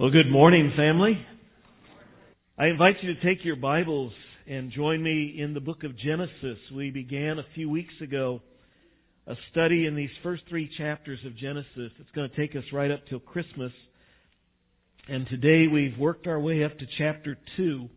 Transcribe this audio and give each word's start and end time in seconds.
Well, 0.00 0.10
good 0.10 0.30
morning, 0.30 0.72
family. 0.76 1.18
I 2.56 2.66
invite 2.66 3.02
you 3.02 3.14
to 3.14 3.20
take 3.20 3.44
your 3.44 3.56
Bibles 3.56 4.12
and 4.46 4.70
join 4.70 5.02
me 5.02 5.34
in 5.36 5.54
the 5.54 5.60
book 5.60 5.82
of 5.82 5.98
Genesis. 5.98 6.56
We 6.72 6.92
began 6.92 7.40
a 7.40 7.46
few 7.56 7.68
weeks 7.68 7.94
ago 8.00 8.40
a 9.26 9.34
study 9.50 9.86
in 9.86 9.96
these 9.96 10.12
first 10.22 10.44
three 10.48 10.70
chapters 10.78 11.18
of 11.26 11.36
Genesis. 11.36 11.90
It's 11.98 12.10
going 12.14 12.30
to 12.30 12.36
take 12.36 12.54
us 12.54 12.62
right 12.72 12.92
up 12.92 13.00
till 13.10 13.18
Christmas. 13.18 13.72
And 15.08 15.26
today 15.26 15.66
we've 15.66 15.98
worked 15.98 16.28
our 16.28 16.38
way 16.38 16.62
up 16.62 16.78
to 16.78 16.86
chapter 16.96 17.36
2. 17.56 17.88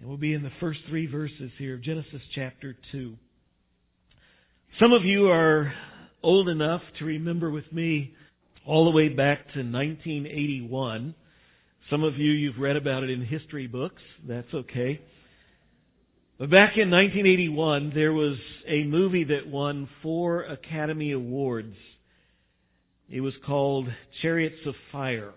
And 0.00 0.06
we'll 0.06 0.18
be 0.18 0.34
in 0.34 0.42
the 0.42 0.52
first 0.60 0.80
three 0.90 1.06
verses 1.06 1.50
here 1.56 1.76
of 1.76 1.82
Genesis 1.82 2.20
chapter 2.34 2.76
2. 2.92 3.14
Some 4.78 4.92
of 4.92 5.06
you 5.06 5.28
are 5.28 5.72
old 6.22 6.50
enough 6.50 6.82
to 6.98 7.06
remember 7.06 7.50
with 7.50 7.72
me 7.72 8.12
all 8.66 8.84
the 8.84 8.90
way 8.90 9.08
back 9.08 9.38
to 9.54 9.60
1981. 9.60 11.14
Some 11.88 12.04
of 12.04 12.16
you, 12.18 12.30
you've 12.30 12.58
read 12.58 12.76
about 12.76 13.02
it 13.02 13.10
in 13.10 13.24
history 13.24 13.66
books. 13.66 14.02
That's 14.26 14.52
okay. 14.52 15.00
But 16.38 16.50
back 16.50 16.76
in 16.76 16.90
1981, 16.90 17.92
there 17.94 18.12
was 18.12 18.36
a 18.66 18.84
movie 18.84 19.24
that 19.24 19.46
won 19.46 19.88
four 20.02 20.44
Academy 20.44 21.12
Awards. 21.12 21.76
It 23.10 23.20
was 23.20 23.34
called 23.44 23.88
Chariots 24.22 24.66
of 24.66 24.74
Fire. 24.92 25.32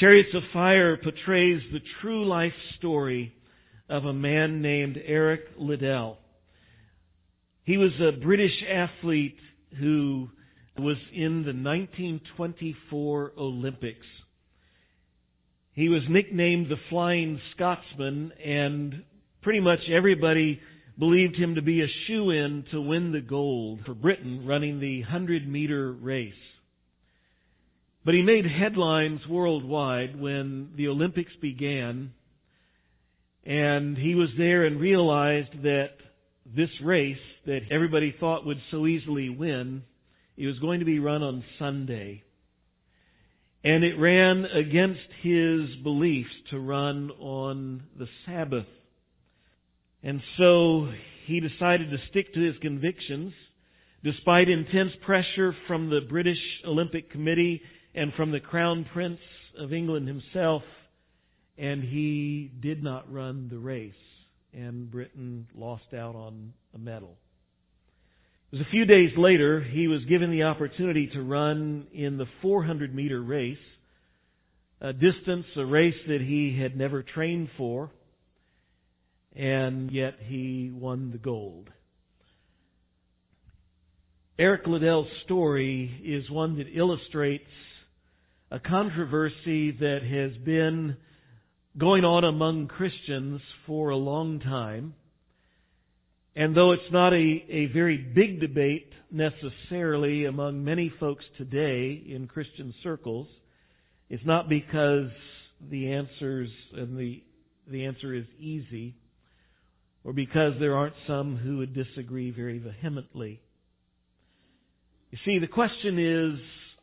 Chariots 0.00 0.34
of 0.34 0.42
Fire 0.52 0.96
portrays 0.96 1.62
the 1.72 1.80
true 2.00 2.26
life 2.26 2.52
story 2.78 3.32
of 3.88 4.04
a 4.04 4.12
man 4.12 4.62
named 4.62 4.98
Eric 5.04 5.42
Liddell. 5.58 6.18
He 7.64 7.76
was 7.76 7.92
a 8.00 8.18
British 8.18 8.64
athlete 8.68 9.38
who 9.78 10.28
was 10.78 10.96
in 11.12 11.42
the 11.42 11.52
1924 11.52 13.32
Olympics. 13.38 14.06
He 15.72 15.88
was 15.88 16.02
nicknamed 16.08 16.68
the 16.68 16.76
Flying 16.88 17.40
Scotsman, 17.54 18.32
and 18.44 19.02
pretty 19.42 19.60
much 19.60 19.80
everybody 19.88 20.60
believed 20.98 21.36
him 21.36 21.56
to 21.56 21.62
be 21.62 21.82
a 21.82 21.88
shoe 22.06 22.30
in 22.30 22.64
to 22.70 22.80
win 22.80 23.12
the 23.12 23.20
gold 23.20 23.80
for 23.84 23.94
Britain 23.94 24.46
running 24.46 24.80
the 24.80 25.00
100 25.00 25.48
meter 25.48 25.92
race. 25.92 26.32
But 28.04 28.14
he 28.14 28.22
made 28.22 28.44
headlines 28.44 29.20
worldwide 29.28 30.20
when 30.20 30.70
the 30.76 30.88
Olympics 30.88 31.32
began, 31.40 32.12
and 33.44 33.96
he 33.96 34.14
was 34.14 34.28
there 34.36 34.64
and 34.64 34.80
realized 34.80 35.62
that 35.62 35.90
this 36.54 36.70
race 36.82 37.16
that 37.46 37.62
everybody 37.70 38.14
thought 38.20 38.44
would 38.44 38.60
so 38.70 38.86
easily 38.86 39.28
win 39.28 39.82
it 40.36 40.46
was 40.46 40.58
going 40.58 40.80
to 40.80 40.86
be 40.86 40.98
run 40.98 41.22
on 41.22 41.44
Sunday. 41.58 42.22
And 43.62 43.82
it 43.82 43.98
ran 43.98 44.44
against 44.44 45.00
his 45.22 45.82
beliefs 45.82 46.30
to 46.50 46.58
run 46.58 47.10
on 47.12 47.84
the 47.98 48.06
Sabbath. 48.26 48.66
And 50.02 50.20
so 50.36 50.88
he 51.26 51.40
decided 51.40 51.90
to 51.90 51.96
stick 52.10 52.34
to 52.34 52.40
his 52.40 52.56
convictions 52.60 53.32
despite 54.02 54.50
intense 54.50 54.92
pressure 55.06 55.56
from 55.66 55.88
the 55.88 56.00
British 56.06 56.38
Olympic 56.66 57.10
Committee 57.10 57.62
and 57.94 58.12
from 58.12 58.32
the 58.32 58.40
Crown 58.40 58.84
Prince 58.92 59.20
of 59.58 59.72
England 59.72 60.06
himself. 60.06 60.62
And 61.56 61.82
he 61.82 62.50
did 62.60 62.82
not 62.82 63.10
run 63.10 63.48
the 63.50 63.58
race. 63.58 63.92
And 64.52 64.90
Britain 64.90 65.46
lost 65.56 65.94
out 65.94 66.14
on 66.14 66.52
a 66.74 66.78
medal. 66.78 67.16
Was 68.54 68.60
a 68.60 68.70
few 68.70 68.84
days 68.84 69.10
later, 69.16 69.60
he 69.60 69.88
was 69.88 70.04
given 70.04 70.30
the 70.30 70.44
opportunity 70.44 71.08
to 71.08 71.22
run 71.22 71.88
in 71.92 72.18
the 72.18 72.26
400 72.40 72.94
meter 72.94 73.20
race, 73.20 73.58
a 74.80 74.92
distance, 74.92 75.46
a 75.56 75.66
race 75.66 75.96
that 76.06 76.20
he 76.20 76.56
had 76.56 76.76
never 76.76 77.02
trained 77.02 77.48
for, 77.56 77.90
and 79.34 79.90
yet 79.90 80.18
he 80.20 80.70
won 80.72 81.10
the 81.10 81.18
gold. 81.18 81.68
Eric 84.38 84.68
Liddell's 84.68 85.08
story 85.24 86.00
is 86.04 86.30
one 86.30 86.58
that 86.58 86.68
illustrates 86.72 87.50
a 88.52 88.60
controversy 88.60 89.72
that 89.72 90.02
has 90.04 90.40
been 90.44 90.96
going 91.76 92.04
on 92.04 92.22
among 92.22 92.68
Christians 92.68 93.40
for 93.66 93.88
a 93.88 93.96
long 93.96 94.38
time 94.38 94.94
and 96.36 96.56
though 96.56 96.72
it's 96.72 96.92
not 96.92 97.12
a, 97.12 97.44
a 97.48 97.66
very 97.72 97.96
big 97.96 98.40
debate 98.40 98.92
necessarily 99.10 100.24
among 100.24 100.64
many 100.64 100.92
folks 100.98 101.24
today 101.38 102.02
in 102.06 102.26
Christian 102.26 102.74
circles, 102.82 103.28
it's 104.10 104.24
not 104.26 104.48
because 104.48 105.10
the 105.70 105.92
answers 105.92 106.50
and 106.72 106.98
the 106.98 107.22
the 107.70 107.86
answer 107.86 108.12
is 108.12 108.26
easy, 108.38 108.94
or 110.02 110.12
because 110.12 110.52
there 110.60 110.76
aren't 110.76 110.94
some 111.06 111.36
who 111.36 111.58
would 111.58 111.74
disagree 111.74 112.30
very 112.30 112.58
vehemently. 112.58 113.40
You 115.10 115.18
see, 115.24 115.38
the 115.38 115.46
question 115.46 115.98
is, 115.98 116.40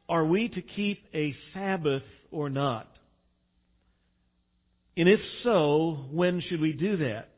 are 0.10 0.26
we 0.26 0.48
to 0.48 0.62
keep 0.76 1.04
a 1.14 1.36
Sabbath 1.54 2.02
or 2.32 2.50
not? 2.50 2.88
And 4.98 5.08
if 5.08 5.20
so, 5.44 6.06
when 6.12 6.42
should 6.50 6.62
we 6.62 6.74
do 6.74 6.98
that? 6.98 7.31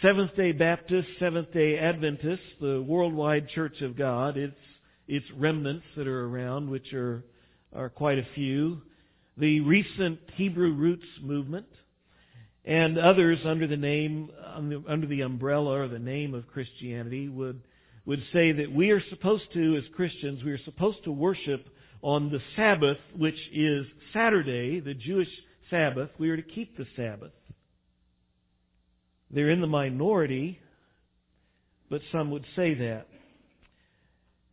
Seventh 0.00 0.36
day 0.36 0.52
Baptists, 0.52 1.08
Seventh 1.18 1.52
day 1.52 1.76
Adventists, 1.76 2.38
the 2.60 2.84
worldwide 2.86 3.48
Church 3.52 3.74
of 3.82 3.98
God, 3.98 4.36
its, 4.36 4.54
its 5.08 5.26
remnants 5.36 5.84
that 5.96 6.06
are 6.06 6.24
around, 6.28 6.70
which 6.70 6.92
are, 6.92 7.24
are 7.74 7.88
quite 7.88 8.18
a 8.18 8.26
few, 8.36 8.80
the 9.36 9.58
recent 9.58 10.20
Hebrew 10.36 10.72
Roots 10.74 11.02
movement, 11.20 11.66
and 12.64 12.96
others 12.96 13.38
under 13.44 13.66
the 13.66 13.76
name, 13.76 14.30
under 14.88 15.06
the 15.08 15.22
umbrella 15.22 15.80
or 15.80 15.88
the 15.88 15.98
name 15.98 16.32
of 16.32 16.46
Christianity 16.46 17.28
would, 17.28 17.60
would 18.06 18.20
say 18.32 18.52
that 18.52 18.72
we 18.72 18.90
are 18.90 19.02
supposed 19.10 19.52
to, 19.54 19.76
as 19.76 19.82
Christians, 19.96 20.44
we 20.44 20.52
are 20.52 20.64
supposed 20.64 21.02
to 21.04 21.10
worship 21.10 21.66
on 22.02 22.30
the 22.30 22.38
Sabbath, 22.54 22.98
which 23.16 23.34
is 23.52 23.84
Saturday, 24.12 24.78
the 24.78 24.94
Jewish 24.94 25.28
Sabbath. 25.70 26.10
We 26.20 26.30
are 26.30 26.36
to 26.36 26.42
keep 26.42 26.76
the 26.76 26.86
Sabbath. 26.94 27.32
They're 29.30 29.50
in 29.50 29.60
the 29.60 29.66
minority, 29.66 30.58
but 31.90 32.00
some 32.12 32.30
would 32.30 32.44
say 32.56 32.74
that. 32.74 33.06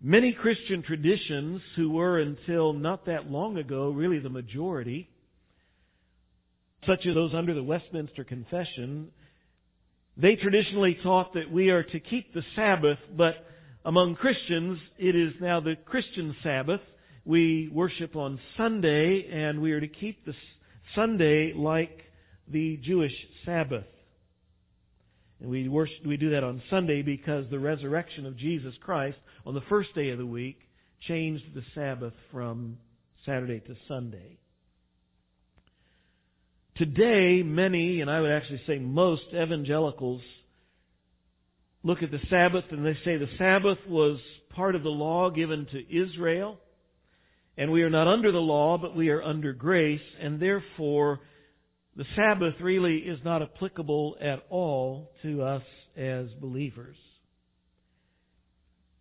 Many 0.01 0.33
Christian 0.33 0.83
traditions, 0.83 1.61
who 1.75 1.91
were 1.91 2.19
until 2.19 2.73
not 2.73 3.05
that 3.05 3.31
long 3.31 3.57
ago 3.57 3.89
really 3.89 4.19
the 4.19 4.29
majority, 4.29 5.09
such 6.85 7.05
as 7.07 7.15
those 7.15 7.33
under 7.33 7.53
the 7.53 7.63
Westminster 7.63 8.23
Confession, 8.23 9.09
they 10.17 10.35
traditionally 10.35 10.97
taught 11.01 11.33
that 11.33 11.51
we 11.51 11.69
are 11.69 11.83
to 11.83 11.99
keep 11.99 12.33
the 12.33 12.43
Sabbath, 12.55 12.99
but 13.17 13.33
among 13.83 14.15
Christians, 14.15 14.79
it 14.97 15.15
is 15.15 15.33
now 15.41 15.59
the 15.59 15.75
Christian 15.85 16.35
Sabbath. 16.43 16.81
We 17.25 17.69
worship 17.73 18.15
on 18.15 18.39
Sunday, 18.57 19.27
and 19.31 19.61
we 19.61 19.71
are 19.71 19.79
to 19.79 19.87
keep 19.87 20.25
the 20.25 20.33
Sunday 20.95 21.53
like 21.55 22.01
the 22.47 22.77
Jewish 22.83 23.13
Sabbath. 23.45 23.85
And 25.39 25.49
we 25.49 25.67
worship, 25.67 26.05
we 26.05 26.17
do 26.17 26.31
that 26.31 26.43
on 26.43 26.61
Sunday 26.69 27.01
because 27.01 27.45
the 27.49 27.59
resurrection 27.59 28.25
of 28.25 28.37
Jesus 28.37 28.73
Christ 28.81 29.17
on 29.45 29.53
the 29.53 29.61
first 29.69 29.93
day 29.95 30.09
of 30.09 30.17
the 30.17 30.25
week 30.25 30.59
changed 31.07 31.43
the 31.53 31.63
Sabbath 31.73 32.13
from 32.31 32.77
Saturday 33.25 33.59
to 33.59 33.75
Sunday. 33.87 34.37
Today, 36.77 37.41
many, 37.43 38.01
and 38.01 38.09
I 38.09 38.21
would 38.21 38.31
actually 38.31 38.61
say 38.67 38.79
most 38.79 39.23
evangelicals 39.33 40.21
look 41.83 42.01
at 42.01 42.11
the 42.11 42.19
Sabbath 42.29 42.65
and 42.71 42.85
they 42.85 42.97
say 43.05 43.17
the 43.17 43.27
Sabbath 43.37 43.77
was 43.87 44.19
part 44.49 44.75
of 44.75 44.83
the 44.83 44.89
law 44.89 45.29
given 45.29 45.67
to 45.71 46.03
Israel, 46.03 46.57
and 47.57 47.71
we 47.71 47.83
are 47.83 47.89
not 47.89 48.07
under 48.07 48.31
the 48.31 48.39
law, 48.39 48.77
but 48.77 48.95
we 48.95 49.09
are 49.09 49.21
under 49.21 49.53
grace, 49.53 50.01
and 50.19 50.39
therefore 50.39 51.21
the 51.95 52.05
Sabbath 52.15 52.55
really 52.61 52.97
is 52.97 53.19
not 53.23 53.41
applicable 53.41 54.17
at 54.21 54.43
all 54.49 55.11
to 55.23 55.41
us 55.43 55.63
as 55.95 56.27
believers. 56.41 56.97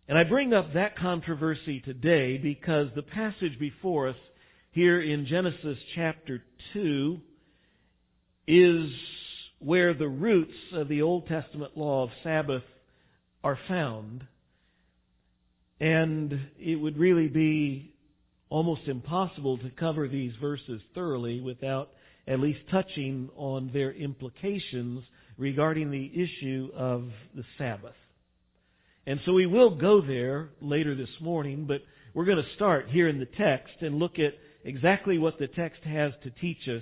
And 0.07 0.17
I 0.17 0.23
bring 0.23 0.53
up 0.53 0.73
that 0.73 0.97
controversy 0.97 1.81
today 1.81 2.37
because 2.37 2.87
the 2.95 3.01
passage 3.01 3.59
before 3.59 4.09
us 4.09 4.15
here 4.71 5.01
in 5.01 5.25
Genesis 5.25 5.77
chapter 5.95 6.43
2 6.73 7.17
is 8.47 8.89
where 9.59 9.93
the 9.93 10.07
roots 10.07 10.53
of 10.73 10.87
the 10.87 11.01
Old 11.01 11.27
Testament 11.27 11.75
law 11.75 12.03
of 12.03 12.09
Sabbath 12.23 12.63
are 13.43 13.57
found. 13.67 14.23
And 15.79 16.39
it 16.59 16.75
would 16.75 16.97
really 16.97 17.27
be 17.27 17.93
almost 18.49 18.87
impossible 18.87 19.57
to 19.57 19.69
cover 19.71 20.07
these 20.07 20.33
verses 20.39 20.81
thoroughly 20.93 21.41
without 21.41 21.89
at 22.27 22.39
least 22.39 22.59
touching 22.71 23.29
on 23.35 23.69
their 23.73 23.91
implications 23.91 25.03
regarding 25.37 25.91
the 25.91 26.11
issue 26.13 26.69
of 26.75 27.09
the 27.35 27.43
Sabbath. 27.57 27.95
And 29.07 29.19
so 29.25 29.33
we 29.33 29.45
will 29.45 29.75
go 29.77 30.01
there 30.01 30.49
later 30.61 30.95
this 30.95 31.09
morning, 31.21 31.65
but 31.67 31.81
we're 32.13 32.25
going 32.25 32.37
to 32.43 32.55
start 32.55 32.87
here 32.89 33.07
in 33.07 33.19
the 33.19 33.27
text 33.37 33.73
and 33.81 33.99
look 33.99 34.17
at, 34.17 34.33
exactly 34.63 35.19
what 35.19 35.37
the 35.37 35.47
text 35.47 35.83
has 35.83 36.11
to 36.23 36.31
teach 36.41 36.67
us 36.67 36.81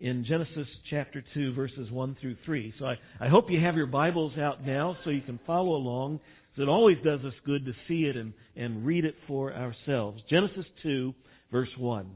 in 0.00 0.24
Genesis 0.24 0.66
chapter 0.90 1.22
2, 1.34 1.54
verses 1.54 1.88
1 1.90 2.16
through 2.20 2.36
3. 2.44 2.74
So 2.80 2.86
I, 2.86 2.94
I 3.20 3.28
hope 3.28 3.46
you 3.48 3.60
have 3.60 3.76
your 3.76 3.86
Bibles 3.86 4.36
out 4.36 4.66
now 4.66 4.96
so 5.04 5.10
you 5.10 5.20
can 5.20 5.38
follow 5.46 5.76
along. 5.76 6.18
It 6.56 6.68
always 6.68 6.98
does 7.04 7.20
us 7.20 7.32
good 7.46 7.64
to 7.66 7.72
see 7.86 8.04
it 8.04 8.16
and, 8.16 8.32
and 8.56 8.84
read 8.84 9.04
it 9.04 9.14
for 9.28 9.54
ourselves. 9.54 10.20
Genesis 10.28 10.66
2, 10.82 11.14
verse 11.52 11.68
1. 11.78 12.10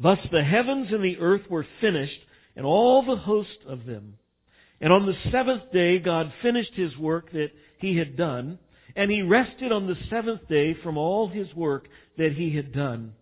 Thus 0.00 0.18
the 0.30 0.44
heavens 0.44 0.88
and 0.90 1.02
the 1.02 1.18
earth 1.18 1.42
were 1.50 1.66
finished, 1.80 2.20
and 2.56 2.64
all 2.64 3.02
the 3.02 3.16
host 3.16 3.58
of 3.66 3.84
them. 3.84 4.14
And 4.80 4.92
on 4.92 5.06
the 5.06 5.30
seventh 5.32 5.72
day 5.72 5.98
God 5.98 6.32
finished 6.42 6.74
his 6.74 6.96
work 6.96 7.32
that 7.32 7.50
he 7.78 7.96
had 7.96 8.16
done, 8.16 8.58
and 8.94 9.10
he 9.10 9.22
rested 9.22 9.72
on 9.72 9.86
the 9.86 9.96
seventh 10.10 10.48
day 10.48 10.76
from 10.82 10.96
all 10.96 11.28
his 11.28 11.52
work 11.54 11.86
that 12.16 12.32
he 12.36 12.54
had 12.54 12.72
done. 12.72 13.14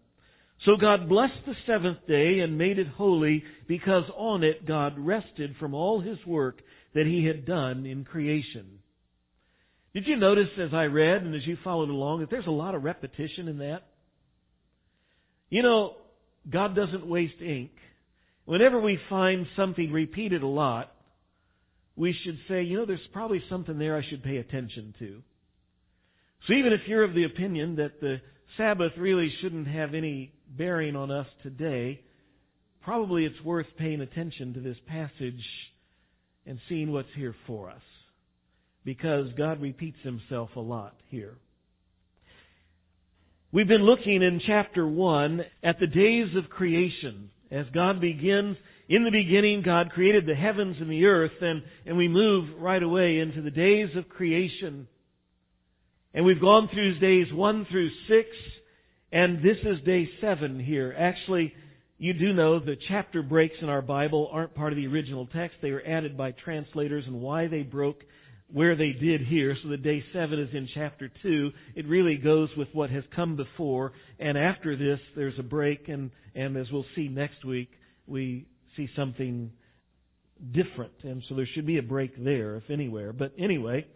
So 0.64 0.76
God 0.76 1.08
blessed 1.08 1.44
the 1.46 1.54
seventh 1.66 2.06
day 2.06 2.40
and 2.40 2.56
made 2.56 2.78
it 2.78 2.88
holy 2.88 3.44
because 3.68 4.04
on 4.16 4.42
it 4.42 4.66
God 4.66 4.98
rested 4.98 5.54
from 5.60 5.74
all 5.74 6.00
his 6.00 6.18
work 6.26 6.60
that 6.94 7.06
he 7.06 7.26
had 7.26 7.44
done 7.44 7.84
in 7.84 8.04
creation. 8.04 8.78
Did 9.92 10.06
you 10.06 10.16
notice 10.16 10.48
as 10.58 10.72
I 10.72 10.84
read 10.84 11.22
and 11.22 11.34
as 11.34 11.46
you 11.46 11.58
followed 11.62 11.90
along 11.90 12.20
that 12.20 12.30
there's 12.30 12.46
a 12.46 12.50
lot 12.50 12.74
of 12.74 12.84
repetition 12.84 13.48
in 13.48 13.58
that? 13.58 13.82
You 15.50 15.62
know, 15.62 15.96
God 16.50 16.76
doesn't 16.76 17.06
waste 17.06 17.40
ink. 17.40 17.70
Whenever 18.44 18.80
we 18.80 18.98
find 19.08 19.46
something 19.56 19.92
repeated 19.92 20.42
a 20.42 20.46
lot, 20.46 20.92
we 21.96 22.14
should 22.24 22.38
say, 22.48 22.62
you 22.62 22.76
know, 22.76 22.86
there's 22.86 23.00
probably 23.12 23.42
something 23.48 23.78
there 23.78 23.96
I 23.96 24.08
should 24.08 24.22
pay 24.22 24.36
attention 24.36 24.94
to. 24.98 25.22
So 26.46 26.52
even 26.52 26.72
if 26.72 26.80
you're 26.86 27.02
of 27.02 27.14
the 27.14 27.24
opinion 27.24 27.76
that 27.76 28.00
the 28.00 28.20
Sabbath 28.56 28.92
really 28.96 29.32
shouldn't 29.40 29.66
have 29.66 29.94
any 29.94 30.32
bearing 30.56 30.94
on 30.94 31.10
us 31.10 31.26
today, 31.42 32.00
probably 32.82 33.24
it's 33.24 33.42
worth 33.44 33.66
paying 33.78 34.00
attention 34.00 34.54
to 34.54 34.60
this 34.60 34.76
passage 34.86 35.42
and 36.46 36.60
seeing 36.68 36.92
what's 36.92 37.08
here 37.16 37.34
for 37.46 37.70
us. 37.70 37.82
Because 38.84 39.26
God 39.36 39.60
repeats 39.60 39.98
himself 40.04 40.50
a 40.54 40.60
lot 40.60 40.94
here. 41.08 41.34
We've 43.56 43.66
been 43.66 43.86
looking 43.86 44.22
in 44.22 44.42
chapter 44.46 44.86
1 44.86 45.40
at 45.62 45.80
the 45.80 45.86
days 45.86 46.26
of 46.36 46.50
creation. 46.50 47.30
As 47.50 47.64
God 47.72 48.02
begins, 48.02 48.58
in 48.86 49.02
the 49.02 49.10
beginning 49.10 49.62
God 49.62 49.92
created 49.92 50.26
the 50.26 50.34
heavens 50.34 50.76
and 50.78 50.90
the 50.90 51.06
earth, 51.06 51.32
and, 51.40 51.62
and 51.86 51.96
we 51.96 52.06
move 52.06 52.50
right 52.58 52.82
away 52.82 53.18
into 53.18 53.40
the 53.40 53.50
days 53.50 53.88
of 53.96 54.10
creation. 54.10 54.86
And 56.12 56.26
we've 56.26 56.38
gone 56.38 56.68
through 56.70 56.98
days 56.98 57.32
1 57.32 57.66
through 57.70 57.88
6, 58.08 58.28
and 59.12 59.38
this 59.38 59.56
is 59.64 59.82
day 59.86 60.06
7 60.20 60.60
here. 60.60 60.94
Actually, 60.98 61.54
you 61.96 62.12
do 62.12 62.34
know 62.34 62.58
the 62.58 62.76
chapter 62.88 63.22
breaks 63.22 63.56
in 63.62 63.70
our 63.70 63.80
Bible 63.80 64.28
aren't 64.32 64.54
part 64.54 64.74
of 64.74 64.76
the 64.76 64.86
original 64.86 65.28
text. 65.28 65.56
They 65.62 65.72
were 65.72 65.82
added 65.86 66.14
by 66.14 66.32
translators, 66.32 67.04
and 67.06 67.22
why 67.22 67.46
they 67.46 67.62
broke 67.62 68.02
where 68.52 68.76
they 68.76 68.92
did 68.92 69.22
here. 69.22 69.56
So 69.62 69.68
the 69.68 69.76
day 69.76 70.04
7 70.12 70.38
is 70.38 70.48
in 70.52 70.68
chapter 70.74 71.10
2. 71.22 71.50
It 71.74 71.86
really 71.86 72.16
goes 72.16 72.48
with 72.56 72.68
what 72.72 72.90
has 72.90 73.04
come 73.14 73.36
before, 73.36 73.92
and 74.18 74.38
after 74.38 74.76
this, 74.76 75.00
there's 75.14 75.38
a 75.38 75.42
break, 75.42 75.88
and, 75.88 76.10
and 76.34 76.56
as 76.56 76.66
we'll 76.70 76.86
see 76.94 77.08
next 77.08 77.44
week, 77.44 77.70
we 78.06 78.46
see 78.76 78.88
something 78.94 79.50
different. 80.52 80.92
And 81.02 81.22
so 81.28 81.34
there 81.34 81.48
should 81.54 81.66
be 81.66 81.78
a 81.78 81.82
break 81.82 82.22
there, 82.22 82.56
if 82.56 82.70
anywhere. 82.70 83.12
But 83.12 83.32
anyway, 83.38 83.86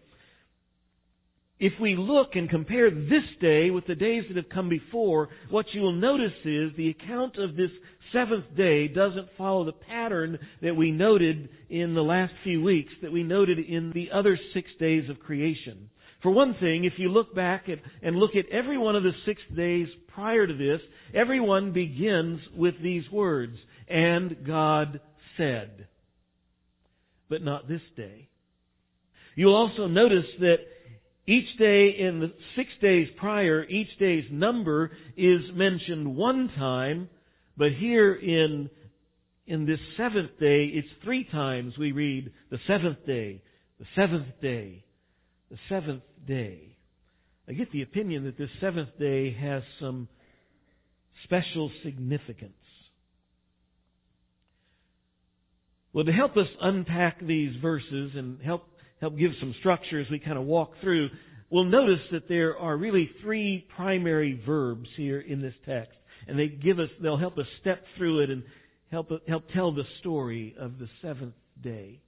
if 1.61 1.75
we 1.79 1.95
look 1.95 2.37
and 2.37 2.49
compare 2.49 2.91
this 2.91 3.23
day 3.39 3.71
with 3.71 3.87
the 3.87 3.95
days 3.95 4.25
that 4.29 4.37
have 4.37 4.49
come 4.49 4.71
before, 4.71 5.29
what 5.51 5.67
you 5.73 5.83
will 5.83 5.93
notice 5.93 6.33
is 6.45 6.73
the 6.77 6.89
account 6.89 7.37
of 7.37 7.55
this 7.55 7.71
seventh 8.15 8.47
day 8.57 8.89
doesn't 8.89 9.29
follow 9.37 9.65
the 9.65 9.73
pattern 9.73 10.39
that 10.63 10.75
we 10.75 10.91
noted 10.91 11.51
in 11.69 11.95
the 11.95 12.03
last 12.03 12.33
few 12.43 12.63
weeks, 12.63 12.93
that 13.03 13.13
we 13.13 13.23
noted 13.23 13.59
in 13.59 13.93
the 13.95 14.09
other 14.11 14.39
six 14.55 14.69
days 14.81 15.09
of 15.11 15.21
creation. 15.21 15.91
For 16.23 16.31
one 16.31 16.55
thing, 16.61 16.85
if 16.85 16.95
you 16.97 17.11
look 17.11 17.35
back 17.35 17.69
at, 17.69 17.79
and 18.03 18.17
look 18.17 18.35
at 18.37 18.49
every 18.51 18.79
one 18.79 18.97
of 18.97 19.03
the 19.03 19.13
six 19.27 19.41
days 19.55 19.87
prior 20.09 20.47
to 20.47 20.55
this, 20.55 20.81
everyone 21.15 21.73
begins 21.73 22.41
with 22.57 22.75
these 22.83 23.05
words, 23.13 23.57
and 23.87 24.47
God 24.47 25.01
said. 25.37 25.89
But 27.29 27.43
not 27.43 27.69
this 27.69 27.83
day. 27.97 28.29
You'll 29.37 29.55
also 29.55 29.87
notice 29.87 30.27
that 30.41 30.57
each 31.31 31.57
day 31.59 31.95
in 31.97 32.19
the 32.19 32.33
six 32.57 32.69
days 32.83 33.07
prior, 33.17 33.65
each 33.65 33.97
day's 34.01 34.25
number 34.33 34.91
is 35.17 35.43
mentioned 35.55 36.17
one 36.17 36.51
time, 36.59 37.09
but 37.57 37.71
here 37.79 38.13
in, 38.15 38.69
in 39.47 39.65
this 39.65 39.79
seventh 39.97 40.31
day, 40.41 40.65
it's 40.65 40.89
three 41.05 41.23
times 41.23 41.75
we 41.79 41.93
read 41.93 42.33
the 42.51 42.59
seventh 42.67 43.07
day, 43.07 43.43
the 43.79 43.87
seventh 43.95 44.27
day, 44.43 44.85
the 45.53 45.59
seventh 45.69 46.03
day. 46.27 46.77
I 47.49 47.53
get 47.53 47.71
the 47.71 47.83
opinion 47.83 48.25
that 48.25 48.37
this 48.37 48.51
seventh 48.61 48.99
day 48.99 49.33
has 49.33 49.63
some 49.79 50.09
special 51.23 51.71
significance. 51.85 52.55
Well, 55.93 56.05
to 56.05 56.13
help 56.13 56.37
us 56.37 56.49
unpack 56.61 57.25
these 57.25 57.55
verses 57.63 58.13
and 58.17 58.41
help 58.41 58.65
help 59.01 59.17
give 59.17 59.33
some 59.41 59.55
structure 59.61 60.01
as 60.01 60.11
we 60.11 60.19
kind 60.19 60.39
of 60.39 60.45
walk 60.45 60.73
through, 60.81 61.09
we'll 61.51 61.65
notice 61.65 62.01
that 62.13 62.29
there 62.29 62.57
are 62.57 62.77
really 62.77 63.11
three 63.23 63.67
primary 63.77 64.41
verbs 64.47 64.89
here 64.97 65.21
in 65.21 65.41
this 65.41 65.55
text. 65.67 65.97
And 66.29 66.39
they 66.39 66.49
give 66.49 66.79
us, 66.79 66.89
they'll 67.03 67.17
help 67.17 67.39
us 67.39 67.47
step 67.61 67.83
through 67.97 68.21
it 68.21 68.31
and 68.31 68.43
help, 68.91 69.11
help 69.27 69.45
tell 69.55 69.73
the 69.73 69.85
story 70.01 70.55
of 70.59 70.79
the 70.79 70.89
seventh 71.03 71.35
day. 71.63 72.01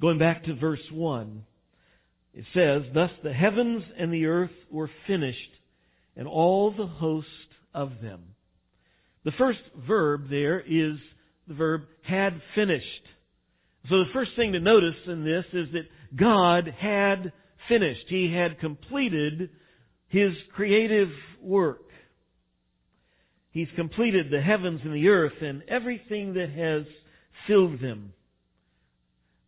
Going 0.00 0.18
back 0.18 0.44
to 0.44 0.54
verse 0.54 0.84
1, 0.92 1.44
it 2.34 2.44
says, 2.54 2.82
Thus 2.94 3.10
the 3.22 3.32
heavens 3.32 3.82
and 3.98 4.12
the 4.12 4.26
earth 4.26 4.50
were 4.70 4.90
finished, 5.06 5.38
and 6.16 6.28
all 6.28 6.72
the 6.76 6.86
host 6.86 7.26
of 7.74 7.92
them. 8.02 8.22
The 9.24 9.32
first 9.38 9.58
verb 9.86 10.28
there 10.30 10.60
is 10.60 10.98
the 11.46 11.54
verb 11.54 11.82
had 12.02 12.40
finished. 12.54 12.84
So 13.88 13.98
the 13.98 14.12
first 14.12 14.32
thing 14.36 14.52
to 14.52 14.60
notice 14.60 14.96
in 15.06 15.24
this 15.24 15.44
is 15.52 15.68
that 15.72 15.88
God 16.16 16.74
had 16.78 17.32
finished. 17.68 18.04
He 18.08 18.32
had 18.34 18.60
completed 18.60 19.50
His 20.08 20.32
creative 20.54 21.08
work. 21.40 21.82
He's 23.50 23.68
completed 23.76 24.26
the 24.30 24.40
heavens 24.40 24.80
and 24.84 24.94
the 24.94 25.08
earth 25.08 25.40
and 25.40 25.62
everything 25.68 26.34
that 26.34 26.50
has 26.50 26.84
filled 27.46 27.80
them. 27.80 28.12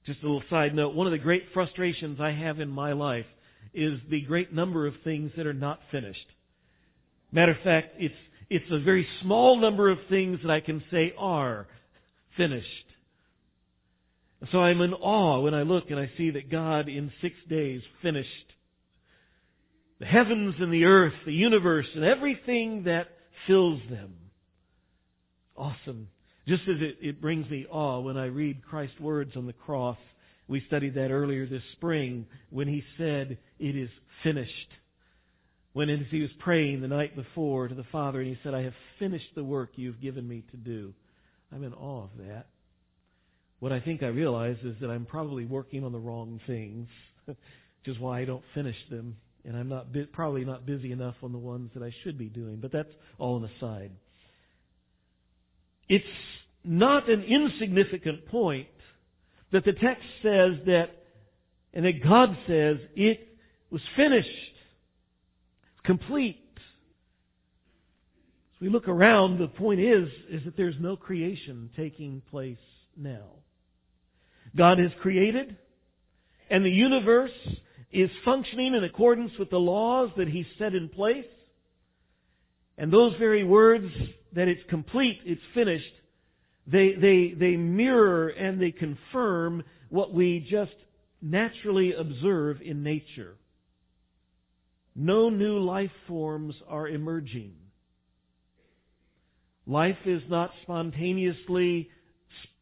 Just 0.06 0.22
a 0.22 0.26
little 0.26 0.42
side 0.48 0.74
note, 0.74 0.94
one 0.94 1.06
of 1.06 1.12
the 1.12 1.18
great 1.18 1.44
frustrations 1.52 2.18
I 2.20 2.30
have 2.32 2.58
in 2.60 2.68
my 2.68 2.92
life 2.92 3.26
is 3.74 4.00
the 4.10 4.22
great 4.22 4.52
number 4.52 4.86
of 4.86 4.94
things 5.04 5.30
that 5.36 5.46
are 5.46 5.52
not 5.52 5.80
finished. 5.92 6.26
Matter 7.30 7.52
of 7.52 7.62
fact, 7.62 7.94
it's, 7.98 8.14
it's 8.48 8.64
a 8.72 8.80
very 8.80 9.06
small 9.22 9.60
number 9.60 9.90
of 9.90 9.98
things 10.08 10.40
that 10.42 10.50
I 10.50 10.60
can 10.60 10.82
say 10.90 11.12
are 11.16 11.68
finished. 12.36 12.66
So 14.52 14.58
I'm 14.58 14.80
in 14.80 14.94
awe 14.94 15.40
when 15.40 15.54
I 15.54 15.62
look 15.62 15.90
and 15.90 15.98
I 15.98 16.10
see 16.16 16.30
that 16.30 16.50
God 16.50 16.88
in 16.88 17.12
six 17.20 17.34
days 17.48 17.82
finished 18.02 18.28
the 20.00 20.06
heavens 20.06 20.54
and 20.58 20.72
the 20.72 20.84
earth, 20.84 21.12
the 21.26 21.32
universe, 21.32 21.86
and 21.94 22.04
everything 22.04 22.84
that 22.84 23.08
fills 23.46 23.80
them. 23.90 24.14
Awesome. 25.54 26.08
Just 26.48 26.62
as 26.62 26.76
it, 26.80 26.96
it 27.06 27.20
brings 27.20 27.48
me 27.50 27.66
awe 27.70 28.00
when 28.00 28.16
I 28.16 28.24
read 28.26 28.64
Christ's 28.64 28.98
words 28.98 29.32
on 29.36 29.46
the 29.46 29.52
cross. 29.52 29.98
We 30.48 30.64
studied 30.66 30.94
that 30.94 31.10
earlier 31.10 31.46
this 31.46 31.62
spring 31.76 32.26
when 32.48 32.66
he 32.66 32.82
said, 32.96 33.36
It 33.58 33.76
is 33.76 33.90
finished. 34.24 34.50
When 35.74 35.90
as 35.90 36.00
he 36.10 36.22
was 36.22 36.30
praying 36.40 36.80
the 36.80 36.88
night 36.88 37.14
before 37.14 37.68
to 37.68 37.74
the 37.74 37.84
Father, 37.92 38.20
and 38.20 38.28
he 38.28 38.38
said, 38.42 38.54
I 38.54 38.62
have 38.62 38.74
finished 38.98 39.34
the 39.36 39.44
work 39.44 39.72
you've 39.76 40.00
given 40.00 40.26
me 40.26 40.42
to 40.50 40.56
do. 40.56 40.94
I'm 41.52 41.62
in 41.62 41.74
awe 41.74 42.04
of 42.04 42.10
that. 42.26 42.46
What 43.60 43.72
I 43.72 43.80
think 43.80 44.02
I 44.02 44.06
realize 44.06 44.56
is 44.64 44.74
that 44.80 44.88
I'm 44.88 45.04
probably 45.04 45.44
working 45.44 45.84
on 45.84 45.92
the 45.92 45.98
wrong 45.98 46.40
things, 46.46 46.88
which 47.26 47.36
is 47.86 47.98
why 47.98 48.20
I 48.20 48.24
don't 48.24 48.42
finish 48.54 48.76
them, 48.90 49.16
and 49.44 49.56
I'm 49.56 49.68
not 49.68 49.86
probably 50.12 50.44
not 50.44 50.66
busy 50.66 50.92
enough 50.92 51.16
on 51.22 51.32
the 51.32 51.38
ones 51.38 51.70
that 51.74 51.82
I 51.82 51.94
should 52.02 52.18
be 52.18 52.26
doing. 52.26 52.58
But 52.60 52.72
that's 52.72 52.88
all 53.18 53.36
an 53.36 53.50
aside. 53.56 53.92
It's 55.88 56.04
not 56.64 57.08
an 57.10 57.22
insignificant 57.22 58.26
point 58.26 58.68
that 59.52 59.64
the 59.64 59.72
text 59.72 60.04
says 60.22 60.64
that, 60.66 60.86
and 61.74 61.84
that 61.84 62.02
God 62.02 62.30
says 62.46 62.76
it 62.96 63.36
was 63.70 63.82
finished, 63.94 64.28
complete. 65.84 66.38
As 68.56 68.60
we 68.62 68.70
look 68.70 68.88
around, 68.88 69.38
the 69.38 69.48
point 69.48 69.80
is, 69.80 70.08
is 70.30 70.44
that 70.44 70.56
there's 70.56 70.76
no 70.80 70.96
creation 70.96 71.70
taking 71.76 72.22
place 72.30 72.56
now. 72.96 73.39
God 74.56 74.78
has 74.78 74.90
created, 75.00 75.56
and 76.50 76.64
the 76.64 76.70
universe 76.70 77.30
is 77.92 78.10
functioning 78.24 78.74
in 78.74 78.84
accordance 78.84 79.32
with 79.38 79.50
the 79.50 79.58
laws 79.58 80.10
that 80.16 80.28
He 80.28 80.44
set 80.58 80.74
in 80.74 80.88
place. 80.88 81.24
And 82.78 82.92
those 82.92 83.12
very 83.18 83.44
words 83.44 83.86
that 84.34 84.48
it's 84.48 84.60
complete, 84.70 85.18
it's 85.24 85.40
finished, 85.54 85.84
they, 86.66 86.92
they, 87.00 87.34
they 87.38 87.56
mirror 87.56 88.28
and 88.28 88.60
they 88.60 88.70
confirm 88.70 89.62
what 89.88 90.14
we 90.14 90.46
just 90.50 90.72
naturally 91.20 91.92
observe 91.92 92.58
in 92.64 92.82
nature. 92.82 93.36
No 94.94 95.30
new 95.30 95.58
life 95.58 95.90
forms 96.08 96.54
are 96.68 96.88
emerging. 96.88 97.54
Life 99.66 99.98
is 100.04 100.22
not 100.28 100.50
spontaneously 100.62 101.90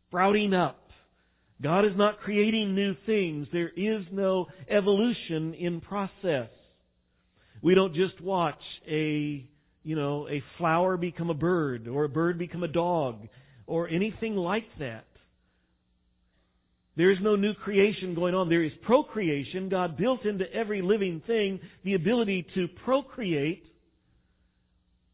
sprouting 0.09 0.53
up. 0.53 0.88
God 1.61 1.85
is 1.85 1.93
not 1.97 2.21
creating 2.21 2.75
new 2.75 2.95
things. 3.05 3.49
There 3.53 3.71
is 3.71 4.05
no 4.13 4.47
evolution 4.69 5.55
in 5.55 5.81
process. 5.81 6.49
We 7.63 7.75
don't 7.75 7.95
just 7.95 8.21
watch 8.21 8.61
a, 8.89 9.45
you 9.83 9.97
know, 9.97 10.29
a 10.29 10.43
flower 10.57 10.97
become 10.97 11.31
a 11.31 11.35
bird 11.35 11.89
or 11.89 12.05
a 12.05 12.09
bird 12.09 12.39
become 12.39 12.63
a 12.63 12.69
dog 12.69 13.27
or 13.67 13.89
anything 13.89 14.37
like 14.37 14.67
that. 14.79 15.05
There 16.97 17.11
is 17.11 17.19
no 17.21 17.37
new 17.37 17.55
creation 17.55 18.15
going 18.15 18.35
on. 18.35 18.49
There 18.49 18.65
is 18.65 18.73
procreation. 18.83 19.69
God 19.69 19.97
built 19.97 20.25
into 20.25 20.53
every 20.53 20.83
living 20.83 21.23
thing 21.27 21.61
the 21.85 21.95
ability 21.95 22.47
to 22.55 22.67
procreate, 22.85 23.65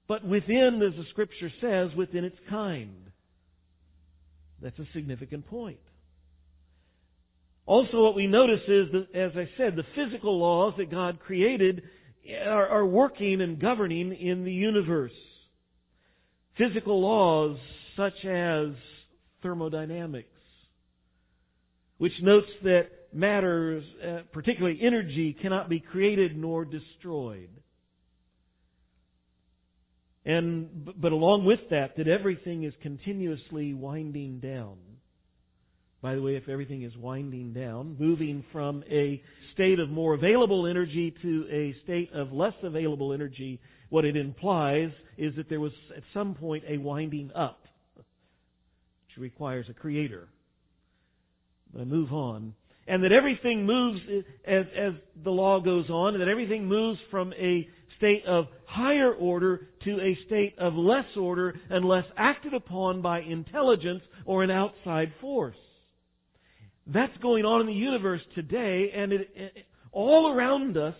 but 0.08 0.26
within, 0.26 0.80
as 0.82 0.96
the 0.96 1.04
scripture 1.10 1.50
says, 1.60 1.94
within 1.96 2.24
its 2.24 2.38
kind. 2.48 3.10
That's 4.62 4.78
a 4.78 4.86
significant 4.94 5.46
point. 5.46 5.78
Also, 7.66 8.02
what 8.02 8.14
we 8.14 8.26
notice 8.26 8.60
is 8.68 8.88
that, 8.92 9.06
as 9.14 9.32
I 9.36 9.48
said, 9.56 9.74
the 9.74 9.84
physical 9.94 10.38
laws 10.38 10.74
that 10.76 10.90
God 10.90 11.18
created 11.20 11.82
are, 12.46 12.68
are 12.68 12.86
working 12.86 13.40
and 13.40 13.58
governing 13.58 14.12
in 14.12 14.44
the 14.44 14.52
universe. 14.52 15.12
Physical 16.58 17.00
laws 17.00 17.56
such 17.96 18.24
as 18.24 18.68
thermodynamics, 19.42 20.28
which 21.98 22.12
notes 22.22 22.46
that 22.62 22.88
matter, 23.12 23.82
uh, 24.06 24.18
particularly 24.32 24.78
energy, 24.82 25.36
cannot 25.40 25.68
be 25.68 25.80
created 25.80 26.36
nor 26.36 26.64
destroyed. 26.64 27.50
And, 30.26 30.90
but 31.00 31.12
along 31.12 31.44
with 31.44 31.60
that, 31.70 31.96
that 31.96 32.08
everything 32.08 32.64
is 32.64 32.72
continuously 32.82 33.74
winding 33.74 34.40
down. 34.40 34.76
By 36.04 36.16
the 36.16 36.20
way, 36.20 36.36
if 36.36 36.50
everything 36.50 36.82
is 36.82 36.94
winding 36.98 37.54
down, 37.54 37.96
moving 37.98 38.44
from 38.52 38.84
a 38.90 39.22
state 39.54 39.80
of 39.80 39.88
more 39.88 40.12
available 40.12 40.66
energy 40.66 41.14
to 41.22 41.46
a 41.50 41.74
state 41.82 42.10
of 42.12 42.30
less 42.30 42.52
available 42.62 43.14
energy, 43.14 43.58
what 43.88 44.04
it 44.04 44.14
implies 44.14 44.90
is 45.16 45.34
that 45.36 45.48
there 45.48 45.60
was 45.60 45.72
at 45.96 46.02
some 46.12 46.34
point 46.34 46.62
a 46.68 46.76
winding 46.76 47.30
up, 47.34 47.62
which 47.96 49.16
requires 49.16 49.64
a 49.70 49.72
creator. 49.72 50.28
But 51.72 51.80
I 51.80 51.84
move 51.86 52.12
on. 52.12 52.52
And 52.86 53.02
that 53.02 53.12
everything 53.12 53.64
moves 53.64 53.98
as, 54.46 54.66
as 54.78 54.92
the 55.24 55.30
law 55.30 55.58
goes 55.58 55.88
on, 55.88 56.12
and 56.12 56.20
that 56.20 56.28
everything 56.28 56.66
moves 56.66 56.98
from 57.10 57.32
a 57.32 57.66
state 57.96 58.24
of 58.26 58.44
higher 58.66 59.14
order 59.14 59.68
to 59.84 60.00
a 60.02 60.18
state 60.26 60.54
of 60.58 60.74
less 60.74 61.06
order 61.16 61.54
unless 61.70 62.04
acted 62.18 62.52
upon 62.52 63.00
by 63.00 63.20
intelligence 63.20 64.02
or 64.26 64.44
an 64.44 64.50
outside 64.50 65.10
force. 65.22 65.56
That's 66.86 67.16
going 67.22 67.44
on 67.44 67.62
in 67.62 67.66
the 67.66 67.72
universe 67.72 68.20
today 68.34 68.90
and 68.94 69.12
it, 69.12 69.30
it, 69.34 69.52
all 69.92 70.32
around 70.32 70.76
us, 70.76 70.94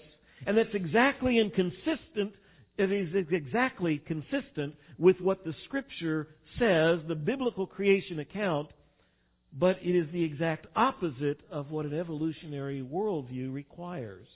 and 0.46 0.56
that's 0.56 0.74
exactly 0.74 1.38
inconsistent, 1.38 2.34
it 2.78 2.90
is 2.90 3.26
exactly 3.30 4.02
consistent 4.06 4.74
with 4.98 5.20
what 5.20 5.44
the 5.44 5.52
scripture 5.66 6.28
says, 6.58 7.00
the 7.08 7.14
biblical 7.14 7.66
creation 7.66 8.20
account, 8.20 8.68
but 9.58 9.76
it 9.82 9.96
is 9.96 10.06
the 10.12 10.24
exact 10.24 10.66
opposite 10.74 11.40
of 11.50 11.70
what 11.70 11.86
an 11.86 11.98
evolutionary 11.98 12.82
worldview 12.82 13.52
requires. 13.52 14.26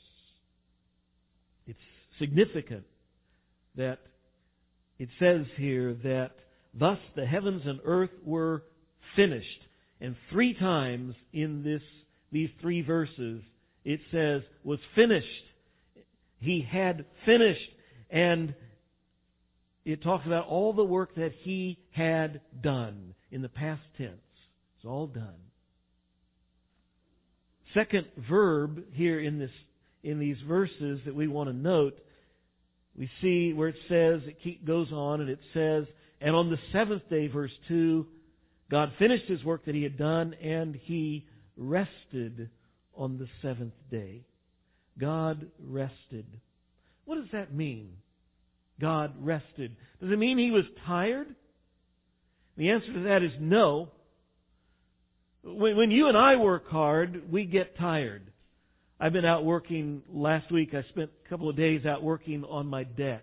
It's 1.67 1.79
significant 2.19 2.85
that 3.77 3.99
it 4.99 5.09
says 5.19 5.47
here 5.57 5.95
that 6.05 6.33
thus 6.75 6.99
the 7.17 7.27
heavens 7.27 7.63
and 7.65 7.81
earth 7.85 8.11
were 8.25 8.63
finished. 9.17 9.68
And 10.01 10.17
three 10.31 10.55
times 10.55 11.15
in 11.33 11.63
this, 11.63 11.83
these 12.31 12.51
three 12.61 12.83
verses, 12.83 13.43
it 13.85 14.01
says, 14.13 14.43
was 14.65 14.79
finished. 14.95 15.27
He 16.41 16.67
had 16.71 17.05
finished. 17.27 17.71
And 18.11 18.55
it 19.85 20.03
talks 20.03 20.27
about 20.27 20.47
all 20.47 20.73
the 20.73 20.85
work 20.85 21.15
that 21.17 21.33
he 21.43 21.79
had 21.91 22.41
done 22.63 23.15
in 23.31 23.43
the 23.43 23.49
past 23.49 23.83
tense. 23.97 24.13
It's 24.77 24.87
all 24.87 25.07
done. 25.07 25.35
Second 27.75 28.07
verb 28.29 28.85
here 28.93 29.21
in 29.21 29.39
this 29.39 29.51
in 30.05 30.21
these 30.21 30.37
verses 30.47 31.01
that 31.05 31.15
we 31.15 31.27
want 31.27 31.51
to 31.51 31.53
note 31.55 31.99
we 32.99 33.09
see 33.23 33.53
where 33.53 33.69
it 33.69 33.77
says, 33.89 34.21
it 34.45 34.65
goes 34.65 34.91
on 34.91 35.21
and 35.21 35.31
it 35.31 35.39
says, 35.55 35.85
and 36.21 36.35
on 36.35 36.51
the 36.51 36.59
seventh 36.73 37.09
day, 37.09 37.29
verse 37.29 37.53
2, 37.69 38.05
God 38.71 38.93
finished 38.99 39.25
his 39.27 39.43
work 39.45 39.65
that 39.65 39.75
he 39.75 39.83
had 39.83 39.97
done 39.97 40.35
and 40.35 40.75
he 40.75 41.27
rested 41.57 42.51
on 42.95 43.19
the 43.19 43.29
seventh 43.43 43.75
day. 43.91 44.25
God 44.99 45.47
rested. 45.63 46.27
What 47.05 47.17
does 47.17 47.31
that 47.33 47.55
mean? 47.55 47.91
God 48.81 49.15
rested. 49.21 49.77
Does 50.01 50.11
it 50.13 50.19
mean 50.19 50.39
he 50.39 50.51
was 50.51 50.65
tired? 50.87 51.35
The 52.57 52.71
answer 52.71 52.93
to 52.93 53.03
that 53.05 53.23
is 53.23 53.33
no. 53.41 53.91
When, 55.45 55.91
you 55.91 56.09
and 56.09 56.17
I 56.17 56.37
work 56.37 56.69
hard, 56.69 57.31
we 57.31 57.45
get 57.45 57.79
tired. 57.79 58.23
I've 59.01 59.13
been 59.13 59.25
out 59.25 59.45
working 59.45 60.03
last 60.13 60.53
week. 60.53 60.75
I 60.75 60.83
spent 60.91 61.11
a 61.25 61.29
couple 61.29 61.49
of 61.49 61.57
days 61.57 61.87
out 61.87 62.03
working 62.03 62.45
on 62.45 62.67
my 62.67 62.83
deck 62.85 63.23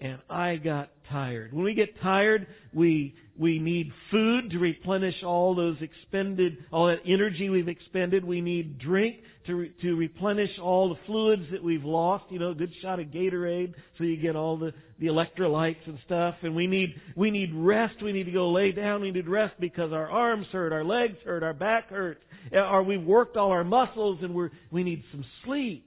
and 0.00 0.18
I 0.30 0.56
got 0.56 0.90
tired. 1.10 1.52
When 1.52 1.64
we 1.64 1.74
get 1.74 2.00
tired, 2.00 2.46
we 2.72 3.14
we 3.38 3.58
need 3.58 3.90
food 4.10 4.50
to 4.50 4.58
replenish 4.58 5.14
all 5.24 5.54
those 5.54 5.76
expended, 5.80 6.58
all 6.72 6.86
that 6.86 7.00
energy 7.06 7.48
we've 7.48 7.68
expended. 7.68 8.24
We 8.24 8.40
need 8.40 8.78
drink 8.78 9.16
to 9.46 9.54
re, 9.54 9.72
to 9.82 9.94
replenish 9.94 10.50
all 10.62 10.90
the 10.90 10.98
fluids 11.06 11.44
that 11.52 11.62
we've 11.62 11.84
lost. 11.84 12.24
You 12.30 12.38
know, 12.38 12.50
a 12.50 12.54
good 12.54 12.72
shot 12.80 13.00
of 13.00 13.06
Gatorade 13.08 13.74
so 13.98 14.04
you 14.04 14.16
get 14.16 14.36
all 14.36 14.56
the 14.56 14.72
the 14.98 15.06
electrolytes 15.06 15.86
and 15.86 15.98
stuff. 16.06 16.36
And 16.42 16.56
we 16.56 16.66
need 16.66 16.94
we 17.14 17.30
need 17.30 17.54
rest. 17.54 18.02
We 18.02 18.12
need 18.12 18.24
to 18.24 18.32
go 18.32 18.50
lay 18.50 18.72
down. 18.72 19.02
We 19.02 19.10
need 19.10 19.28
rest 19.28 19.54
because 19.60 19.92
our 19.92 20.10
arms 20.10 20.46
hurt, 20.52 20.72
our 20.72 20.84
legs 20.84 21.16
hurt, 21.24 21.42
our 21.42 21.54
back 21.54 21.90
hurts, 21.90 22.22
or 22.52 22.80
uh, 22.80 22.82
we've 22.82 23.04
worked 23.04 23.36
all 23.36 23.50
our 23.50 23.64
muscles 23.64 24.20
and 24.22 24.34
we're 24.34 24.50
we 24.70 24.82
need 24.82 25.02
some 25.12 25.24
sleep. 25.44 25.86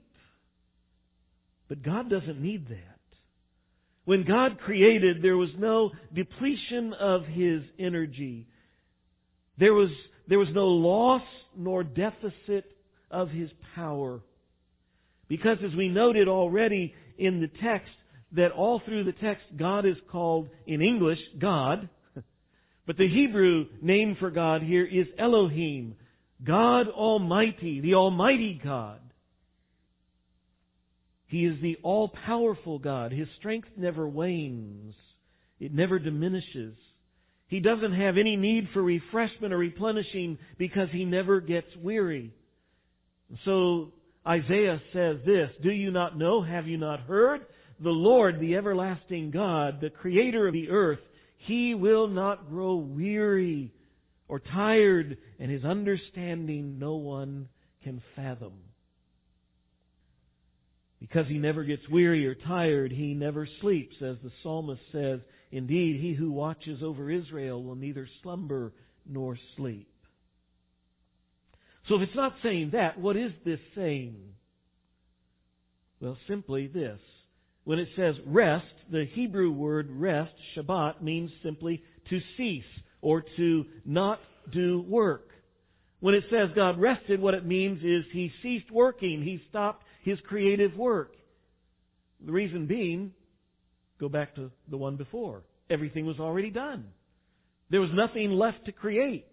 But 1.68 1.82
God 1.82 2.10
doesn't 2.10 2.40
need 2.40 2.68
that. 2.68 2.93
When 4.04 4.24
God 4.24 4.58
created, 4.58 5.22
there 5.22 5.36
was 5.36 5.50
no 5.58 5.90
depletion 6.14 6.92
of 6.94 7.24
His 7.24 7.62
energy. 7.78 8.46
There 9.58 9.72
was, 9.72 9.90
there 10.28 10.38
was 10.38 10.48
no 10.52 10.66
loss 10.66 11.22
nor 11.56 11.84
deficit 11.84 12.66
of 13.10 13.30
His 13.30 13.50
power. 13.74 14.20
Because 15.28 15.58
as 15.64 15.74
we 15.76 15.88
noted 15.88 16.28
already 16.28 16.94
in 17.16 17.40
the 17.40 17.50
text, 17.62 17.90
that 18.32 18.52
all 18.52 18.80
through 18.84 19.04
the 19.04 19.12
text, 19.12 19.44
God 19.56 19.86
is 19.86 19.96
called, 20.10 20.48
in 20.66 20.82
English, 20.82 21.20
God. 21.38 21.88
But 22.86 22.98
the 22.98 23.08
Hebrew 23.08 23.66
name 23.80 24.16
for 24.20 24.30
God 24.30 24.60
here 24.62 24.84
is 24.84 25.06
Elohim, 25.18 25.94
God 26.44 26.88
Almighty, 26.88 27.80
the 27.80 27.94
Almighty 27.94 28.60
God. 28.62 29.00
He 31.34 31.46
is 31.46 31.60
the 31.60 31.76
all 31.82 32.12
powerful 32.26 32.78
God. 32.78 33.10
His 33.10 33.26
strength 33.40 33.66
never 33.76 34.08
wanes, 34.08 34.94
it 35.58 35.74
never 35.74 35.98
diminishes. 35.98 36.76
He 37.48 37.58
doesn't 37.58 37.92
have 37.92 38.16
any 38.16 38.36
need 38.36 38.68
for 38.72 38.80
refreshment 38.80 39.52
or 39.52 39.58
replenishing 39.58 40.38
because 40.58 40.90
he 40.92 41.04
never 41.04 41.40
gets 41.40 41.66
weary. 41.82 42.32
So 43.44 43.88
Isaiah 44.24 44.80
says 44.92 45.16
this 45.26 45.50
Do 45.60 45.72
you 45.72 45.90
not 45.90 46.16
know? 46.16 46.40
Have 46.40 46.68
you 46.68 46.78
not 46.78 47.00
heard? 47.00 47.40
The 47.82 47.90
Lord, 47.90 48.38
the 48.38 48.54
everlasting 48.54 49.32
God, 49.32 49.80
the 49.80 49.90
creator 49.90 50.46
of 50.46 50.52
the 50.52 50.70
earth, 50.70 51.00
he 51.48 51.74
will 51.74 52.06
not 52.06 52.48
grow 52.48 52.76
weary 52.76 53.72
or 54.28 54.38
tired, 54.38 55.18
and 55.40 55.50
his 55.50 55.64
understanding 55.64 56.78
no 56.78 56.94
one 56.94 57.48
can 57.82 58.00
fathom. 58.14 58.52
Because 61.06 61.26
he 61.28 61.36
never 61.36 61.64
gets 61.64 61.86
weary 61.90 62.26
or 62.26 62.34
tired, 62.34 62.90
he 62.90 63.12
never 63.12 63.46
sleeps, 63.60 63.94
as 64.00 64.16
the 64.24 64.30
psalmist 64.42 64.80
says, 64.90 65.20
Indeed, 65.52 66.00
he 66.00 66.14
who 66.14 66.32
watches 66.32 66.82
over 66.82 67.10
Israel 67.10 67.62
will 67.62 67.74
neither 67.74 68.08
slumber 68.22 68.72
nor 69.06 69.38
sleep. 69.58 69.86
So 71.90 71.96
if 71.96 72.00
it's 72.08 72.16
not 72.16 72.32
saying 72.42 72.70
that, 72.72 72.98
what 72.98 73.18
is 73.18 73.32
this 73.44 73.58
saying? 73.74 74.16
Well, 76.00 76.16
simply 76.26 76.68
this. 76.68 76.98
when 77.64 77.78
it 77.78 77.88
says 77.96 78.14
rest, 78.26 78.64
the 78.90 79.06
Hebrew 79.14 79.50
word 79.50 79.88
rest, 79.90 80.32
Shabbat, 80.56 81.02
means 81.02 81.30
simply 81.42 81.82
to 82.08 82.18
cease 82.38 82.62
or 83.02 83.24
to 83.36 83.64
not 83.84 84.20
do 84.52 84.82
work. 84.88 85.28
When 86.00 86.14
it 86.14 86.24
says 86.30 86.50
God 86.54 86.78
rested, 86.78 87.20
what 87.20 87.34
it 87.34 87.46
means 87.46 87.82
is 87.82 88.04
He 88.12 88.30
ceased 88.42 88.70
working. 88.70 89.22
He 89.22 89.40
stopped 89.48 89.82
His 90.04 90.18
creative 90.28 90.76
work. 90.76 91.14
The 92.24 92.30
reason 92.30 92.66
being, 92.66 93.12
go 93.98 94.08
back 94.10 94.34
to 94.36 94.50
the 94.70 94.76
one 94.76 94.96
before. 94.96 95.42
Everything 95.70 96.04
was 96.04 96.20
already 96.20 96.50
done. 96.50 96.84
There 97.70 97.80
was 97.80 97.90
nothing 97.94 98.30
left 98.30 98.66
to 98.66 98.72
create. 98.72 99.26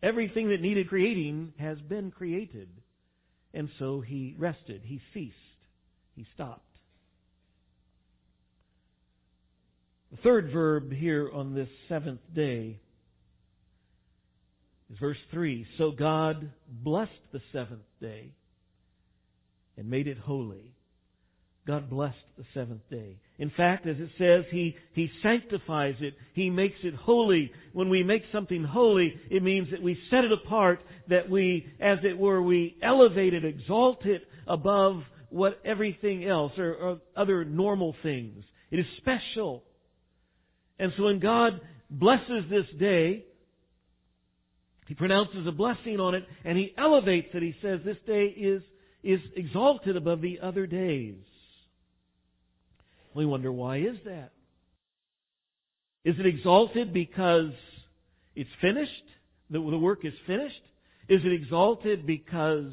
Everything 0.00 0.50
that 0.50 0.60
needed 0.60 0.88
creating 0.88 1.52
has 1.58 1.76
been 1.80 2.12
created. 2.12 2.68
And 3.52 3.68
so 3.80 4.00
he 4.00 4.36
rested. 4.38 4.82
He 4.84 5.00
ceased. 5.12 5.34
He 6.14 6.24
stopped. 6.34 6.64
The 10.12 10.18
third 10.18 10.52
verb 10.52 10.92
here 10.92 11.30
on 11.32 11.54
this 11.54 11.68
seventh 11.88 12.20
day 12.32 12.78
is 14.92 14.98
verse 15.00 15.18
3. 15.32 15.66
So 15.78 15.90
God 15.90 16.52
blessed 16.68 17.10
the 17.32 17.40
seventh 17.52 17.82
day 18.00 18.34
and 19.76 19.88
made 19.88 20.06
it 20.06 20.18
holy. 20.18 20.74
God 21.66 21.88
blessed 21.88 22.16
the 22.36 22.44
seventh 22.54 22.82
day. 22.90 23.18
In 23.38 23.50
fact, 23.56 23.86
as 23.86 23.96
it 23.98 24.10
says, 24.18 24.44
He, 24.50 24.74
He 24.94 25.08
sanctifies 25.22 25.94
it. 26.00 26.14
He 26.34 26.50
makes 26.50 26.78
it 26.82 26.94
holy. 26.94 27.52
When 27.72 27.88
we 27.88 28.02
make 28.02 28.22
something 28.32 28.64
holy, 28.64 29.14
it 29.30 29.42
means 29.42 29.68
that 29.70 29.82
we 29.82 29.96
set 30.10 30.24
it 30.24 30.32
apart, 30.32 30.80
that 31.08 31.30
we, 31.30 31.66
as 31.80 31.98
it 32.02 32.18
were, 32.18 32.42
we 32.42 32.76
elevate 32.82 33.32
it, 33.32 33.44
exalt 33.44 34.04
it 34.06 34.22
above 34.46 35.02
what 35.30 35.60
everything 35.64 36.26
else 36.26 36.52
or, 36.58 36.74
or 36.74 37.00
other 37.16 37.44
normal 37.44 37.94
things. 38.02 38.44
It 38.70 38.80
is 38.80 38.86
special. 38.98 39.62
And 40.78 40.92
so 40.96 41.04
when 41.04 41.20
God 41.20 41.60
blesses 41.88 42.44
this 42.50 42.66
day, 42.80 43.24
He 44.88 44.94
pronounces 44.94 45.46
a 45.46 45.52
blessing 45.52 46.00
on 46.00 46.16
it 46.16 46.24
and 46.44 46.58
He 46.58 46.74
elevates 46.76 47.28
it. 47.34 47.42
He 47.42 47.54
says 47.62 47.80
this 47.84 47.96
day 48.04 48.24
is, 48.26 48.62
is 49.02 49.20
exalted 49.36 49.96
above 49.96 50.20
the 50.20 50.38
other 50.42 50.66
days. 50.66 51.16
We 53.14 53.26
wonder 53.26 53.52
why 53.52 53.78
is 53.78 53.96
that? 54.04 54.32
Is 56.04 56.16
it 56.18 56.26
exalted 56.26 56.92
because 56.92 57.52
it's 58.34 58.50
finished? 58.60 58.90
The, 59.50 59.60
work 59.60 60.04
is 60.04 60.14
finished? 60.26 60.62
Is 61.08 61.20
it 61.24 61.32
exalted 61.32 62.06
because 62.06 62.72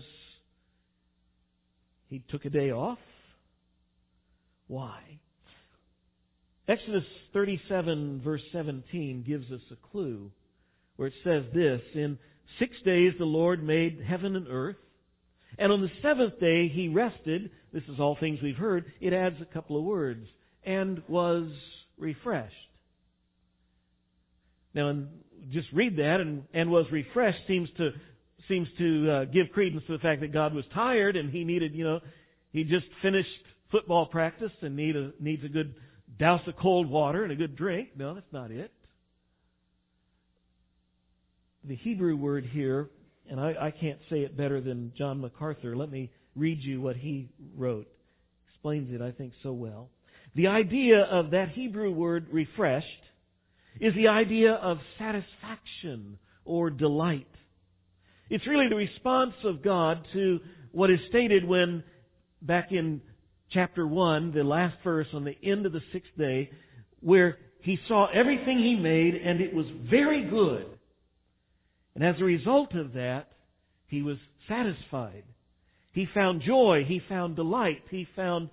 he 2.08 2.24
took 2.30 2.46
a 2.46 2.50
day 2.50 2.72
off? 2.72 2.98
Why? 4.68 5.00
Exodus 6.68 7.04
37 7.34 8.22
verse 8.24 8.42
17 8.52 9.24
gives 9.28 9.52
us 9.52 9.62
a 9.72 9.92
clue 9.92 10.32
where 10.96 11.08
it 11.08 11.14
says 11.24 11.44
this, 11.54 11.82
In 11.96 12.18
six 12.60 12.74
days 12.86 13.14
the 13.18 13.26
Lord 13.26 13.64
made 13.64 14.04
heaven 14.08 14.36
and 14.36 14.48
earth, 14.50 14.76
and 15.60 15.72
on 15.72 15.82
the 15.82 15.90
seventh 16.02 16.40
day 16.40 16.70
he 16.70 16.88
rested. 16.88 17.52
This 17.72 17.84
is 17.84 18.00
all 18.00 18.18
things 18.20 18.40
we've 18.42 18.56
heard. 18.56 18.86
It 19.00 19.14
adds 19.14 19.36
a 19.42 19.54
couple 19.54 19.78
of 19.78 19.84
words. 19.84 20.26
And 20.66 21.02
was 21.08 21.50
refreshed. 21.98 22.54
Now, 24.74 25.04
just 25.52 25.68
read 25.74 25.98
that, 25.98 26.18
and, 26.20 26.44
and 26.54 26.70
was 26.70 26.86
refreshed 26.92 27.40
seems 27.48 27.70
to 27.78 27.92
seems 28.48 28.68
to 28.80 29.12
uh, 29.12 29.26
give 29.26 29.52
credence 29.54 29.84
to 29.86 29.94
the 29.94 30.00
fact 30.00 30.22
that 30.22 30.34
God 30.34 30.56
was 30.56 30.66
tired 30.74 31.16
and 31.16 31.30
he 31.30 31.44
needed, 31.44 31.76
you 31.76 31.84
know, 31.84 32.00
he 32.52 32.64
just 32.64 32.88
finished 33.02 33.30
football 33.72 34.08
practice 34.08 34.52
and 34.62 34.76
need 34.76 34.96
a, 34.96 35.12
needs 35.20 35.44
a 35.46 35.48
good 35.48 35.76
douse 36.18 36.42
of 36.48 36.56
cold 36.58 36.90
water 36.90 37.24
and 37.24 37.32
a 37.32 37.36
good 37.36 37.56
drink. 37.56 37.90
No, 37.96 38.16
that's 38.16 38.34
not 38.34 38.50
it. 38.50 38.72
The 41.64 41.76
Hebrew 41.76 42.16
word 42.16 42.46
here 42.52 42.90
and 43.30 43.40
I, 43.40 43.54
I 43.60 43.72
can't 43.72 44.00
say 44.10 44.18
it 44.20 44.36
better 44.36 44.62
than 44.62 44.92
John 44.98 45.22
MacArthur. 45.22 45.76
Let 45.76 45.92
me 45.92 46.12
read 46.36 46.60
you 46.62 46.82
what 46.82 46.96
he 46.96 47.30
wrote. 47.56 47.88
Explains 48.50 48.94
it, 48.94 49.02
I 49.02 49.12
think, 49.12 49.34
so 49.44 49.54
well. 49.54 49.90
The 50.36 50.48
idea 50.48 51.02
of 51.02 51.32
that 51.32 51.50
Hebrew 51.50 51.92
word 51.92 52.28
refreshed 52.32 52.86
is 53.80 53.94
the 53.96 54.08
idea 54.08 54.54
of 54.54 54.78
satisfaction 54.98 56.18
or 56.46 56.70
delight. 56.70 57.28
It's 58.30 58.46
really 58.48 58.70
the 58.70 58.76
response 58.76 59.34
of 59.44 59.64
God 59.64 60.06
to 60.14 60.40
what 60.72 60.92
is 60.92 61.00
stated 61.10 61.48
when, 61.48 61.84
back 62.42 62.72
in 62.72 63.02
chapter 63.52 63.88
1, 63.88 64.34
the 64.34 64.44
last 64.44 64.76
verse 64.84 65.08
on 65.14 65.24
the 65.24 65.36
end 65.44 65.66
of 65.66 65.72
the 65.72 65.82
sixth 65.92 66.12
day, 66.18 66.52
where 67.00 67.38
he 67.62 67.78
saw 67.88 68.08
everything 68.14 68.60
he 68.60 68.76
made 68.76 69.16
and 69.16 69.42
it 69.42 69.54
was 69.54 69.66
very 69.90 70.30
good. 70.30 70.66
And 72.00 72.08
as 72.08 72.22
a 72.22 72.24
result 72.24 72.76
of 72.76 72.94
that, 72.94 73.28
he 73.88 74.02
was 74.02 74.16
satisfied. 74.48 75.26
He 75.92 76.08
found 76.14 76.42
joy. 76.42 76.86
He 76.88 77.02
found 77.10 77.36
delight. 77.36 77.84
He 77.92 78.08
found 78.16 78.50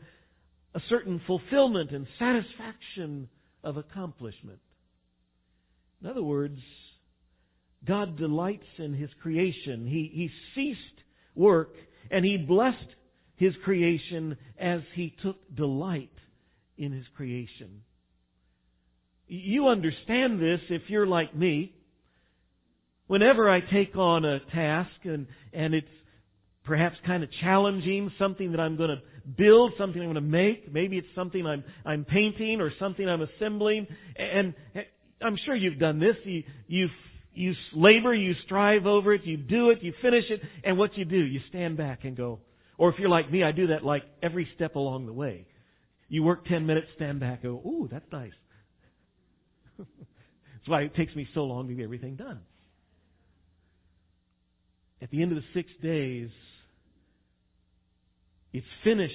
a 0.74 0.80
certain 0.88 1.20
fulfillment 1.28 1.92
and 1.92 2.08
satisfaction 2.18 3.28
of 3.62 3.76
accomplishment. 3.76 4.58
In 6.02 6.10
other 6.10 6.24
words, 6.24 6.58
God 7.86 8.18
delights 8.18 8.66
in 8.78 8.94
His 8.94 9.10
creation. 9.22 9.86
He, 9.86 10.10
he 10.12 10.30
ceased 10.56 11.04
work 11.36 11.72
and 12.10 12.24
He 12.24 12.38
blessed 12.38 12.96
His 13.36 13.52
creation 13.64 14.36
as 14.58 14.80
He 14.96 15.14
took 15.22 15.36
delight 15.54 16.10
in 16.76 16.90
His 16.90 17.06
creation. 17.16 17.82
You 19.28 19.68
understand 19.68 20.40
this 20.40 20.60
if 20.68 20.82
you're 20.88 21.06
like 21.06 21.32
me. 21.36 21.72
Whenever 23.06 23.48
I 23.48 23.60
take 23.60 23.96
on 23.96 24.24
a 24.24 24.40
task 24.52 24.90
and, 25.04 25.26
and 25.52 25.74
it's 25.74 25.86
perhaps 26.64 26.96
kind 27.06 27.22
of 27.22 27.30
challenging, 27.40 28.10
something 28.18 28.50
that 28.50 28.60
I'm 28.60 28.76
going 28.76 28.90
to 28.90 29.02
build, 29.36 29.72
something 29.78 30.00
I'm 30.00 30.08
going 30.08 30.16
to 30.16 30.20
make, 30.20 30.72
maybe 30.72 30.98
it's 30.98 31.06
something 31.14 31.46
I'm, 31.46 31.64
I'm 31.84 32.04
painting 32.04 32.60
or 32.60 32.72
something 32.78 33.08
I'm 33.08 33.22
assembling, 33.22 33.86
and 34.16 34.54
eh, 34.74 34.80
I'm 35.22 35.36
sure 35.44 35.54
you've 35.54 35.78
done 35.78 36.00
this. 36.00 36.16
You, 36.24 36.42
you, 36.66 36.88
you 37.32 37.54
labor, 37.74 38.14
you 38.14 38.34
strive 38.44 38.86
over 38.86 39.14
it, 39.14 39.22
you 39.24 39.36
do 39.36 39.70
it, 39.70 39.78
you 39.82 39.92
finish 40.02 40.24
it, 40.28 40.40
and 40.64 40.76
what 40.76 40.96
you 40.98 41.04
do, 41.04 41.18
you 41.18 41.40
stand 41.48 41.76
back 41.76 42.04
and 42.04 42.16
go, 42.16 42.40
or 42.78 42.90
if 42.90 42.98
you're 42.98 43.08
like 43.08 43.30
me, 43.30 43.44
I 43.44 43.52
do 43.52 43.68
that 43.68 43.84
like 43.84 44.02
every 44.22 44.48
step 44.56 44.74
along 44.74 45.06
the 45.06 45.12
way. 45.12 45.46
You 46.08 46.22
work 46.22 46.46
10 46.46 46.66
minutes, 46.66 46.88
stand 46.96 47.20
back, 47.20 47.42
go, 47.42 47.60
ooh, 47.64 47.88
that's 47.90 48.06
nice. 48.12 48.32
That's 49.78 50.68
why 50.68 50.82
it 50.82 50.94
takes 50.96 51.14
me 51.14 51.28
so 51.34 51.44
long 51.44 51.68
to 51.68 51.74
get 51.74 51.84
everything 51.84 52.16
done. 52.16 52.40
At 55.02 55.10
the 55.10 55.22
end 55.22 55.32
of 55.32 55.36
the 55.36 55.44
six 55.54 55.68
days, 55.82 56.30
it's 58.52 58.66
finished. 58.84 59.12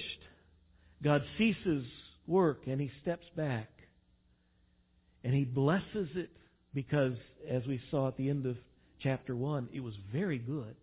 God 1.02 1.22
ceases 1.36 1.84
work 2.26 2.62
and 2.66 2.80
he 2.80 2.90
steps 3.02 3.26
back. 3.36 3.68
And 5.24 5.34
he 5.34 5.44
blesses 5.44 6.08
it 6.14 6.30
because, 6.74 7.14
as 7.48 7.62
we 7.66 7.80
saw 7.90 8.08
at 8.08 8.16
the 8.16 8.28
end 8.28 8.46
of 8.46 8.56
chapter 9.02 9.36
1, 9.36 9.68
it 9.72 9.80
was 9.80 9.94
very 10.12 10.38
good. 10.38 10.74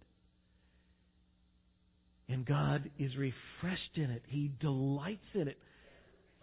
And 2.27 2.45
God 2.45 2.89
is 2.99 3.11
refreshed 3.17 3.95
in 3.95 4.11
it. 4.11 4.23
He 4.27 4.51
delights 4.59 5.25
in 5.33 5.47
it. 5.47 5.57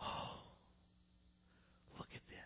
Oh, 0.02 0.40
look 1.96 2.08
at 2.14 2.20
this. 2.28 2.38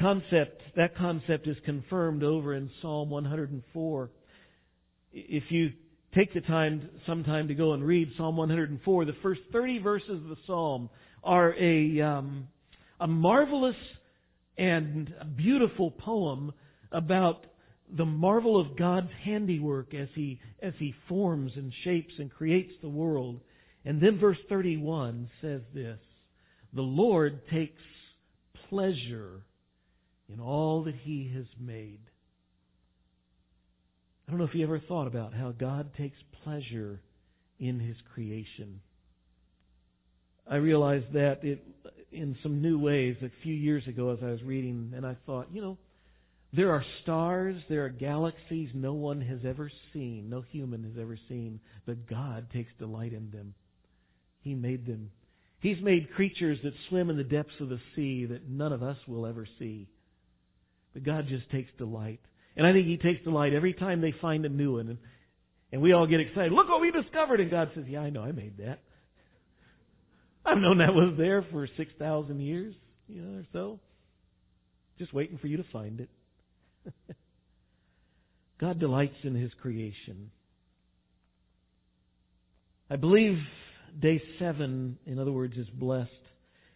Concept, 0.00 0.62
that 0.76 0.96
concept 0.96 1.48
is 1.48 1.56
confirmed 1.64 2.22
over 2.22 2.54
in 2.54 2.70
Psalm 2.80 3.10
104. 3.10 4.10
If 5.12 5.44
you 5.50 5.70
take 6.14 6.32
the 6.34 6.40
time 6.40 6.88
sometime 7.06 7.48
to 7.48 7.54
go 7.54 7.72
and 7.72 7.84
read 7.84 8.08
Psalm 8.16 8.36
104, 8.36 9.04
the 9.04 9.12
first 9.22 9.40
30 9.52 9.78
verses 9.80 10.10
of 10.10 10.28
the 10.28 10.36
psalm 10.46 10.88
are 11.24 11.54
a, 11.58 12.00
um, 12.00 12.48
a 13.00 13.08
marvelous 13.08 13.76
and 14.56 15.12
beautiful 15.36 15.90
poem 15.90 16.52
about 16.92 17.46
the 17.96 18.04
marvel 18.04 18.60
of 18.60 18.76
God's 18.76 19.10
handiwork 19.24 19.94
as 19.94 20.08
he 20.14 20.38
as 20.62 20.74
he 20.78 20.94
forms 21.08 21.52
and 21.56 21.72
shapes 21.84 22.12
and 22.18 22.30
creates 22.30 22.72
the 22.82 22.88
world. 22.88 23.40
And 23.84 24.00
then 24.00 24.18
verse 24.18 24.38
31 24.48 25.30
says 25.40 25.62
this, 25.72 25.98
the 26.74 26.82
Lord 26.82 27.40
takes 27.50 27.80
pleasure 28.68 29.42
in 30.32 30.40
all 30.40 30.84
that 30.84 30.94
he 30.94 31.30
has 31.34 31.46
made. 31.58 32.00
I 34.26 34.30
don't 34.30 34.38
know 34.38 34.46
if 34.46 34.54
you 34.54 34.64
ever 34.64 34.80
thought 34.80 35.06
about 35.06 35.32
how 35.32 35.52
God 35.52 35.90
takes 35.96 36.18
pleasure 36.44 37.00
in 37.58 37.80
his 37.80 37.96
creation. 38.14 38.80
I 40.50 40.56
realized 40.56 41.12
that 41.14 41.42
it, 41.42 41.64
in 42.12 42.36
some 42.42 42.62
new 42.62 42.78
ways 42.78 43.16
a 43.22 43.30
few 43.42 43.54
years 43.54 43.86
ago 43.86 44.10
as 44.10 44.18
I 44.22 44.30
was 44.30 44.42
reading, 44.42 44.92
and 44.94 45.06
I 45.06 45.16
thought, 45.26 45.48
you 45.52 45.60
know, 45.60 45.78
there 46.52 46.70
are 46.72 46.84
stars, 47.02 47.56
there 47.68 47.84
are 47.84 47.90
galaxies 47.90 48.70
no 48.74 48.94
one 48.94 49.20
has 49.20 49.40
ever 49.46 49.70
seen, 49.92 50.30
no 50.30 50.40
human 50.40 50.82
has 50.84 50.94
ever 51.00 51.18
seen, 51.28 51.60
but 51.84 52.08
God 52.08 52.46
takes 52.52 52.70
delight 52.78 53.12
in 53.12 53.30
them. 53.30 53.54
He 54.40 54.54
made 54.54 54.86
them. 54.86 55.10
He's 55.60 55.80
made 55.82 56.14
creatures 56.14 56.58
that 56.62 56.72
swim 56.88 57.10
in 57.10 57.16
the 57.16 57.24
depths 57.24 57.60
of 57.60 57.68
the 57.68 57.80
sea 57.94 58.24
that 58.26 58.48
none 58.48 58.72
of 58.72 58.82
us 58.82 58.96
will 59.06 59.26
ever 59.26 59.46
see. 59.58 59.88
But 60.94 61.04
God 61.04 61.26
just 61.28 61.50
takes 61.50 61.70
delight. 61.78 62.20
And 62.56 62.66
I 62.66 62.72
think 62.72 62.86
He 62.86 62.96
takes 62.96 63.22
delight 63.24 63.54
every 63.54 63.72
time 63.72 64.00
they 64.00 64.14
find 64.20 64.44
a 64.44 64.48
new 64.48 64.76
one. 64.76 64.88
And, 64.88 64.98
and 65.72 65.82
we 65.82 65.92
all 65.92 66.06
get 66.06 66.20
excited. 66.20 66.52
Look 66.52 66.68
what 66.68 66.80
we 66.80 66.90
discovered. 66.90 67.40
And 67.40 67.50
God 67.50 67.70
says, 67.74 67.84
Yeah, 67.86 68.00
I 68.00 68.10
know, 68.10 68.22
I 68.22 68.32
made 68.32 68.58
that. 68.58 68.80
I've 70.44 70.58
known 70.58 70.78
that 70.78 70.94
was 70.94 71.14
there 71.18 71.44
for 71.52 71.68
6,000 71.76 72.40
years, 72.40 72.74
you 73.06 73.20
know, 73.20 73.38
or 73.38 73.44
so. 73.52 73.80
Just 74.98 75.12
waiting 75.12 75.38
for 75.38 75.46
you 75.46 75.58
to 75.58 75.64
find 75.72 76.00
it. 76.00 76.08
God 78.60 78.80
delights 78.80 79.16
in 79.22 79.34
His 79.34 79.52
creation. 79.60 80.30
I 82.90 82.96
believe 82.96 83.36
day 84.00 84.20
seven, 84.38 84.98
in 85.06 85.18
other 85.18 85.32
words, 85.32 85.56
is 85.56 85.68
blessed 85.68 86.10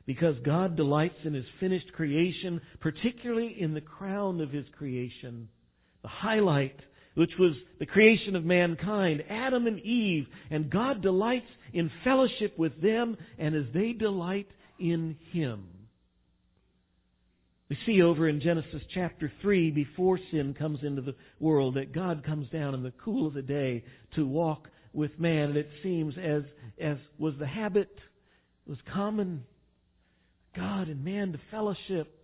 because 0.07 0.37
God 0.45 0.77
delights 0.77 1.19
in 1.25 1.35
His 1.35 1.45
finished 1.61 1.93
creation, 1.93 2.61
particularly 2.81 3.57
in 3.59 3.75
the 3.75 3.81
crown 3.81 4.41
of 4.41 4.51
His 4.51 4.67
creation, 4.77 5.49
the 6.03 6.09
highlight, 6.09 6.77
which 7.15 7.33
was 7.39 7.53
the 7.79 7.87
creation 7.87 8.35
of 8.37 8.45
mankind, 8.45 9.23
Adam 9.29 9.67
and 9.67 9.79
Eve, 9.81 10.27
and 10.51 10.71
God 10.71 11.03
delights 11.03 11.47
in 11.73 11.91
fellowship 12.05 12.59
with 12.59 12.81
them 12.81 13.17
and 13.39 13.55
as 13.55 13.65
they 13.75 13.93
delight 13.93 14.49
in 14.79 15.17
Him. 15.33 15.65
We 17.73 17.79
see 17.87 18.03
over 18.03 18.29
in 18.29 18.41
Genesis 18.41 18.83
chapter 18.93 19.33
3, 19.41 19.71
before 19.71 20.19
sin 20.31 20.53
comes 20.53 20.81
into 20.83 21.01
the 21.01 21.15
world, 21.41 21.77
that 21.77 21.95
God 21.95 22.23
comes 22.23 22.51
down 22.51 22.75
in 22.75 22.83
the 22.83 22.93
cool 23.03 23.27
of 23.27 23.33
the 23.33 23.41
day 23.41 23.83
to 24.15 24.27
walk 24.27 24.69
with 24.93 25.19
man. 25.19 25.51
And 25.51 25.57
it 25.57 25.71
seems 25.83 26.13
as, 26.23 26.43
as 26.79 26.99
was 27.19 27.33
the 27.39 27.47
habit, 27.47 27.89
was 28.67 28.77
common, 28.93 29.45
God 30.55 30.89
and 30.89 31.05
man 31.05 31.33
to 31.33 31.41
fellowship. 31.51 32.19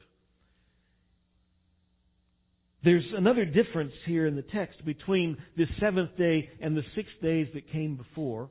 There's 2.85 3.05
another 3.17 3.45
difference 3.45 3.93
here 4.07 4.27
in 4.27 4.37
the 4.37 4.43
text 4.43 4.85
between 4.85 5.37
the 5.57 5.67
seventh 5.81 6.17
day 6.17 6.49
and 6.61 6.77
the 6.77 6.85
six 6.95 7.09
days 7.21 7.49
that 7.55 7.71
came 7.73 7.97
before. 7.97 8.51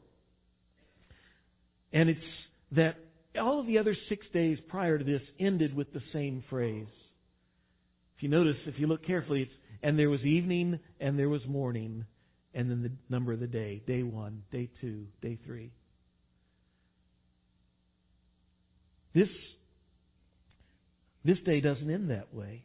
And 1.94 2.10
it's 2.10 2.20
that 2.74 2.98
all 3.40 3.60
of 3.60 3.68
the 3.68 3.78
other 3.78 3.96
six 4.10 4.26
days 4.34 4.58
prior 4.68 4.98
to 4.98 5.04
this 5.04 5.22
ended 5.40 5.74
with 5.74 5.94
the 5.94 6.02
same 6.12 6.44
phrase. 6.50 6.88
If 8.18 8.24
you 8.24 8.30
notice, 8.30 8.56
if 8.66 8.76
you 8.80 8.88
look 8.88 9.06
carefully, 9.06 9.44
it's, 9.44 9.52
and 9.84 9.98
there 9.98 10.10
was 10.10 10.22
evening 10.22 10.80
and 11.00 11.18
there 11.18 11.30
was 11.30 11.42
morning, 11.48 12.06
and 12.54 12.70
then 12.70 12.82
the 12.82 12.92
number 13.10 13.32
of 13.32 13.40
the 13.40 13.48
day, 13.48 13.82
day 13.86 14.04
one, 14.04 14.44
day 14.52 14.70
two, 14.82 15.06
day 15.22 15.38
three. 15.46 15.72
This, 19.14 19.30
this 21.28 21.38
day 21.46 21.60
doesn't 21.60 21.92
end 21.92 22.10
that 22.10 22.34
way. 22.34 22.64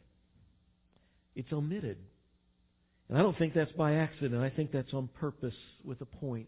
It's 1.35 1.51
omitted. 1.51 1.97
And 3.09 3.17
I 3.17 3.21
don't 3.21 3.37
think 3.37 3.53
that's 3.53 3.71
by 3.73 3.95
accident. 3.95 4.41
I 4.41 4.49
think 4.49 4.71
that's 4.71 4.93
on 4.93 5.09
purpose 5.19 5.53
with 5.83 5.99
a 6.01 6.05
point. 6.05 6.47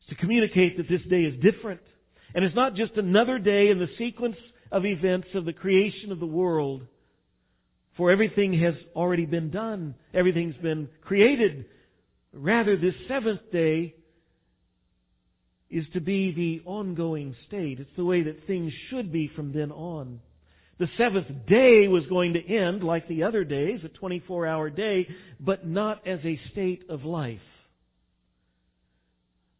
It's 0.00 0.10
to 0.10 0.14
communicate 0.16 0.76
that 0.78 0.88
this 0.88 1.00
day 1.08 1.20
is 1.20 1.34
different 1.40 1.80
and 2.34 2.44
it's 2.44 2.56
not 2.56 2.74
just 2.74 2.92
another 2.96 3.38
day 3.38 3.68
in 3.70 3.78
the 3.78 3.86
sequence 3.98 4.36
of 4.72 4.84
events 4.84 5.28
of 5.34 5.44
the 5.44 5.52
creation 5.52 6.10
of 6.10 6.18
the 6.18 6.26
world, 6.26 6.82
for 7.96 8.10
everything 8.10 8.58
has 8.60 8.74
already 8.96 9.26
been 9.26 9.50
done. 9.50 9.94
Everything's 10.14 10.56
been 10.56 10.88
created. 11.02 11.66
Rather, 12.32 12.76
this 12.76 12.94
seventh 13.06 13.40
day 13.52 13.94
is 15.70 15.84
to 15.92 16.00
be 16.00 16.32
the 16.34 16.68
ongoing 16.68 17.34
state. 17.48 17.80
It's 17.80 17.96
the 17.96 18.04
way 18.04 18.22
that 18.22 18.46
things 18.46 18.72
should 18.90 19.12
be 19.12 19.30
from 19.36 19.52
then 19.52 19.70
on. 19.70 20.20
The 20.82 20.88
seventh 20.98 21.28
day 21.46 21.86
was 21.86 22.02
going 22.08 22.32
to 22.32 22.44
end 22.44 22.82
like 22.82 23.06
the 23.06 23.22
other 23.22 23.44
days, 23.44 23.78
a 23.84 23.88
24 23.88 24.48
hour 24.48 24.68
day, 24.68 25.06
but 25.38 25.64
not 25.64 26.04
as 26.08 26.18
a 26.24 26.40
state 26.50 26.82
of 26.88 27.04
life. 27.04 27.38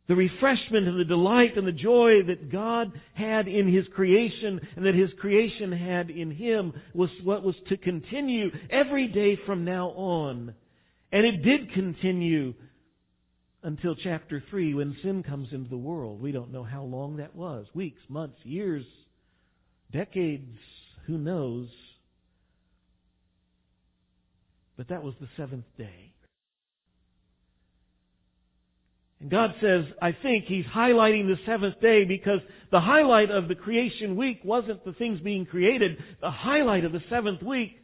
The 0.08 0.16
refreshment 0.16 0.88
and 0.88 0.98
the 0.98 1.04
delight 1.04 1.56
and 1.56 1.64
the 1.64 1.70
joy 1.70 2.24
that 2.26 2.50
God 2.50 2.90
had 3.14 3.46
in 3.46 3.72
His 3.72 3.84
creation 3.94 4.60
and 4.74 4.84
that 4.84 4.96
His 4.96 5.10
creation 5.20 5.70
had 5.70 6.10
in 6.10 6.32
Him 6.32 6.72
was 6.92 7.08
what 7.22 7.44
was 7.44 7.54
to 7.68 7.76
continue 7.76 8.50
every 8.68 9.06
day 9.06 9.38
from 9.46 9.64
now 9.64 9.90
on. 9.90 10.52
And 11.12 11.24
it 11.24 11.44
did 11.44 11.72
continue 11.72 12.52
until 13.62 13.94
chapter 13.94 14.42
3 14.50 14.74
when 14.74 14.96
sin 15.04 15.22
comes 15.22 15.50
into 15.52 15.70
the 15.70 15.76
world. 15.76 16.20
We 16.20 16.32
don't 16.32 16.50
know 16.50 16.64
how 16.64 16.82
long 16.82 17.18
that 17.18 17.36
was. 17.36 17.66
Weeks, 17.74 18.02
months, 18.08 18.38
years, 18.42 18.84
decades, 19.92 20.58
who 21.06 21.18
knows. 21.18 21.68
But 24.76 24.88
that 24.88 25.02
was 25.02 25.14
the 25.20 25.28
seventh 25.36 25.66
day. 25.76 26.12
And 29.20 29.30
God 29.30 29.50
says, 29.60 29.84
I 30.02 30.16
think 30.20 30.46
He's 30.46 30.64
highlighting 30.64 31.26
the 31.28 31.36
seventh 31.46 31.80
day 31.80 32.04
because 32.04 32.40
the 32.72 32.80
highlight 32.80 33.30
of 33.30 33.46
the 33.46 33.54
creation 33.54 34.16
week 34.16 34.40
wasn't 34.44 34.84
the 34.84 34.94
things 34.94 35.20
being 35.20 35.46
created. 35.46 35.96
The 36.20 36.30
highlight 36.30 36.84
of 36.84 36.92
the 36.92 37.02
seventh 37.08 37.42
week 37.42 37.76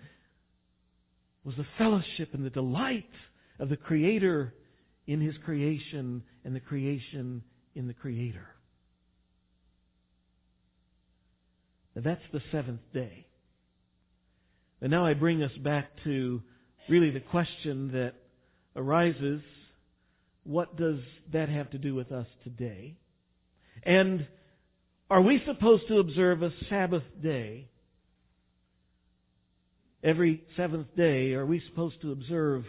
was 1.44 1.54
the 1.56 1.66
fellowship 1.78 2.34
and 2.34 2.44
the 2.44 2.50
delight 2.50 3.08
of 3.60 3.68
the 3.68 3.76
Creator 3.76 4.52
in 5.06 5.20
His 5.20 5.34
creation 5.44 6.24
and 6.44 6.54
the 6.54 6.60
creation 6.60 7.42
in 7.74 7.86
the 7.86 7.94
Creator. 7.94 8.46
Now 11.98 12.04
that's 12.04 12.32
the 12.32 12.40
seventh 12.52 12.80
day. 12.94 13.26
And 14.80 14.92
now 14.92 15.04
I 15.04 15.14
bring 15.14 15.42
us 15.42 15.50
back 15.64 15.86
to 16.04 16.40
really 16.88 17.10
the 17.10 17.18
question 17.18 17.90
that 17.92 18.12
arises 18.76 19.40
what 20.44 20.76
does 20.76 21.00
that 21.32 21.48
have 21.48 21.70
to 21.70 21.78
do 21.78 21.96
with 21.96 22.12
us 22.12 22.28
today? 22.44 22.96
And 23.82 24.28
are 25.10 25.20
we 25.20 25.42
supposed 25.44 25.88
to 25.88 25.98
observe 25.98 26.42
a 26.44 26.50
Sabbath 26.70 27.02
day? 27.20 27.68
Every 30.04 30.44
seventh 30.56 30.94
day, 30.96 31.32
are 31.32 31.46
we 31.46 31.60
supposed 31.68 32.00
to 32.02 32.12
observe 32.12 32.62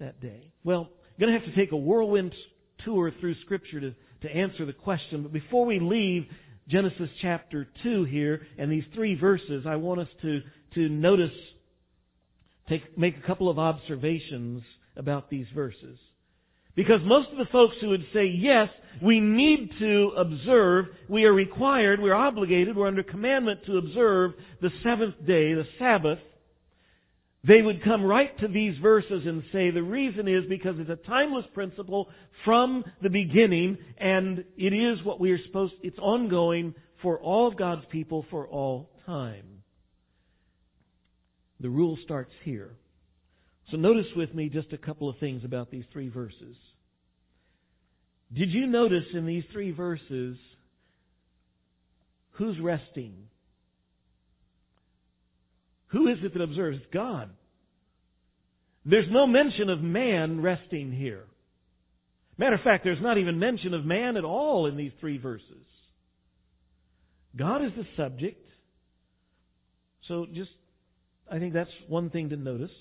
that 0.00 0.20
day? 0.20 0.52
Well, 0.64 0.88
I'm 0.90 1.20
going 1.20 1.32
to 1.32 1.38
have 1.38 1.54
to 1.54 1.56
take 1.56 1.70
a 1.70 1.76
whirlwind 1.76 2.34
tour 2.84 3.12
through 3.20 3.36
Scripture 3.44 3.80
to, 3.80 3.94
to 4.22 4.28
answer 4.28 4.66
the 4.66 4.72
question. 4.72 5.22
But 5.22 5.32
before 5.32 5.66
we 5.66 5.78
leave 5.78 6.24
Genesis 6.68 7.10
chapter 7.20 7.68
2 7.82 8.04
here 8.04 8.42
and 8.58 8.70
these 8.70 8.84
three 8.94 9.14
verses, 9.18 9.64
I 9.66 9.76
want 9.76 10.00
us 10.00 10.08
to, 10.22 10.40
to 10.74 10.88
notice, 10.88 11.30
take, 12.68 12.96
make 12.96 13.16
a 13.16 13.26
couple 13.26 13.50
of 13.50 13.58
observations 13.58 14.62
about 14.96 15.28
these 15.28 15.46
verses. 15.54 15.98
Because 16.76 17.00
most 17.04 17.30
of 17.30 17.38
the 17.38 17.50
folks 17.52 17.76
who 17.80 17.90
would 17.90 18.04
say, 18.12 18.26
yes, 18.26 18.68
we 19.02 19.20
need 19.20 19.70
to 19.78 20.12
observe, 20.16 20.86
we 21.08 21.24
are 21.24 21.32
required, 21.32 22.00
we're 22.00 22.14
obligated, 22.14 22.76
we're 22.76 22.88
under 22.88 23.04
commandment 23.04 23.60
to 23.66 23.78
observe 23.78 24.32
the 24.60 24.70
seventh 24.82 25.14
day, 25.20 25.54
the 25.54 25.66
Sabbath, 25.78 26.18
they 27.46 27.60
would 27.60 27.84
come 27.84 28.02
right 28.02 28.36
to 28.40 28.48
these 28.48 28.76
verses 28.78 29.22
and 29.26 29.42
say 29.52 29.70
the 29.70 29.82
reason 29.82 30.26
is 30.28 30.44
because 30.48 30.76
it's 30.78 30.90
a 30.90 31.06
timeless 31.06 31.44
principle 31.52 32.08
from 32.44 32.84
the 33.02 33.10
beginning 33.10 33.76
and 33.98 34.44
it 34.56 34.72
is 34.72 35.04
what 35.04 35.20
we 35.20 35.30
are 35.30 35.42
supposed, 35.46 35.74
it's 35.82 35.98
ongoing 35.98 36.74
for 37.02 37.18
all 37.20 37.48
of 37.48 37.58
God's 37.58 37.84
people 37.90 38.24
for 38.30 38.48
all 38.48 38.90
time. 39.04 39.44
The 41.60 41.68
rule 41.68 41.98
starts 42.04 42.32
here. 42.44 42.70
So 43.70 43.76
notice 43.76 44.06
with 44.16 44.34
me 44.34 44.48
just 44.48 44.72
a 44.72 44.78
couple 44.78 45.08
of 45.08 45.18
things 45.18 45.44
about 45.44 45.70
these 45.70 45.84
three 45.92 46.08
verses. 46.08 46.56
Did 48.32 48.50
you 48.50 48.66
notice 48.66 49.04
in 49.12 49.26
these 49.26 49.44
three 49.52 49.70
verses 49.70 50.36
who's 52.32 52.58
resting? 52.60 53.14
Who 55.94 56.08
is 56.08 56.18
it 56.24 56.32
that 56.34 56.42
observes? 56.42 56.80
God. 56.92 57.30
There's 58.84 59.06
no 59.10 59.28
mention 59.28 59.70
of 59.70 59.80
man 59.80 60.42
resting 60.42 60.90
here. 60.90 61.22
Matter 62.36 62.56
of 62.56 62.62
fact, 62.62 62.82
there's 62.82 63.00
not 63.00 63.16
even 63.16 63.38
mention 63.38 63.74
of 63.74 63.84
man 63.84 64.16
at 64.16 64.24
all 64.24 64.66
in 64.66 64.76
these 64.76 64.90
three 64.98 65.18
verses. 65.18 65.64
God 67.36 67.64
is 67.64 67.70
the 67.76 67.84
subject. 67.96 68.44
So 70.08 70.26
just, 70.34 70.50
I 71.30 71.38
think 71.38 71.54
that's 71.54 71.70
one 71.88 72.10
thing 72.10 72.30
to 72.30 72.36
notice. 72.36 72.72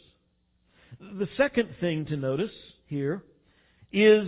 The 1.00 1.28
second 1.38 1.70
thing 1.80 2.08
to 2.08 2.18
notice 2.18 2.52
here 2.88 3.22
is 3.92 4.28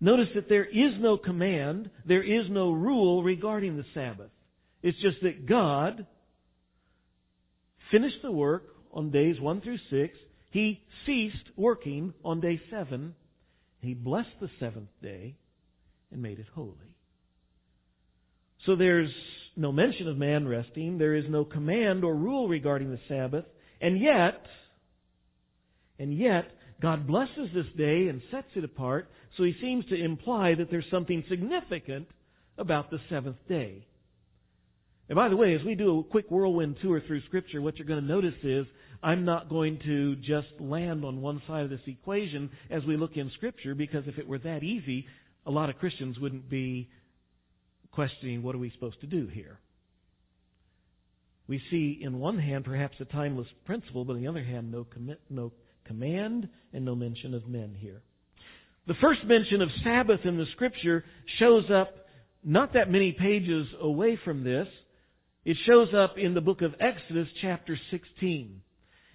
notice 0.00 0.28
that 0.34 0.48
there 0.48 0.64
is 0.64 0.94
no 0.98 1.16
command, 1.16 1.90
there 2.04 2.24
is 2.24 2.46
no 2.50 2.72
rule 2.72 3.22
regarding 3.22 3.76
the 3.76 3.84
Sabbath. 3.94 4.30
It's 4.82 5.00
just 5.00 5.18
that 5.22 5.46
God 5.46 6.08
finished 7.94 8.22
the 8.22 8.32
work 8.32 8.64
on 8.92 9.12
days 9.12 9.40
1 9.40 9.60
through 9.60 9.78
6. 9.88 10.18
He 10.50 10.80
ceased 11.06 11.50
working 11.56 12.12
on 12.24 12.40
day 12.40 12.60
7. 12.68 13.14
He 13.82 13.94
blessed 13.94 14.34
the 14.40 14.48
seventh 14.58 14.88
day 15.00 15.36
and 16.10 16.20
made 16.20 16.40
it 16.40 16.46
holy. 16.56 16.72
So 18.66 18.74
there's 18.74 19.12
no 19.56 19.70
mention 19.70 20.08
of 20.08 20.16
man 20.16 20.48
resting. 20.48 20.98
There 20.98 21.14
is 21.14 21.26
no 21.28 21.44
command 21.44 22.02
or 22.02 22.16
rule 22.16 22.48
regarding 22.48 22.90
the 22.90 22.98
Sabbath. 23.06 23.44
And 23.80 24.00
yet, 24.00 24.42
and 26.00 26.18
yet, 26.18 26.46
God 26.82 27.06
blesses 27.06 27.50
this 27.54 27.66
day 27.76 28.08
and 28.08 28.20
sets 28.32 28.48
it 28.56 28.64
apart, 28.64 29.08
so 29.36 29.44
he 29.44 29.54
seems 29.60 29.86
to 29.86 29.94
imply 29.94 30.54
that 30.56 30.68
there's 30.68 30.84
something 30.90 31.22
significant 31.28 32.08
about 32.58 32.90
the 32.90 32.98
seventh 33.08 33.36
day. 33.48 33.86
And 35.08 35.16
by 35.16 35.28
the 35.28 35.36
way, 35.36 35.54
as 35.54 35.64
we 35.64 35.74
do 35.74 35.98
a 35.98 36.04
quick 36.04 36.30
whirlwind 36.30 36.76
tour 36.80 37.00
through 37.06 37.22
Scripture, 37.22 37.60
what 37.60 37.76
you're 37.76 37.86
going 37.86 38.00
to 38.00 38.06
notice 38.06 38.34
is 38.42 38.66
I'm 39.02 39.24
not 39.24 39.50
going 39.50 39.78
to 39.84 40.16
just 40.16 40.48
land 40.58 41.04
on 41.04 41.20
one 41.20 41.42
side 41.46 41.64
of 41.64 41.70
this 41.70 41.80
equation 41.86 42.50
as 42.70 42.82
we 42.84 42.96
look 42.96 43.16
in 43.16 43.30
Scripture, 43.36 43.74
because 43.74 44.04
if 44.06 44.18
it 44.18 44.26
were 44.26 44.38
that 44.38 44.62
easy, 44.62 45.06
a 45.46 45.50
lot 45.50 45.68
of 45.68 45.76
Christians 45.76 46.18
wouldn't 46.18 46.48
be 46.48 46.88
questioning 47.92 48.42
what 48.42 48.54
are 48.54 48.58
we 48.58 48.70
supposed 48.70 49.00
to 49.02 49.06
do 49.06 49.26
here. 49.26 49.58
We 51.46 51.60
see, 51.70 52.00
in 52.02 52.18
one 52.18 52.38
hand, 52.38 52.64
perhaps 52.64 52.96
a 53.00 53.04
timeless 53.04 53.46
principle, 53.66 54.06
but 54.06 54.14
on 54.14 54.22
the 54.22 54.28
other 54.28 54.42
hand, 54.42 54.72
no, 54.72 54.84
commit, 54.84 55.20
no 55.28 55.52
command 55.84 56.48
and 56.72 56.84
no 56.84 56.94
mention 56.94 57.34
of 57.34 57.46
men 57.46 57.76
here. 57.78 58.00
The 58.86 58.94
first 59.00 59.20
mention 59.26 59.60
of 59.60 59.68
Sabbath 59.82 60.20
in 60.24 60.38
the 60.38 60.46
Scripture 60.52 61.04
shows 61.38 61.64
up 61.70 61.94
not 62.42 62.72
that 62.72 62.90
many 62.90 63.12
pages 63.12 63.66
away 63.80 64.18
from 64.24 64.44
this. 64.44 64.66
It 65.44 65.56
shows 65.66 65.88
up 65.94 66.16
in 66.16 66.34
the 66.34 66.40
book 66.40 66.62
of 66.62 66.74
Exodus, 66.80 67.28
chapter 67.42 67.78
16. 67.90 68.60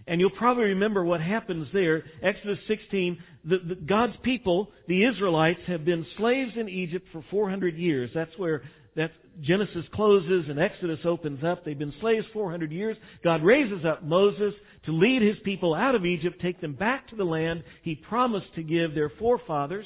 And 0.07 0.19
you'll 0.19 0.29
probably 0.31 0.65
remember 0.65 1.03
what 1.03 1.21
happens 1.21 1.67
there. 1.73 2.03
Exodus 2.23 2.57
16, 2.67 3.17
the, 3.45 3.57
the, 3.67 3.75
God's 3.75 4.13
people, 4.23 4.69
the 4.87 5.05
Israelites, 5.05 5.59
have 5.67 5.85
been 5.85 6.05
slaves 6.17 6.51
in 6.55 6.69
Egypt 6.69 7.07
for 7.11 7.23
400 7.29 7.77
years. 7.77 8.09
That's 8.13 8.35
where 8.37 8.63
that 8.95 9.11
Genesis 9.41 9.85
closes 9.93 10.45
and 10.49 10.59
Exodus 10.59 10.99
opens 11.05 11.43
up. 11.43 11.63
They've 11.63 11.77
been 11.77 11.93
slaves 12.01 12.25
400 12.33 12.71
years. 12.71 12.97
God 13.23 13.43
raises 13.43 13.85
up 13.85 14.03
Moses 14.03 14.53
to 14.85 14.91
lead 14.91 15.21
his 15.21 15.37
people 15.43 15.73
out 15.73 15.95
of 15.95 16.05
Egypt, 16.05 16.41
take 16.41 16.59
them 16.59 16.73
back 16.73 17.09
to 17.09 17.15
the 17.15 17.23
land 17.23 17.63
he 17.83 17.95
promised 17.95 18.53
to 18.55 18.63
give 18.63 18.95
their 18.95 19.11
forefathers. 19.19 19.85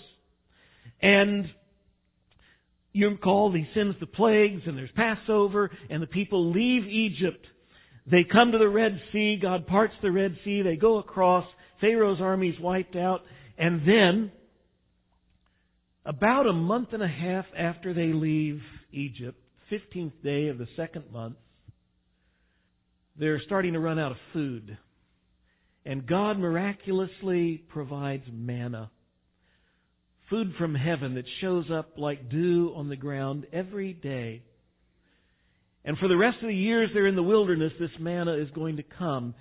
And 1.01 1.45
you 2.93 3.09
recall 3.09 3.51
he 3.51 3.67
sends 3.73 3.99
the 3.99 4.05
plagues 4.05 4.61
and 4.65 4.77
there's 4.77 4.91
Passover 4.95 5.71
and 5.89 6.01
the 6.01 6.07
people 6.07 6.51
leave 6.51 6.85
Egypt. 6.85 7.45
They 8.05 8.23
come 8.23 8.51
to 8.51 8.59
the 8.59 8.69
Red 8.69 9.01
Sea. 9.11 9.39
God 9.41 9.65
parts 9.65 9.93
the 10.01 10.11
Red 10.11 10.37
Sea. 10.45 10.61
They 10.61 10.75
go 10.75 10.99
across. 10.99 11.45
Pharaoh's 11.81 12.21
army 12.21 12.49
is 12.49 12.59
wiped 12.59 12.95
out. 12.95 13.21
And 13.57 13.81
then, 13.87 14.31
about 16.05 16.47
a 16.47 16.53
month 16.53 16.89
and 16.93 17.01
a 17.01 17.07
half 17.07 17.45
after 17.57 17.93
they 17.93 18.13
leave 18.13 18.61
Egypt, 18.91 19.39
15th 19.71 20.13
day 20.23 20.49
of 20.49 20.57
the 20.57 20.67
second 20.75 21.11
month, 21.11 21.35
they're 23.17 23.41
starting 23.45 23.73
to 23.73 23.79
run 23.79 23.99
out 23.99 24.11
of 24.11 24.17
food. 24.33 24.77
And 25.85 26.05
God 26.05 26.37
miraculously 26.37 27.63
provides 27.69 28.23
manna 28.31 28.91
food 30.33 30.51
from 30.57 30.73
heaven 30.73 31.13
that 31.13 31.25
shows 31.41 31.65
up 31.71 31.91
like 31.95 32.27
dew 32.27 32.73
on 32.75 32.89
the 32.89 32.95
ground 32.95 33.45
every 33.53 33.93
day. 33.93 34.41
And 35.85 35.95
for 35.99 36.07
the 36.07 36.17
rest 36.17 36.37
of 36.41 36.47
the 36.47 36.55
years 36.55 36.89
they're 36.91 37.05
in 37.05 37.15
the 37.15 37.21
wilderness, 37.21 37.71
this 37.79 37.91
manna 37.99 38.33
is 38.33 38.49
going 38.49 38.77
to 38.77 38.83
come 38.83 39.35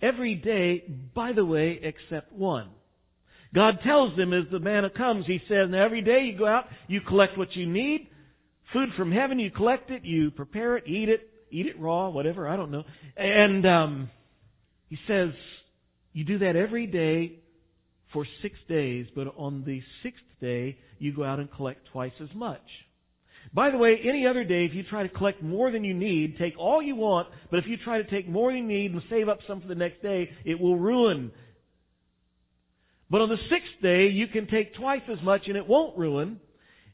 every 0.00 0.36
day, 0.36 0.84
by 1.14 1.32
the 1.34 1.44
way, 1.44 1.78
except 1.82 2.32
one. 2.32 2.70
God 3.54 3.80
tells 3.84 4.16
them 4.16 4.32
as 4.32 4.44
the 4.50 4.58
manna 4.58 4.88
comes, 4.88 5.26
He 5.26 5.38
says, 5.50 5.68
now 5.68 5.84
every 5.84 6.00
day 6.00 6.30
you 6.32 6.38
go 6.38 6.46
out, 6.46 6.64
you 6.86 7.02
collect 7.02 7.36
what 7.36 7.54
you 7.54 7.66
need, 7.66 8.08
food 8.72 8.88
from 8.96 9.12
heaven, 9.12 9.38
you 9.38 9.50
collect 9.50 9.90
it, 9.90 10.06
you 10.06 10.30
prepare 10.30 10.78
it, 10.78 10.84
eat 10.86 11.10
it, 11.10 11.28
eat 11.50 11.66
it 11.66 11.78
raw, 11.78 12.08
whatever, 12.08 12.48
I 12.48 12.56
don't 12.56 12.70
know. 12.70 12.84
And 13.18 13.66
um, 13.66 14.10
He 14.88 14.96
says, 15.06 15.28
you 16.14 16.24
do 16.24 16.38
that 16.38 16.56
every 16.56 16.86
day 16.86 17.40
for 18.12 18.26
six 18.42 18.54
days, 18.68 19.06
but 19.14 19.34
on 19.36 19.64
the 19.64 19.82
sixth 20.02 20.22
day, 20.40 20.78
you 20.98 21.14
go 21.14 21.24
out 21.24 21.38
and 21.38 21.50
collect 21.52 21.88
twice 21.92 22.12
as 22.22 22.28
much. 22.34 22.62
By 23.52 23.70
the 23.70 23.78
way, 23.78 23.98
any 24.04 24.26
other 24.26 24.44
day, 24.44 24.64
if 24.66 24.74
you 24.74 24.82
try 24.82 25.02
to 25.02 25.08
collect 25.08 25.42
more 25.42 25.70
than 25.70 25.84
you 25.84 25.94
need, 25.94 26.36
take 26.38 26.58
all 26.58 26.82
you 26.82 26.96
want, 26.96 27.28
but 27.50 27.58
if 27.58 27.66
you 27.66 27.76
try 27.82 28.00
to 28.02 28.10
take 28.10 28.28
more 28.28 28.52
than 28.52 28.62
you 28.62 28.68
need 28.68 28.92
and 28.92 29.02
save 29.08 29.28
up 29.28 29.38
some 29.46 29.60
for 29.60 29.68
the 29.68 29.74
next 29.74 30.02
day, 30.02 30.28
it 30.44 30.60
will 30.60 30.76
ruin. 30.76 31.30
But 33.10 33.22
on 33.22 33.30
the 33.30 33.38
sixth 33.48 33.82
day, 33.82 34.08
you 34.08 34.26
can 34.26 34.48
take 34.48 34.74
twice 34.74 35.02
as 35.10 35.22
much 35.22 35.42
and 35.46 35.56
it 35.56 35.66
won't 35.66 35.96
ruin. 35.96 36.40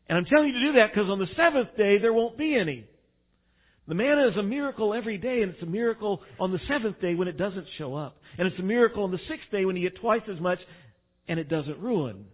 And 0.08 0.18
I'm 0.18 0.26
telling 0.26 0.48
you 0.48 0.52
to 0.52 0.72
do 0.72 0.72
that 0.78 0.90
because 0.94 1.10
on 1.10 1.18
the 1.18 1.26
seventh 1.36 1.76
day, 1.76 1.98
there 1.98 2.12
won't 2.12 2.38
be 2.38 2.54
any. 2.56 2.86
The 3.86 3.94
manna 3.94 4.28
is 4.28 4.36
a 4.36 4.42
miracle 4.42 4.94
every 4.94 5.18
day, 5.18 5.42
and 5.42 5.52
it's 5.52 5.62
a 5.62 5.66
miracle 5.66 6.22
on 6.40 6.52
the 6.52 6.60
seventh 6.68 7.00
day 7.02 7.14
when 7.14 7.28
it 7.28 7.36
doesn't 7.36 7.66
show 7.76 7.94
up. 7.94 8.16
And 8.38 8.46
it's 8.46 8.58
a 8.58 8.62
miracle 8.62 9.04
on 9.04 9.10
the 9.10 9.18
sixth 9.28 9.50
day 9.52 9.66
when 9.66 9.76
you 9.76 9.90
get 9.90 10.00
twice 10.00 10.22
as 10.32 10.40
much 10.40 10.58
and 11.28 11.38
it 11.38 11.48
doesn't 11.48 11.80
ruin. 11.80 12.26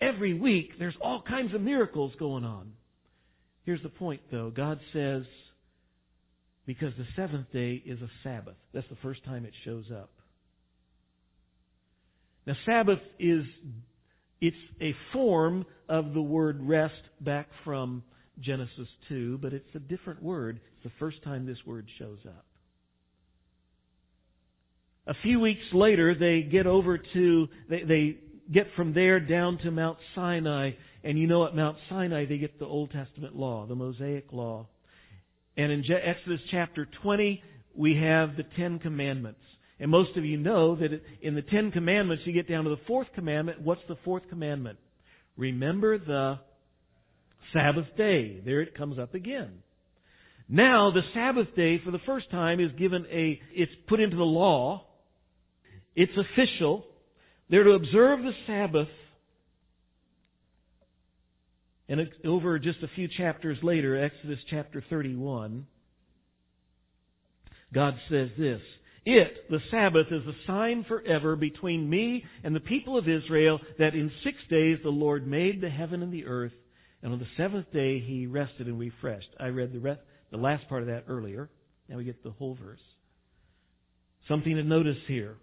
Every 0.00 0.34
week, 0.34 0.72
there's 0.78 0.96
all 1.00 1.22
kinds 1.26 1.54
of 1.54 1.60
miracles 1.60 2.12
going 2.18 2.44
on. 2.44 2.72
Here's 3.64 3.82
the 3.82 3.88
point, 3.88 4.20
though. 4.30 4.50
God 4.50 4.78
says, 4.92 5.22
because 6.66 6.92
the 6.98 7.06
seventh 7.14 7.50
day 7.52 7.82
is 7.84 8.00
a 8.00 8.10
Sabbath. 8.22 8.56
That's 8.74 8.88
the 8.90 8.96
first 9.02 9.24
time 9.24 9.44
it 9.44 9.52
shows 9.64 9.84
up. 9.92 10.10
Now, 12.46 12.54
Sabbath 12.64 13.00
is, 13.18 13.44
it's 14.40 14.56
a 14.80 14.94
form 15.12 15.64
of 15.88 16.14
the 16.14 16.22
word 16.22 16.60
rest 16.62 16.94
back 17.20 17.48
from 17.64 18.02
Genesis 18.40 18.88
2, 19.08 19.38
but 19.38 19.52
it's 19.52 19.74
a 19.74 19.78
different 19.78 20.22
word. 20.22 20.60
It's 20.74 20.84
the 20.84 20.98
first 20.98 21.22
time 21.24 21.46
this 21.46 21.58
word 21.66 21.86
shows 21.98 22.18
up. 22.26 22.44
A 25.06 25.14
few 25.22 25.40
weeks 25.40 25.62
later, 25.72 26.14
they 26.14 26.42
get 26.42 26.66
over 26.66 26.98
to, 26.98 27.48
they, 27.68 27.82
they 27.84 28.16
get 28.52 28.66
from 28.76 28.92
there 28.92 29.20
down 29.20 29.58
to 29.58 29.70
Mount 29.70 29.98
Sinai. 30.14 30.72
And 31.04 31.18
you 31.18 31.26
know 31.26 31.46
at 31.46 31.54
Mount 31.54 31.76
Sinai 31.88 32.26
they 32.26 32.38
get 32.38 32.58
the 32.58 32.66
Old 32.66 32.90
Testament 32.90 33.36
law, 33.36 33.66
the 33.66 33.76
Mosaic 33.76 34.32
law. 34.32 34.66
And 35.56 35.72
in 35.72 35.84
Exodus 35.90 36.40
chapter 36.50 36.88
20, 37.02 37.42
we 37.74 37.96
have 37.96 38.36
the 38.36 38.44
Ten 38.56 38.78
Commandments. 38.78 39.40
And 39.78 39.90
most 39.90 40.16
of 40.16 40.24
you 40.24 40.38
know 40.38 40.74
that 40.76 41.00
in 41.20 41.34
the 41.34 41.42
Ten 41.42 41.70
Commandments, 41.70 42.24
you 42.26 42.32
get 42.32 42.48
down 42.48 42.64
to 42.64 42.70
the 42.70 42.80
fourth 42.86 43.08
commandment. 43.14 43.60
What's 43.60 43.82
the 43.88 43.96
fourth 44.04 44.28
commandment? 44.28 44.78
Remember 45.36 45.98
the 45.98 46.40
Sabbath 47.52 47.86
day. 47.96 48.40
There 48.44 48.60
it 48.60 48.76
comes 48.76 48.98
up 48.98 49.14
again. 49.14 49.62
Now, 50.48 50.90
the 50.92 51.02
Sabbath 51.12 51.54
day, 51.56 51.80
for 51.84 51.90
the 51.90 52.00
first 52.06 52.30
time, 52.30 52.60
is 52.60 52.70
given 52.78 53.04
a, 53.10 53.40
it's 53.52 53.72
put 53.88 54.00
into 54.00 54.16
the 54.16 54.22
law. 54.22 54.86
It's 55.96 56.12
official. 56.16 56.84
They're 57.48 57.64
to 57.64 57.72
observe 57.72 58.20
the 58.22 58.32
Sabbath. 58.46 58.88
And 61.88 62.00
over 62.24 62.58
just 62.58 62.82
a 62.82 62.88
few 62.94 63.08
chapters 63.08 63.58
later, 63.62 63.96
Exodus 64.04 64.38
chapter 64.50 64.84
31, 64.90 65.66
God 67.72 67.94
says 68.10 68.28
this 68.36 68.60
It, 69.04 69.48
the 69.48 69.60
Sabbath, 69.70 70.08
is 70.10 70.26
a 70.26 70.46
sign 70.46 70.84
forever 70.86 71.34
between 71.36 71.88
me 71.88 72.24
and 72.44 72.54
the 72.54 72.60
people 72.60 72.98
of 72.98 73.08
Israel 73.08 73.60
that 73.78 73.94
in 73.94 74.10
six 74.22 74.36
days 74.50 74.78
the 74.82 74.90
Lord 74.90 75.26
made 75.26 75.60
the 75.60 75.70
heaven 75.70 76.02
and 76.02 76.12
the 76.12 76.26
earth, 76.26 76.52
and 77.02 77.12
on 77.12 77.20
the 77.20 77.26
seventh 77.36 77.72
day 77.72 78.00
he 78.00 78.26
rested 78.26 78.66
and 78.66 78.78
refreshed. 78.78 79.30
I 79.38 79.46
read 79.46 79.72
the, 79.72 79.78
rest, 79.78 80.00
the 80.30 80.38
last 80.38 80.68
part 80.68 80.82
of 80.82 80.88
that 80.88 81.04
earlier. 81.08 81.48
Now 81.88 81.96
we 81.96 82.04
get 82.04 82.22
the 82.24 82.32
whole 82.32 82.58
verse. 82.60 82.80
Something 84.28 84.56
to 84.56 84.64
notice 84.64 84.96
here. 85.06 85.36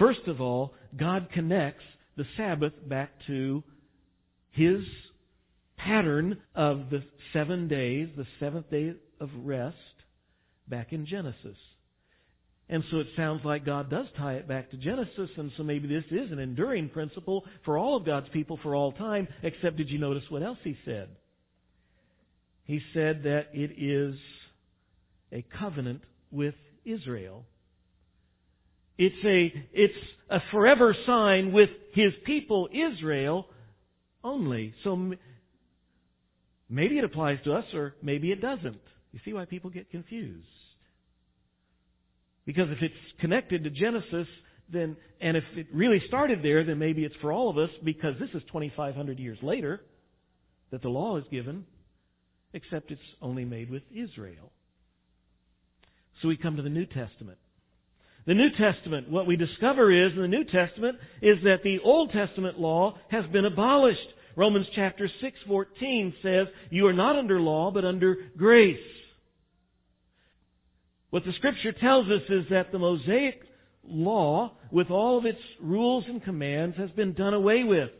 First 0.00 0.26
of 0.26 0.40
all, 0.40 0.72
God 0.98 1.28
connects 1.32 1.84
the 2.16 2.24
Sabbath 2.36 2.72
back 2.88 3.10
to 3.28 3.62
His 4.50 4.80
pattern 5.76 6.38
of 6.54 6.90
the 6.90 7.04
seven 7.32 7.68
days, 7.68 8.08
the 8.16 8.26
seventh 8.40 8.70
day 8.70 8.94
of 9.20 9.28
rest, 9.44 9.76
back 10.66 10.92
in 10.92 11.06
Genesis. 11.06 11.56
And 12.70 12.82
so 12.90 12.98
it 12.98 13.08
sounds 13.16 13.42
like 13.44 13.66
God 13.66 13.90
does 13.90 14.06
tie 14.16 14.34
it 14.34 14.48
back 14.48 14.70
to 14.70 14.76
Genesis, 14.78 15.28
and 15.36 15.50
so 15.56 15.64
maybe 15.64 15.86
this 15.86 16.04
is 16.10 16.32
an 16.32 16.38
enduring 16.38 16.88
principle 16.88 17.44
for 17.64 17.76
all 17.76 17.96
of 17.96 18.06
God's 18.06 18.28
people 18.32 18.58
for 18.62 18.74
all 18.74 18.92
time, 18.92 19.28
except 19.42 19.76
did 19.76 19.90
you 19.90 19.98
notice 19.98 20.22
what 20.30 20.42
else 20.42 20.58
He 20.64 20.76
said? 20.86 21.08
He 22.64 22.80
said 22.94 23.24
that 23.24 23.48
it 23.52 23.72
is 23.76 24.14
a 25.32 25.44
covenant 25.58 26.02
with 26.30 26.54
Israel. 26.86 27.44
It's 29.02 29.24
a, 29.24 29.50
it's 29.72 29.94
a 30.28 30.40
forever 30.50 30.94
sign 31.06 31.52
with 31.52 31.70
his 31.94 32.12
people 32.26 32.68
Israel 32.70 33.46
only. 34.22 34.74
So 34.84 35.14
maybe 36.68 36.98
it 36.98 37.04
applies 37.04 37.38
to 37.44 37.54
us 37.54 37.64
or 37.72 37.94
maybe 38.02 38.30
it 38.30 38.42
doesn't. 38.42 38.78
You 39.12 39.20
see 39.24 39.32
why 39.32 39.46
people 39.46 39.70
get 39.70 39.90
confused? 39.90 40.44
Because 42.44 42.68
if 42.68 42.82
it's 42.82 43.20
connected 43.20 43.64
to 43.64 43.70
Genesis, 43.70 44.26
then, 44.70 44.98
and 45.18 45.34
if 45.34 45.44
it 45.56 45.68
really 45.72 46.02
started 46.06 46.40
there, 46.42 46.62
then 46.62 46.78
maybe 46.78 47.02
it's 47.02 47.16
for 47.22 47.32
all 47.32 47.48
of 47.48 47.56
us 47.56 47.70
because 47.82 48.16
this 48.20 48.28
is 48.34 48.42
2,500 48.48 49.18
years 49.18 49.38
later 49.40 49.80
that 50.72 50.82
the 50.82 50.90
law 50.90 51.16
is 51.16 51.24
given, 51.30 51.64
except 52.52 52.90
it's 52.90 53.00
only 53.22 53.46
made 53.46 53.70
with 53.70 53.82
Israel. 53.90 54.52
So 56.20 56.28
we 56.28 56.36
come 56.36 56.56
to 56.56 56.62
the 56.62 56.68
New 56.68 56.84
Testament. 56.84 57.38
The 58.30 58.36
New 58.36 58.50
Testament, 58.50 59.10
what 59.10 59.26
we 59.26 59.34
discover 59.34 59.90
is 59.90 60.12
in 60.12 60.22
the 60.22 60.28
New 60.28 60.44
Testament 60.44 60.98
is 61.20 61.38
that 61.42 61.64
the 61.64 61.80
Old 61.80 62.12
Testament 62.12 62.60
law 62.60 62.96
has 63.10 63.26
been 63.32 63.44
abolished. 63.44 64.06
Romans 64.36 64.68
chapter 64.72 65.08
6:14 65.20 66.14
says, 66.22 66.46
"You 66.70 66.86
are 66.86 66.92
not 66.92 67.16
under 67.16 67.40
law, 67.40 67.72
but 67.72 67.84
under 67.84 68.18
grace." 68.36 68.78
What 71.10 71.24
the 71.24 71.32
scripture 71.32 71.72
tells 71.72 72.08
us 72.08 72.22
is 72.28 72.46
that 72.50 72.70
the 72.70 72.78
Mosaic 72.78 73.42
law, 73.82 74.52
with 74.70 74.92
all 74.92 75.18
of 75.18 75.26
its 75.26 75.42
rules 75.58 76.06
and 76.06 76.22
commands, 76.22 76.76
has 76.76 76.92
been 76.92 77.14
done 77.14 77.34
away 77.34 77.64
with. 77.64 77.90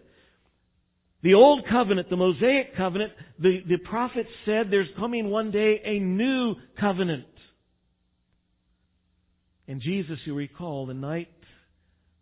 The 1.23 1.35
Old 1.35 1.67
Covenant, 1.67 2.09
the 2.09 2.17
Mosaic 2.17 2.77
Covenant, 2.77 3.13
the, 3.41 3.63
the 3.67 3.79
prophet 3.79 4.29
said 4.45 4.71
there's 4.71 4.95
coming 4.97 5.29
one 5.29 5.51
day 5.51 5.81
a 5.85 5.99
new 5.99 6.55
covenant. 6.77 7.27
And 9.71 9.81
Jesus, 9.81 10.19
you 10.25 10.35
recall, 10.35 10.85
the 10.85 10.95
night 10.95 11.29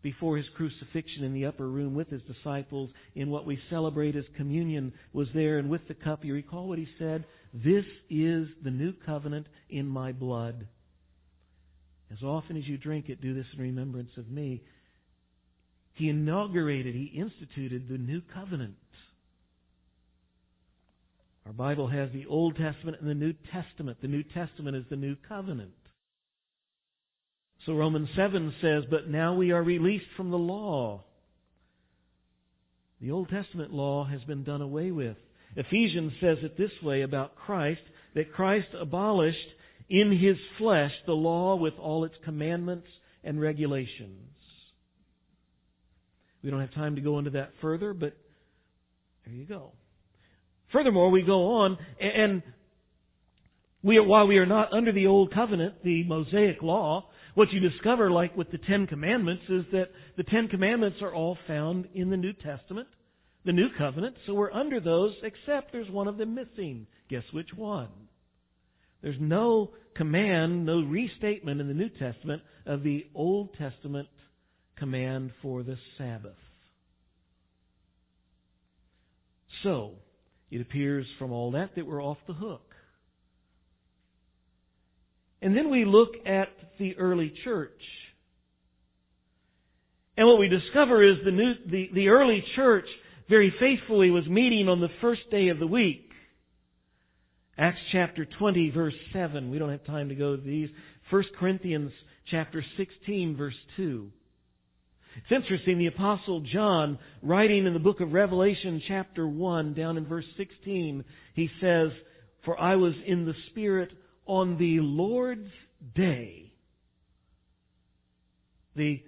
before 0.02 0.36
his 0.36 0.44
crucifixion 0.54 1.24
in 1.24 1.32
the 1.32 1.46
upper 1.46 1.66
room 1.66 1.94
with 1.94 2.10
his 2.10 2.20
disciples 2.24 2.90
in 3.14 3.30
what 3.30 3.46
we 3.46 3.58
celebrate 3.70 4.16
as 4.16 4.24
communion 4.36 4.92
was 5.14 5.28
there 5.32 5.56
and 5.56 5.70
with 5.70 5.80
the 5.88 5.94
cup, 5.94 6.26
you 6.26 6.34
recall 6.34 6.68
what 6.68 6.78
he 6.78 6.86
said? 6.98 7.24
This 7.54 7.86
is 8.10 8.48
the 8.62 8.70
new 8.70 8.92
covenant 9.06 9.46
in 9.70 9.86
my 9.86 10.12
blood. 10.12 10.66
As 12.12 12.22
often 12.22 12.58
as 12.58 12.68
you 12.68 12.76
drink 12.76 13.08
it, 13.08 13.22
do 13.22 13.32
this 13.32 13.46
in 13.54 13.62
remembrance 13.62 14.10
of 14.18 14.28
me. 14.28 14.62
He 15.94 16.10
inaugurated, 16.10 16.94
he 16.94 17.14
instituted 17.18 17.88
the 17.88 17.96
new 17.96 18.20
covenant. 18.34 18.76
Our 21.46 21.54
Bible 21.54 21.88
has 21.88 22.10
the 22.12 22.26
Old 22.26 22.56
Testament 22.56 22.98
and 23.00 23.08
the 23.08 23.14
New 23.14 23.32
Testament. 23.50 24.02
The 24.02 24.08
New 24.08 24.22
Testament 24.22 24.76
is 24.76 24.84
the 24.90 24.96
new 24.96 25.16
covenant. 25.26 25.72
So 27.68 27.74
Romans 27.74 28.08
7 28.16 28.54
says, 28.62 28.84
But 28.90 29.10
now 29.10 29.34
we 29.34 29.50
are 29.50 29.62
released 29.62 30.06
from 30.16 30.30
the 30.30 30.38
law. 30.38 31.04
The 32.98 33.10
Old 33.10 33.28
Testament 33.28 33.74
law 33.74 34.06
has 34.06 34.22
been 34.22 34.42
done 34.42 34.62
away 34.62 34.90
with. 34.90 35.18
Ephesians 35.54 36.12
says 36.18 36.38
it 36.40 36.56
this 36.56 36.70
way 36.82 37.02
about 37.02 37.36
Christ 37.36 37.82
that 38.14 38.32
Christ 38.32 38.68
abolished 38.80 39.36
in 39.90 40.18
his 40.18 40.38
flesh 40.56 40.92
the 41.04 41.12
law 41.12 41.56
with 41.56 41.74
all 41.78 42.04
its 42.04 42.14
commandments 42.24 42.86
and 43.22 43.38
regulations. 43.38 44.30
We 46.42 46.50
don't 46.50 46.62
have 46.62 46.72
time 46.72 46.94
to 46.94 47.02
go 47.02 47.18
into 47.18 47.32
that 47.32 47.50
further, 47.60 47.92
but 47.92 48.16
there 49.26 49.34
you 49.34 49.44
go. 49.44 49.72
Furthermore, 50.72 51.10
we 51.10 51.20
go 51.20 51.56
on, 51.56 51.76
and 52.00 52.42
we, 53.82 54.00
while 54.00 54.26
we 54.26 54.38
are 54.38 54.46
not 54.46 54.72
under 54.72 54.90
the 54.90 55.06
Old 55.06 55.34
Covenant, 55.34 55.84
the 55.84 56.04
Mosaic 56.04 56.62
Law, 56.62 57.07
what 57.38 57.52
you 57.52 57.60
discover, 57.60 58.10
like 58.10 58.36
with 58.36 58.50
the 58.50 58.58
Ten 58.58 58.88
Commandments, 58.88 59.44
is 59.48 59.64
that 59.70 59.90
the 60.16 60.24
Ten 60.24 60.48
Commandments 60.48 60.98
are 61.00 61.14
all 61.14 61.38
found 61.46 61.86
in 61.94 62.10
the 62.10 62.16
New 62.16 62.32
Testament, 62.32 62.88
the 63.44 63.52
New 63.52 63.68
Covenant, 63.78 64.16
so 64.26 64.34
we're 64.34 64.50
under 64.50 64.80
those, 64.80 65.14
except 65.22 65.70
there's 65.70 65.88
one 65.88 66.08
of 66.08 66.16
them 66.16 66.34
missing. 66.34 66.88
Guess 67.08 67.22
which 67.32 67.50
one? 67.54 67.90
There's 69.02 69.20
no 69.20 69.70
command, 69.94 70.66
no 70.66 70.80
restatement 70.80 71.60
in 71.60 71.68
the 71.68 71.74
New 71.74 71.90
Testament 71.90 72.42
of 72.66 72.82
the 72.82 73.06
Old 73.14 73.54
Testament 73.56 74.08
command 74.76 75.30
for 75.40 75.62
the 75.62 75.76
Sabbath. 75.96 76.32
So, 79.62 79.92
it 80.50 80.60
appears 80.60 81.06
from 81.20 81.30
all 81.30 81.52
that 81.52 81.76
that 81.76 81.86
we're 81.86 82.02
off 82.02 82.18
the 82.26 82.34
hook. 82.34 82.67
And 85.40 85.56
then 85.56 85.70
we 85.70 85.84
look 85.84 86.10
at 86.26 86.48
the 86.78 86.96
early 86.96 87.32
church. 87.44 87.80
And 90.16 90.26
what 90.26 90.40
we 90.40 90.48
discover 90.48 91.02
is 91.08 91.16
the, 91.24 91.30
new, 91.30 91.52
the, 91.70 91.90
the 91.94 92.08
early 92.08 92.42
church 92.56 92.86
very 93.28 93.54
faithfully 93.60 94.10
was 94.10 94.26
meeting 94.26 94.68
on 94.68 94.80
the 94.80 94.88
first 95.00 95.22
day 95.30 95.48
of 95.48 95.58
the 95.58 95.66
week. 95.66 96.10
Acts 97.56 97.78
chapter 97.92 98.26
20 98.38 98.70
verse 98.70 98.94
7. 99.12 99.50
We 99.50 99.58
don't 99.58 99.70
have 99.70 99.84
time 99.84 100.08
to 100.08 100.14
go 100.14 100.36
to 100.36 100.42
these. 100.42 100.70
1 101.10 101.24
Corinthians 101.38 101.92
chapter 102.30 102.64
16 102.76 103.36
verse 103.36 103.54
2. 103.76 104.10
It's 105.16 105.32
interesting, 105.32 105.78
the 105.78 105.86
apostle 105.86 106.40
John, 106.52 106.98
writing 107.22 107.66
in 107.66 107.72
the 107.72 107.80
book 107.80 108.00
of 108.00 108.12
Revelation 108.12 108.80
chapter 108.86 109.26
1, 109.26 109.74
down 109.74 109.96
in 109.96 110.06
verse 110.06 110.26
16, 110.36 111.04
he 111.34 111.48
says, 111.60 111.88
For 112.44 112.60
I 112.60 112.76
was 112.76 112.92
in 113.06 113.24
the 113.24 113.34
Spirit 113.50 113.90
on 114.28 114.58
the 114.58 114.78
Lord's 114.80 115.50
day. 115.96 116.52
The 118.76 119.02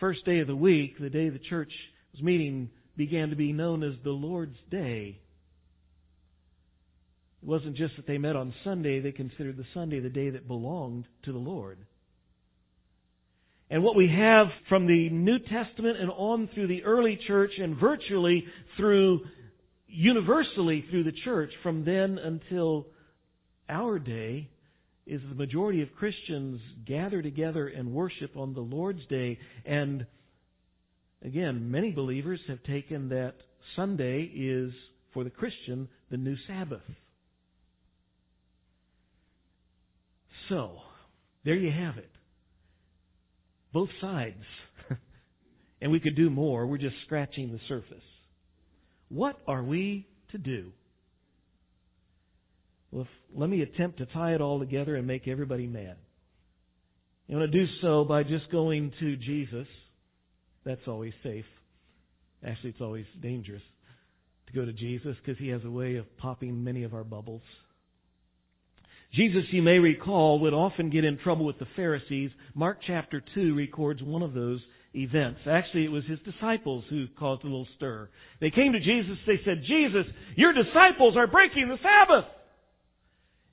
first 0.00 0.24
day 0.24 0.38
of 0.38 0.46
the 0.46 0.56
week, 0.56 0.98
the 0.98 1.10
day 1.10 1.28
the 1.28 1.38
church 1.38 1.72
was 2.12 2.22
meeting, 2.22 2.70
began 2.96 3.30
to 3.30 3.36
be 3.36 3.52
known 3.52 3.82
as 3.82 3.92
the 4.04 4.10
Lord's 4.10 4.56
Day. 4.70 5.18
It 7.42 7.48
wasn't 7.48 7.76
just 7.76 7.96
that 7.96 8.06
they 8.06 8.18
met 8.18 8.36
on 8.36 8.54
Sunday, 8.62 9.00
they 9.00 9.12
considered 9.12 9.56
the 9.56 9.66
Sunday 9.74 9.98
the 9.98 10.08
day 10.08 10.30
that 10.30 10.46
belonged 10.46 11.06
to 11.24 11.32
the 11.32 11.38
Lord. 11.38 11.78
And 13.68 13.82
what 13.82 13.96
we 13.96 14.08
have 14.08 14.46
from 14.68 14.86
the 14.86 15.08
New 15.10 15.38
Testament 15.40 15.98
and 15.98 16.10
on 16.10 16.48
through 16.54 16.68
the 16.68 16.84
early 16.84 17.18
church 17.26 17.52
and 17.58 17.76
virtually 17.76 18.44
through, 18.76 19.22
universally 19.88 20.84
through 20.90 21.04
the 21.04 21.12
church 21.24 21.50
from 21.62 21.84
then 21.84 22.18
until 22.18 22.86
our 23.68 23.98
day 23.98 24.50
is 25.06 25.20
the 25.28 25.34
majority 25.34 25.82
of 25.82 25.88
Christians 25.98 26.60
gather 26.86 27.22
together 27.22 27.68
and 27.68 27.92
worship 27.92 28.36
on 28.36 28.54
the 28.54 28.60
Lord's 28.60 29.04
Day. 29.06 29.38
And 29.64 30.06
again, 31.24 31.70
many 31.70 31.90
believers 31.90 32.40
have 32.48 32.62
taken 32.64 33.08
that 33.08 33.34
Sunday 33.74 34.22
is, 34.22 34.72
for 35.12 35.24
the 35.24 35.30
Christian, 35.30 35.88
the 36.10 36.16
new 36.16 36.36
Sabbath. 36.46 36.82
So, 40.48 40.72
there 41.44 41.56
you 41.56 41.70
have 41.70 41.98
it. 41.98 42.10
Both 43.72 43.88
sides. 44.00 44.44
and 45.80 45.90
we 45.90 46.00
could 46.00 46.16
do 46.16 46.30
more. 46.30 46.66
We're 46.66 46.78
just 46.78 46.96
scratching 47.06 47.50
the 47.50 47.60
surface. 47.68 48.02
What 49.08 49.38
are 49.46 49.62
we 49.62 50.06
to 50.30 50.38
do? 50.38 50.72
Well, 52.92 53.02
if, 53.02 53.08
let 53.34 53.48
me 53.48 53.62
attempt 53.62 53.98
to 53.98 54.06
tie 54.06 54.34
it 54.34 54.40
all 54.40 54.60
together 54.60 54.94
and 54.94 55.06
make 55.06 55.26
everybody 55.26 55.66
mad. 55.66 55.96
I'm 57.28 57.36
going 57.36 57.50
to 57.50 57.58
do 57.58 57.66
so 57.80 58.04
by 58.04 58.22
just 58.22 58.50
going 58.52 58.92
to 59.00 59.16
Jesus. 59.16 59.66
That's 60.64 60.86
always 60.86 61.14
safe. 61.22 61.46
Actually, 62.46 62.70
it's 62.70 62.80
always 62.80 63.06
dangerous 63.20 63.62
to 64.46 64.52
go 64.52 64.64
to 64.64 64.72
Jesus 64.72 65.16
because 65.24 65.38
he 65.38 65.48
has 65.48 65.64
a 65.64 65.70
way 65.70 65.96
of 65.96 66.16
popping 66.18 66.62
many 66.62 66.82
of 66.82 66.92
our 66.92 67.04
bubbles. 67.04 67.42
Jesus, 69.14 69.44
you 69.50 69.62
may 69.62 69.78
recall, 69.78 70.40
would 70.40 70.54
often 70.54 70.90
get 70.90 71.04
in 71.04 71.18
trouble 71.18 71.44
with 71.46 71.58
the 71.58 71.66
Pharisees. 71.76 72.30
Mark 72.54 72.78
chapter 72.86 73.22
2 73.34 73.54
records 73.54 74.02
one 74.02 74.22
of 74.22 74.34
those 74.34 74.60
events. 74.94 75.40
Actually, 75.46 75.84
it 75.84 75.90
was 75.90 76.04
his 76.04 76.18
disciples 76.20 76.84
who 76.90 77.06
caused 77.18 77.42
a 77.42 77.46
little 77.46 77.68
stir. 77.76 78.08
They 78.40 78.50
came 78.50 78.72
to 78.72 78.80
Jesus, 78.80 79.16
they 79.26 79.40
said, 79.44 79.62
Jesus, 79.66 80.06
your 80.36 80.52
disciples 80.52 81.16
are 81.16 81.26
breaking 81.26 81.68
the 81.68 81.76
Sabbath. 81.76 82.24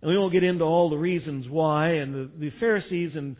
And 0.01 0.09
we 0.09 0.17
won't 0.17 0.33
get 0.33 0.43
into 0.43 0.63
all 0.63 0.89
the 0.89 0.97
reasons 0.97 1.45
why, 1.49 1.89
and 1.89 2.13
the, 2.13 2.31
the 2.39 2.51
Pharisees 2.59 3.11
and 3.15 3.35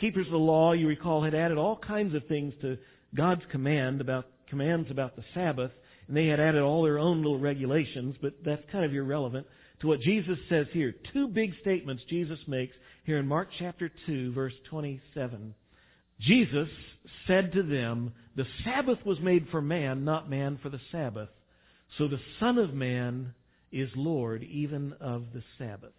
keepers 0.00 0.26
of 0.26 0.32
the 0.32 0.38
law, 0.38 0.72
you 0.72 0.86
recall, 0.86 1.24
had 1.24 1.34
added 1.34 1.58
all 1.58 1.78
kinds 1.78 2.14
of 2.14 2.26
things 2.26 2.52
to 2.60 2.76
God's 3.14 3.42
command 3.50 4.00
about 4.00 4.26
commands 4.48 4.90
about 4.90 5.16
the 5.16 5.24
Sabbath, 5.34 5.70
and 6.06 6.16
they 6.16 6.26
had 6.26 6.40
added 6.40 6.62
all 6.62 6.82
their 6.82 6.98
own 6.98 7.18
little 7.18 7.38
regulations, 7.38 8.14
but 8.20 8.34
that's 8.44 8.62
kind 8.70 8.84
of 8.84 8.92
irrelevant 8.92 9.46
to 9.80 9.86
what 9.86 10.00
Jesus 10.00 10.38
says 10.48 10.66
here. 10.72 10.94
Two 11.12 11.28
big 11.28 11.52
statements 11.60 12.02
Jesus 12.08 12.38
makes 12.46 12.74
here 13.04 13.18
in 13.18 13.26
Mark 13.26 13.48
chapter 13.58 13.90
2, 14.06 14.32
verse 14.32 14.52
27. 14.70 15.54
Jesus 16.20 16.68
said 17.26 17.52
to 17.52 17.62
them, 17.62 18.12
The 18.36 18.44
Sabbath 18.64 18.98
was 19.04 19.18
made 19.20 19.46
for 19.50 19.60
man, 19.60 20.04
not 20.04 20.30
man 20.30 20.58
for 20.62 20.68
the 20.68 20.80
Sabbath. 20.92 21.28
So 21.98 22.08
the 22.08 22.20
Son 22.40 22.58
of 22.58 22.72
Man 22.74 23.34
is 23.74 23.90
Lord 23.96 24.42
even 24.44 24.94
of 25.00 25.24
the 25.34 25.42
Sabbath. 25.58 25.92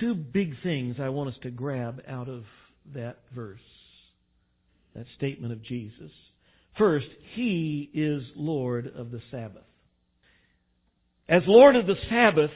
Two 0.00 0.14
big 0.14 0.54
things 0.62 0.96
I 1.00 1.08
want 1.08 1.30
us 1.30 1.36
to 1.42 1.50
grab 1.50 2.02
out 2.08 2.28
of 2.28 2.44
that 2.94 3.18
verse, 3.34 3.58
that 4.94 5.06
statement 5.16 5.52
of 5.52 5.62
Jesus. 5.64 6.10
First, 6.78 7.06
He 7.34 7.90
is 7.92 8.22
Lord 8.36 8.92
of 8.94 9.10
the 9.10 9.20
Sabbath. 9.30 9.64
As 11.28 11.42
Lord 11.46 11.74
of 11.74 11.86
the 11.86 11.96
Sabbath, 12.08 12.50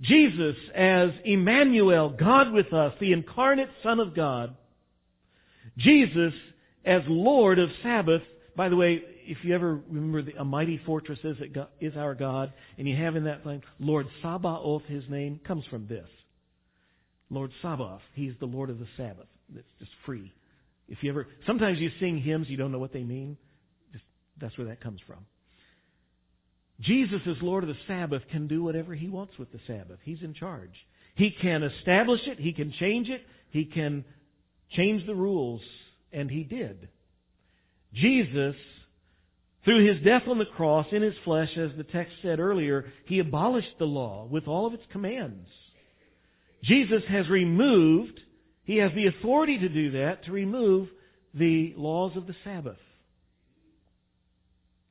Jesus 0.00 0.56
as 0.74 1.10
Emmanuel, 1.24 2.10
God 2.18 2.52
with 2.52 2.72
us, 2.72 2.92
the 2.98 3.12
incarnate 3.12 3.68
Son 3.82 4.00
of 4.00 4.16
God, 4.16 4.56
Jesus 5.76 6.32
as 6.84 7.02
Lord 7.08 7.58
of 7.58 7.68
Sabbath. 7.82 8.22
By 8.56 8.68
the 8.68 8.76
way, 8.76 9.02
if 9.32 9.38
you 9.44 9.54
ever 9.54 9.80
remember 9.88 10.20
the, 10.20 10.32
a 10.38 10.44
mighty 10.44 10.78
fortress 10.84 11.18
is, 11.24 11.36
is 11.80 11.96
our 11.96 12.14
God, 12.14 12.52
and 12.76 12.86
you 12.86 12.94
have 13.02 13.16
in 13.16 13.24
that 13.24 13.42
thing, 13.44 13.62
Lord 13.78 14.06
Sabaoth, 14.22 14.82
his 14.88 15.04
name, 15.08 15.40
comes 15.46 15.64
from 15.70 15.86
this. 15.86 16.06
Lord 17.30 17.50
Sabaoth, 17.62 18.02
he's 18.14 18.34
the 18.40 18.46
Lord 18.46 18.68
of 18.68 18.78
the 18.78 18.86
Sabbath. 18.98 19.26
It's 19.56 19.66
just 19.78 19.90
free. 20.04 20.30
If 20.86 20.98
you 21.00 21.10
ever, 21.10 21.26
sometimes 21.46 21.78
you 21.78 21.88
sing 21.98 22.20
hymns, 22.20 22.46
you 22.50 22.58
don't 22.58 22.72
know 22.72 22.78
what 22.78 22.92
they 22.92 23.04
mean. 23.04 23.38
Just, 23.92 24.04
that's 24.38 24.56
where 24.58 24.66
that 24.66 24.82
comes 24.82 25.00
from. 25.06 25.24
Jesus, 26.80 27.20
as 27.26 27.36
Lord 27.40 27.64
of 27.64 27.68
the 27.68 27.76
Sabbath, 27.86 28.22
can 28.30 28.48
do 28.48 28.62
whatever 28.62 28.94
he 28.94 29.08
wants 29.08 29.32
with 29.38 29.50
the 29.50 29.60
Sabbath. 29.66 29.98
He's 30.04 30.20
in 30.22 30.34
charge. 30.34 30.74
He 31.14 31.30
can 31.40 31.62
establish 31.62 32.20
it, 32.26 32.38
he 32.38 32.52
can 32.52 32.70
change 32.78 33.08
it, 33.08 33.22
he 33.50 33.64
can 33.64 34.04
change 34.76 35.06
the 35.06 35.14
rules, 35.14 35.62
and 36.12 36.30
he 36.30 36.44
did. 36.44 36.88
Jesus, 37.94 38.56
through 39.64 39.86
his 39.86 40.04
death 40.04 40.22
on 40.28 40.38
the 40.38 40.44
cross 40.44 40.86
in 40.92 41.02
his 41.02 41.14
flesh, 41.24 41.50
as 41.56 41.70
the 41.76 41.84
text 41.84 42.12
said 42.22 42.40
earlier, 42.40 42.86
he 43.06 43.20
abolished 43.20 43.78
the 43.78 43.84
law 43.84 44.26
with 44.30 44.48
all 44.48 44.66
of 44.66 44.74
its 44.74 44.82
commands. 44.90 45.48
Jesus 46.64 47.02
has 47.08 47.28
removed, 47.28 48.18
he 48.64 48.78
has 48.78 48.90
the 48.94 49.06
authority 49.06 49.58
to 49.58 49.68
do 49.68 49.92
that, 49.92 50.24
to 50.24 50.32
remove 50.32 50.88
the 51.34 51.74
laws 51.76 52.16
of 52.16 52.26
the 52.26 52.34
Sabbath. 52.44 52.76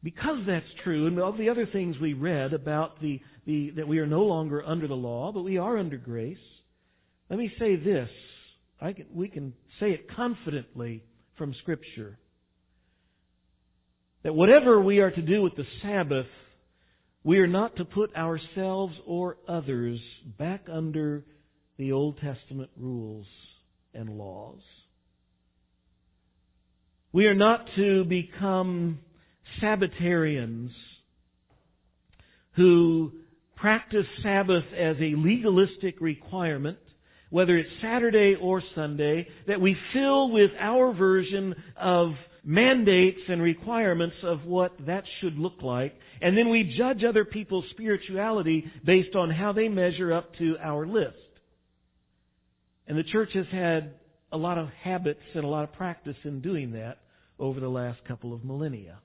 Because 0.04 0.40
that's 0.48 0.66
true, 0.84 1.06
and 1.06 1.20
all 1.20 1.38
the 1.38 1.50
other 1.50 1.68
things 1.68 1.96
we 2.00 2.14
read 2.14 2.54
about 2.54 3.00
the, 3.02 3.20
the, 3.46 3.72
that 3.76 3.88
we 3.88 4.00
are 4.00 4.08
no 4.08 4.24
longer 4.24 4.64
under 4.66 4.88
the 4.88 4.96
law, 4.96 5.32
but 5.32 5.44
we 5.44 5.58
are 5.58 5.78
under 5.78 5.98
grace, 5.98 6.38
let 7.30 7.38
me 7.38 7.52
say 7.60 7.76
this. 7.76 8.10
I 8.82 8.94
Can, 8.94 9.06
we 9.14 9.28
can 9.28 9.54
say 9.80 9.92
it 9.92 10.14
confidently 10.16 11.04
from 11.38 11.54
Scripture. 11.62 12.18
That 14.24 14.34
whatever 14.34 14.80
we 14.80 15.00
are 15.00 15.12
to 15.12 15.22
do 15.22 15.42
with 15.42 15.56
the 15.56 15.66
Sabbath, 15.82 16.28
we 17.24 17.40
are 17.40 17.48
not 17.48 17.76
to 17.78 17.86
put 17.86 18.16
ourselves 18.16 18.94
or 19.06 19.38
others 19.48 20.00
back 20.38 20.68
under 20.72 21.26
the 21.78 21.92
Old 21.92 22.18
Testament 22.20 22.70
rules 22.78 23.26
and 23.94 24.18
laws. 24.18 24.60
We 27.14 27.26
are 27.26 27.36
not 27.36 27.66
to 27.76 28.06
become 28.06 29.00
Sabbatarians 29.60 30.70
who 32.56 33.12
practice 33.56 34.06
Sabbath 34.24 34.64
as 34.78 34.98
a 34.98 35.16
legalistic 35.16 36.00
requirement, 36.00 36.78
whether 37.30 37.58
it's 37.58 37.70
Saturday 37.82 38.36
or 38.40 38.62
Sunday, 38.76 39.28
that 39.48 39.62
we 39.62 39.76
fill 39.94 40.32
with 40.32 40.52
our 40.60 40.94
version 40.94 41.56
of 41.80 42.12
mandates 42.44 43.20
and 43.30 43.42
requirements 43.42 44.16
of 44.24 44.46
what 44.46 44.74
that 44.86 45.04
should 45.20 45.38
look 45.38 45.62
like, 45.62 45.94
and 46.22 46.38
then 46.38 46.50
we 46.50 46.76
judge 46.78 47.04
other 47.04 47.26
people's 47.26 47.66
spirituality 47.72 48.66
based 48.84 49.16
on 49.16 49.30
how 49.30 49.54
they 49.54 49.68
measure 49.68 50.12
up 50.14 50.36
to 50.38 50.56
our 50.62 50.88
list. 50.88 51.18
And 52.88 52.98
the 52.98 53.04
church 53.04 53.30
has 53.34 53.46
had 53.52 53.94
a 54.32 54.38
lot 54.38 54.58
of 54.58 54.70
habits 54.84 55.22
and 55.36 55.44
a 55.44 55.48
lot 55.48 55.64
of 55.64 55.74
practice 55.74 56.16
in 56.24 56.42
doing 56.42 56.72
that 56.74 57.00
over 57.38 57.60
the 57.60 57.70
last 57.70 58.00
couple 58.08 58.34
of 58.34 58.44
millennia. 58.44 59.00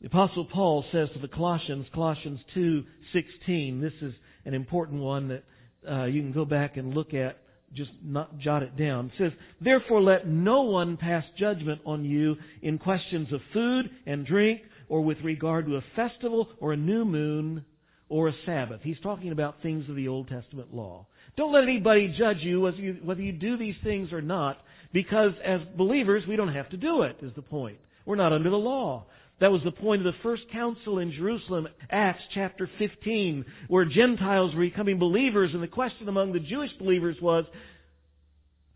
The 0.00 0.06
apostle 0.06 0.46
Paul 0.46 0.84
says 0.92 1.08
to 1.14 1.18
the 1.20 1.28
Colossians, 1.28 1.86
Colossians 1.92 2.40
2:16. 2.54 3.80
This 3.80 3.92
is 4.00 4.14
an 4.44 4.54
important 4.54 5.02
one 5.02 5.28
that 5.28 5.44
uh, 5.88 6.04
you 6.04 6.22
can 6.22 6.32
go 6.32 6.44
back 6.44 6.76
and 6.76 6.94
look 6.94 7.12
at. 7.12 7.38
Just 7.72 7.92
not 8.02 8.38
jot 8.38 8.64
it 8.64 8.76
down. 8.76 9.06
It 9.06 9.12
says, 9.18 9.32
"Therefore, 9.60 10.02
let 10.02 10.26
no 10.26 10.62
one 10.62 10.96
pass 10.96 11.24
judgment 11.38 11.80
on 11.86 12.04
you 12.04 12.36
in 12.62 12.78
questions 12.78 13.32
of 13.32 13.40
food 13.52 13.90
and 14.06 14.26
drink, 14.26 14.62
or 14.88 15.02
with 15.02 15.22
regard 15.22 15.66
to 15.66 15.76
a 15.76 15.80
festival 15.94 16.48
or 16.58 16.72
a 16.72 16.76
new 16.76 17.04
moon 17.04 17.64
or 18.08 18.26
a 18.26 18.34
Sabbath." 18.44 18.82
He's 18.82 18.98
talking 19.00 19.30
about 19.30 19.62
things 19.62 19.88
of 19.88 19.94
the 19.94 20.08
Old 20.08 20.26
Testament 20.26 20.74
law. 20.74 21.06
Don't 21.36 21.52
let 21.52 21.62
anybody 21.62 22.08
judge 22.08 22.42
you 22.42 22.60
whether 22.60 22.76
you, 22.76 22.94
whether 23.04 23.22
you 23.22 23.32
do 23.32 23.56
these 23.56 23.76
things 23.84 24.12
or 24.12 24.20
not, 24.20 24.58
because 24.92 25.32
as 25.44 25.60
believers 25.76 26.26
we 26.26 26.34
don't 26.34 26.48
have 26.48 26.68
to 26.70 26.76
do 26.76 27.02
it. 27.02 27.16
Is 27.22 27.32
the 27.34 27.42
point? 27.42 27.78
We're 28.04 28.16
not 28.16 28.32
under 28.32 28.50
the 28.50 28.58
law. 28.58 29.06
That 29.40 29.50
was 29.50 29.62
the 29.64 29.72
point 29.72 30.06
of 30.06 30.12
the 30.12 30.18
first 30.22 30.42
council 30.52 30.98
in 30.98 31.12
Jerusalem, 31.12 31.66
Acts 31.90 32.22
chapter 32.34 32.68
15, 32.78 33.44
where 33.68 33.86
Gentiles 33.86 34.54
were 34.54 34.60
becoming 34.60 34.98
believers, 34.98 35.50
and 35.54 35.62
the 35.62 35.68
question 35.68 36.08
among 36.08 36.32
the 36.32 36.40
Jewish 36.40 36.70
believers 36.78 37.16
was, 37.22 37.46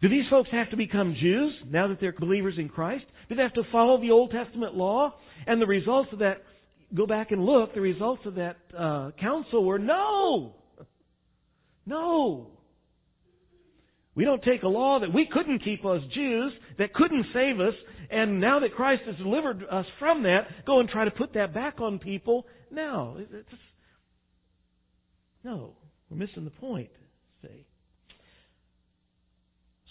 do 0.00 0.08
these 0.08 0.24
folks 0.30 0.48
have 0.52 0.70
to 0.70 0.76
become 0.76 1.16
Jews 1.20 1.52
now 1.70 1.88
that 1.88 2.00
they're 2.00 2.12
believers 2.12 2.54
in 2.58 2.70
Christ? 2.70 3.04
Do 3.28 3.34
they 3.34 3.42
have 3.42 3.54
to 3.54 3.62
follow 3.70 4.00
the 4.00 4.10
Old 4.10 4.30
Testament 4.30 4.74
law? 4.74 5.14
And 5.46 5.60
the 5.60 5.66
results 5.66 6.10
of 6.12 6.20
that, 6.20 6.42
go 6.94 7.06
back 7.06 7.30
and 7.30 7.44
look, 7.44 7.74
the 7.74 7.80
results 7.80 8.22
of 8.24 8.34
that 8.36 8.56
uh, 8.76 9.10
council 9.20 9.64
were 9.64 9.78
no! 9.78 10.54
No! 11.86 12.48
We 14.14 14.24
don't 14.24 14.42
take 14.42 14.62
a 14.62 14.68
law 14.68 15.00
that 15.00 15.12
we 15.12 15.26
couldn't 15.30 15.64
keep 15.64 15.84
as 15.84 16.00
Jews, 16.14 16.52
that 16.78 16.94
couldn't 16.94 17.26
save 17.34 17.60
us, 17.60 17.74
and 18.10 18.40
now 18.40 18.60
that 18.60 18.74
Christ 18.74 19.02
has 19.06 19.16
delivered 19.16 19.64
us 19.70 19.86
from 19.98 20.22
that, 20.24 20.46
go 20.66 20.80
and 20.80 20.88
try 20.88 21.04
to 21.04 21.10
put 21.10 21.34
that 21.34 21.54
back 21.54 21.80
on 21.80 21.98
people. 21.98 22.46
No. 22.70 23.16
It's, 23.18 23.48
no. 25.42 25.76
We're 26.08 26.18
missing 26.18 26.44
the 26.44 26.50
point, 26.50 26.90
see. 27.42 27.66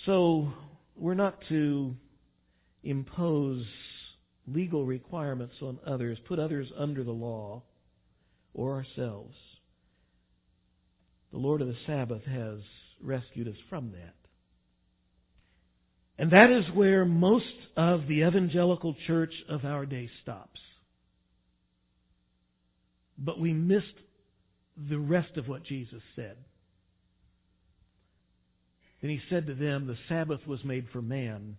So, 0.05 0.51
we're 0.95 1.13
not 1.13 1.37
to 1.49 1.95
impose 2.83 3.65
legal 4.47 4.85
requirements 4.85 5.55
on 5.61 5.79
others, 5.87 6.17
put 6.27 6.39
others 6.39 6.67
under 6.77 7.03
the 7.03 7.11
law 7.11 7.63
or 8.53 8.73
ourselves. 8.75 9.35
The 11.31 11.37
Lord 11.39 11.61
of 11.61 11.67
the 11.67 11.77
Sabbath 11.87 12.23
has 12.25 12.59
rescued 13.01 13.47
us 13.47 13.55
from 13.69 13.91
that. 13.91 14.22
And 16.17 16.31
that 16.31 16.51
is 16.51 16.65
where 16.75 17.05
most 17.05 17.45
of 17.75 18.07
the 18.07 18.21
evangelical 18.21 18.95
church 19.07 19.33
of 19.49 19.65
our 19.65 19.85
day 19.85 20.09
stops. 20.21 20.59
But 23.17 23.39
we 23.39 23.53
missed 23.53 23.85
the 24.89 24.99
rest 24.99 25.37
of 25.37 25.47
what 25.47 25.63
Jesus 25.63 26.01
said. 26.15 26.35
Then 29.01 29.11
he 29.11 29.19
said 29.29 29.47
to 29.47 29.53
them, 29.53 29.87
The 29.87 29.97
Sabbath 30.07 30.39
was 30.47 30.63
made 30.63 30.87
for 30.93 31.01
man, 31.01 31.57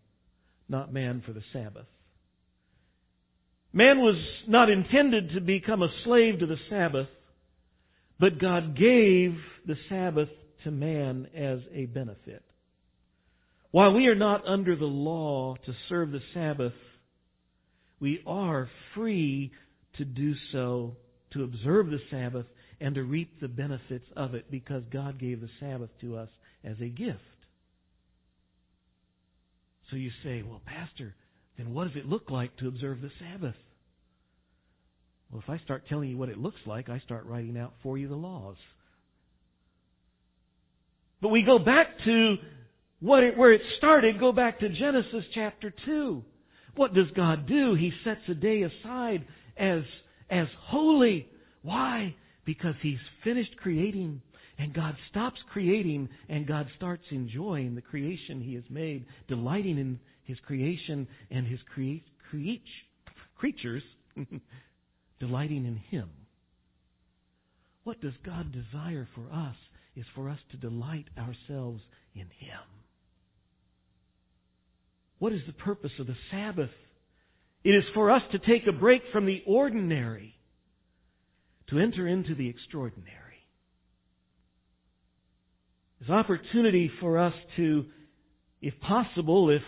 not 0.68 0.92
man 0.92 1.22
for 1.26 1.32
the 1.32 1.42
Sabbath. 1.52 1.86
Man 3.72 3.98
was 3.98 4.16
not 4.46 4.70
intended 4.70 5.32
to 5.34 5.40
become 5.40 5.82
a 5.82 5.92
slave 6.04 6.38
to 6.38 6.46
the 6.46 6.56
Sabbath, 6.70 7.08
but 8.20 8.40
God 8.40 8.76
gave 8.76 9.36
the 9.66 9.76
Sabbath 9.88 10.28
to 10.62 10.70
man 10.70 11.26
as 11.36 11.58
a 11.72 11.86
benefit. 11.86 12.44
While 13.74 13.94
we 13.94 14.06
are 14.06 14.14
not 14.14 14.46
under 14.46 14.76
the 14.76 14.84
law 14.84 15.56
to 15.56 15.74
serve 15.88 16.12
the 16.12 16.20
Sabbath, 16.32 16.74
we 17.98 18.22
are 18.24 18.68
free 18.94 19.50
to 19.98 20.04
do 20.04 20.34
so, 20.52 20.94
to 21.32 21.42
observe 21.42 21.90
the 21.90 21.98
Sabbath, 22.08 22.46
and 22.80 22.94
to 22.94 23.02
reap 23.02 23.40
the 23.40 23.48
benefits 23.48 24.04
of 24.16 24.36
it 24.36 24.48
because 24.48 24.84
God 24.92 25.18
gave 25.18 25.40
the 25.40 25.48
Sabbath 25.58 25.90
to 26.02 26.16
us 26.16 26.28
as 26.62 26.76
a 26.80 26.86
gift. 26.86 27.18
So 29.90 29.96
you 29.96 30.12
say, 30.22 30.44
well, 30.48 30.62
Pastor, 30.64 31.16
then 31.58 31.74
what 31.74 31.88
does 31.88 31.96
it 31.96 32.06
look 32.06 32.30
like 32.30 32.56
to 32.58 32.68
observe 32.68 33.00
the 33.00 33.10
Sabbath? 33.18 33.56
Well, 35.32 35.42
if 35.44 35.50
I 35.50 35.58
start 35.64 35.88
telling 35.88 36.10
you 36.10 36.16
what 36.16 36.28
it 36.28 36.38
looks 36.38 36.60
like, 36.64 36.88
I 36.88 37.00
start 37.00 37.26
writing 37.26 37.58
out 37.58 37.72
for 37.82 37.98
you 37.98 38.06
the 38.06 38.14
laws. 38.14 38.56
But 41.20 41.30
we 41.30 41.42
go 41.42 41.58
back 41.58 41.88
to 42.04 42.36
it, 43.22 43.36
where 43.36 43.52
it 43.52 43.60
started, 43.78 44.18
go 44.18 44.32
back 44.32 44.60
to 44.60 44.68
Genesis 44.68 45.24
chapter 45.34 45.72
2. 45.84 46.22
What 46.76 46.94
does 46.94 47.10
God 47.14 47.46
do? 47.46 47.74
He 47.74 47.92
sets 48.04 48.20
a 48.28 48.34
day 48.34 48.62
aside 48.62 49.24
as, 49.56 49.82
as 50.30 50.46
holy. 50.66 51.28
Why? 51.62 52.14
Because 52.44 52.74
He's 52.82 52.98
finished 53.22 53.56
creating 53.58 54.20
and 54.58 54.72
God 54.72 54.96
stops 55.10 55.38
creating 55.52 56.08
and 56.28 56.46
God 56.46 56.66
starts 56.76 57.04
enjoying 57.10 57.74
the 57.74 57.82
creation 57.82 58.40
He 58.40 58.54
has 58.54 58.64
made, 58.70 59.06
delighting 59.28 59.78
in 59.78 59.98
His 60.24 60.38
creation 60.46 61.06
and 61.30 61.46
His 61.46 61.60
cre- 61.74 62.02
cre- 62.30 62.60
creatures, 63.36 63.82
delighting 65.20 65.66
in 65.66 65.76
Him. 65.90 66.08
What 67.84 68.00
does 68.00 68.14
God 68.24 68.52
desire 68.52 69.08
for 69.14 69.32
us? 69.32 69.56
is 69.96 70.04
for 70.14 70.28
us 70.28 70.38
to 70.50 70.56
delight 70.56 71.06
ourselves 71.18 71.80
in 72.14 72.22
Him. 72.22 72.83
What 75.24 75.32
is 75.32 75.40
the 75.46 75.54
purpose 75.54 75.92
of 75.98 76.06
the 76.06 76.16
Sabbath? 76.30 76.68
It 77.64 77.70
is 77.70 77.84
for 77.94 78.10
us 78.10 78.20
to 78.32 78.38
take 78.40 78.66
a 78.68 78.72
break 78.72 79.00
from 79.10 79.24
the 79.24 79.42
ordinary 79.46 80.34
to 81.70 81.78
enter 81.78 82.06
into 82.06 82.34
the 82.34 82.46
extraordinary. 82.46 83.08
It's 86.02 86.10
opportunity 86.10 86.90
for 87.00 87.18
us 87.18 87.32
to 87.56 87.86
if 88.60 88.74
possible, 88.80 89.48
if 89.48 89.62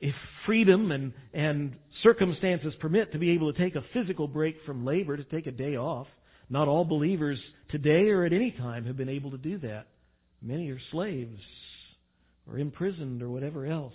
if 0.00 0.16
freedom 0.44 0.90
and, 0.90 1.12
and 1.32 1.76
circumstances 2.02 2.74
permit 2.80 3.12
to 3.12 3.20
be 3.20 3.30
able 3.30 3.52
to 3.52 3.58
take 3.60 3.76
a 3.76 3.84
physical 3.94 4.26
break 4.26 4.56
from 4.66 4.84
labor, 4.84 5.16
to 5.16 5.22
take 5.22 5.46
a 5.46 5.52
day 5.52 5.76
off. 5.76 6.08
Not 6.50 6.66
all 6.66 6.84
believers 6.84 7.38
today 7.70 8.08
or 8.08 8.24
at 8.24 8.32
any 8.32 8.50
time 8.50 8.84
have 8.86 8.96
been 8.96 9.08
able 9.08 9.30
to 9.30 9.38
do 9.38 9.58
that. 9.58 9.86
Many 10.42 10.70
are 10.70 10.80
slaves 10.90 11.38
or 12.48 12.58
imprisoned 12.58 13.22
or 13.22 13.30
whatever 13.30 13.64
else. 13.64 13.94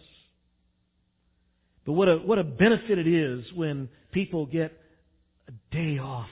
But 1.86 1.94
what 1.94 2.08
a, 2.08 2.16
what 2.16 2.40
a 2.40 2.44
benefit 2.44 2.98
it 2.98 3.08
is 3.08 3.44
when 3.56 3.90
people 4.12 4.46
get 4.46 4.72
a 5.48 5.76
day 5.76 6.00
off 6.00 6.30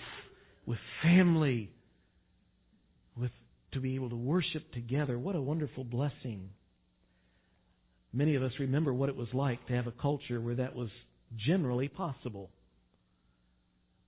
with 0.66 0.80
family, 1.04 1.72
with, 3.18 3.32
to 3.74 3.82
be 3.82 3.96
able 3.96 4.10
to 4.10 4.16
worship 4.16 4.72
together. 4.74 5.20
What 5.20 5.36
a 5.36 5.42
wonderful 5.42 5.84
blessing. 5.84 6.50
Many 8.14 8.36
of 8.36 8.44
us 8.44 8.52
remember 8.60 8.94
what 8.94 9.10
it 9.10 9.16
was 9.16 9.28
like 9.34 9.66
to 9.68 9.74
have 9.74 9.88
a 9.88 9.92
culture 9.92 10.40
where 10.40 10.56
that 10.56 10.76
was 10.76 10.90
generally 11.46 11.88
possible. 11.88 12.50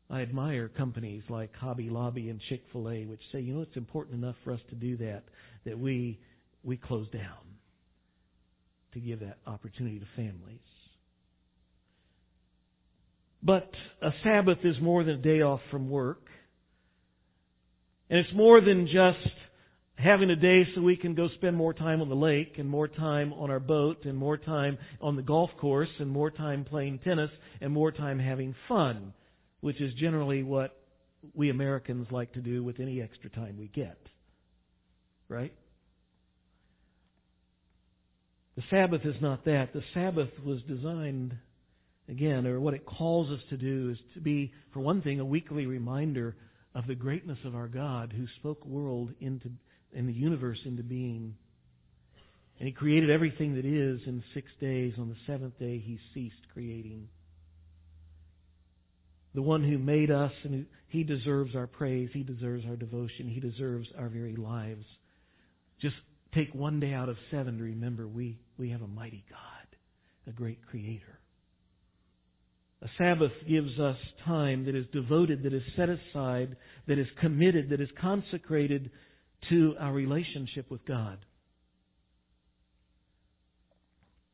I 0.09 0.21
admire 0.21 0.67
companies 0.69 1.23
like 1.29 1.55
Hobby 1.55 1.89
Lobby 1.89 2.29
and 2.29 2.39
Chick 2.49 2.61
fil 2.71 2.89
A, 2.89 3.05
which 3.05 3.21
say, 3.31 3.39
you 3.39 3.53
know, 3.53 3.61
it's 3.61 3.75
important 3.75 4.21
enough 4.21 4.35
for 4.43 4.53
us 4.53 4.59
to 4.69 4.75
do 4.75 4.97
that, 4.97 5.23
that 5.65 5.79
we, 5.79 6.19
we 6.63 6.77
close 6.77 7.09
down 7.09 7.23
to 8.93 8.99
give 8.99 9.21
that 9.21 9.37
opportunity 9.47 9.99
to 9.99 10.05
families. 10.15 10.59
But 13.43 13.69
a 14.01 14.11
Sabbath 14.23 14.59
is 14.63 14.75
more 14.81 15.03
than 15.03 15.15
a 15.15 15.21
day 15.21 15.41
off 15.41 15.59
from 15.69 15.89
work. 15.89 16.21
And 18.09 18.19
it's 18.19 18.33
more 18.33 18.61
than 18.61 18.85
just 18.85 19.33
having 19.95 20.29
a 20.29 20.35
day 20.35 20.63
so 20.73 20.81
we 20.81 20.95
can 20.95 21.15
go 21.15 21.27
spend 21.35 21.55
more 21.55 21.73
time 21.73 22.01
on 22.01 22.09
the 22.09 22.15
lake 22.15 22.53
and 22.57 22.69
more 22.69 22.87
time 22.87 23.33
on 23.33 23.51
our 23.51 23.59
boat 23.59 24.05
and 24.05 24.17
more 24.17 24.37
time 24.37 24.77
on 25.01 25.15
the 25.15 25.21
golf 25.21 25.49
course 25.59 25.89
and 25.99 26.09
more 26.09 26.31
time 26.31 26.65
playing 26.65 26.99
tennis 26.99 27.29
and 27.61 27.71
more 27.71 27.91
time 27.91 28.19
having 28.19 28.55
fun, 28.67 29.13
which 29.61 29.79
is 29.81 29.93
generally 29.99 30.43
what 30.43 30.75
we 31.33 31.49
Americans 31.49 32.07
like 32.11 32.33
to 32.33 32.41
do 32.41 32.63
with 32.63 32.79
any 32.79 33.01
extra 33.01 33.29
time 33.29 33.57
we 33.57 33.67
get. 33.67 33.97
Right? 35.29 35.53
The 38.55 38.63
Sabbath 38.69 39.01
is 39.05 39.15
not 39.21 39.45
that. 39.45 39.73
The 39.73 39.81
Sabbath 39.93 40.29
was 40.45 40.59
designed, 40.67 41.35
again, 42.09 42.45
or 42.45 42.59
what 42.59 42.73
it 42.73 42.85
calls 42.85 43.29
us 43.29 43.39
to 43.49 43.57
do 43.57 43.91
is 43.91 43.97
to 44.13 44.21
be, 44.21 44.51
for 44.73 44.79
one 44.79 45.01
thing, 45.01 45.19
a 45.19 45.25
weekly 45.25 45.65
reminder 45.65 46.35
of 46.75 46.87
the 46.87 46.95
greatness 46.95 47.37
of 47.45 47.55
our 47.55 47.67
God 47.67 48.13
who 48.15 48.25
spoke 48.39 48.65
world 48.65 49.11
into 49.19 49.49
and 49.95 50.09
the 50.09 50.13
universe 50.13 50.57
into 50.65 50.83
being. 50.83 51.35
And 52.59 52.67
He 52.67 52.73
created 52.73 53.09
everything 53.09 53.55
that 53.55 53.65
is 53.65 54.01
in 54.07 54.23
six 54.33 54.47
days. 54.59 54.93
On 54.97 55.09
the 55.09 55.15
seventh 55.27 55.57
day, 55.59 55.77
He 55.79 55.99
ceased 56.13 56.35
creating. 56.53 57.09
The 59.35 59.41
one 59.41 59.63
who 59.63 59.77
made 59.77 60.11
us, 60.11 60.31
and 60.43 60.65
He 60.87 61.03
deserves 61.03 61.55
our 61.55 61.67
praise. 61.67 62.09
He 62.13 62.23
deserves 62.23 62.63
our 62.67 62.75
devotion. 62.75 63.29
He 63.29 63.39
deserves 63.39 63.87
our 63.97 64.09
very 64.09 64.35
lives. 64.35 64.85
Just 65.81 65.95
take 66.33 66.53
one 66.53 66.79
day 66.79 66.93
out 66.93 67.09
of 67.09 67.17
seven 67.31 67.57
to 67.57 67.63
remember 67.63 68.07
we, 68.07 68.39
we 68.57 68.69
have 68.69 68.81
a 68.81 68.87
mighty 68.87 69.23
God, 69.29 69.77
a 70.27 70.31
great 70.31 70.65
Creator. 70.67 71.19
A 72.83 72.87
Sabbath 72.97 73.31
gives 73.47 73.79
us 73.79 73.95
time 74.25 74.65
that 74.65 74.75
is 74.75 74.85
devoted, 74.91 75.43
that 75.43 75.53
is 75.53 75.61
set 75.77 75.87
aside, 75.87 76.57
that 76.87 76.99
is 76.99 77.07
committed, 77.21 77.69
that 77.69 77.79
is 77.79 77.87
consecrated 78.01 78.91
to 79.49 79.75
our 79.79 79.93
relationship 79.93 80.69
with 80.69 80.85
God. 80.85 81.17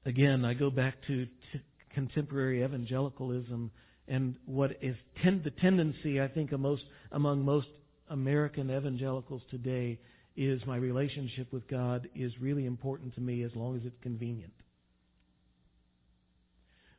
Again, 0.04 0.46
I 0.46 0.56
go 0.56 0.72
back 0.72 0.96
to 1.06 1.26
t- 1.26 1.62
contemporary 1.94 2.64
evangelicalism 2.64 3.70
and 4.08 4.36
what 4.46 4.72
is 4.82 4.96
ten- 5.22 5.42
the 5.44 5.52
tendency, 5.52 6.20
I 6.20 6.28
think, 6.28 6.52
most, 6.54 6.82
among 7.12 7.46
most 7.46 7.68
American 8.10 8.72
evangelicals 8.72 9.44
today 9.52 10.00
is 10.36 10.60
my 10.66 10.78
relationship 10.78 11.54
with 11.54 11.68
God 11.68 12.10
is 12.16 12.32
really 12.42 12.66
important 12.66 13.14
to 13.14 13.22
me 13.22 13.44
as 13.44 13.52
long 13.56 13.76
as 13.76 13.84
it's 13.86 14.02
convenient. 14.02 14.54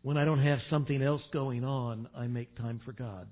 When 0.03 0.16
I 0.16 0.24
don't 0.24 0.42
have 0.42 0.59
something 0.70 1.03
else 1.03 1.22
going 1.32 1.64
on, 1.64 2.09
I 2.16 2.26
make 2.26 2.57
time 2.57 2.80
for 2.84 2.92
God. 2.92 3.28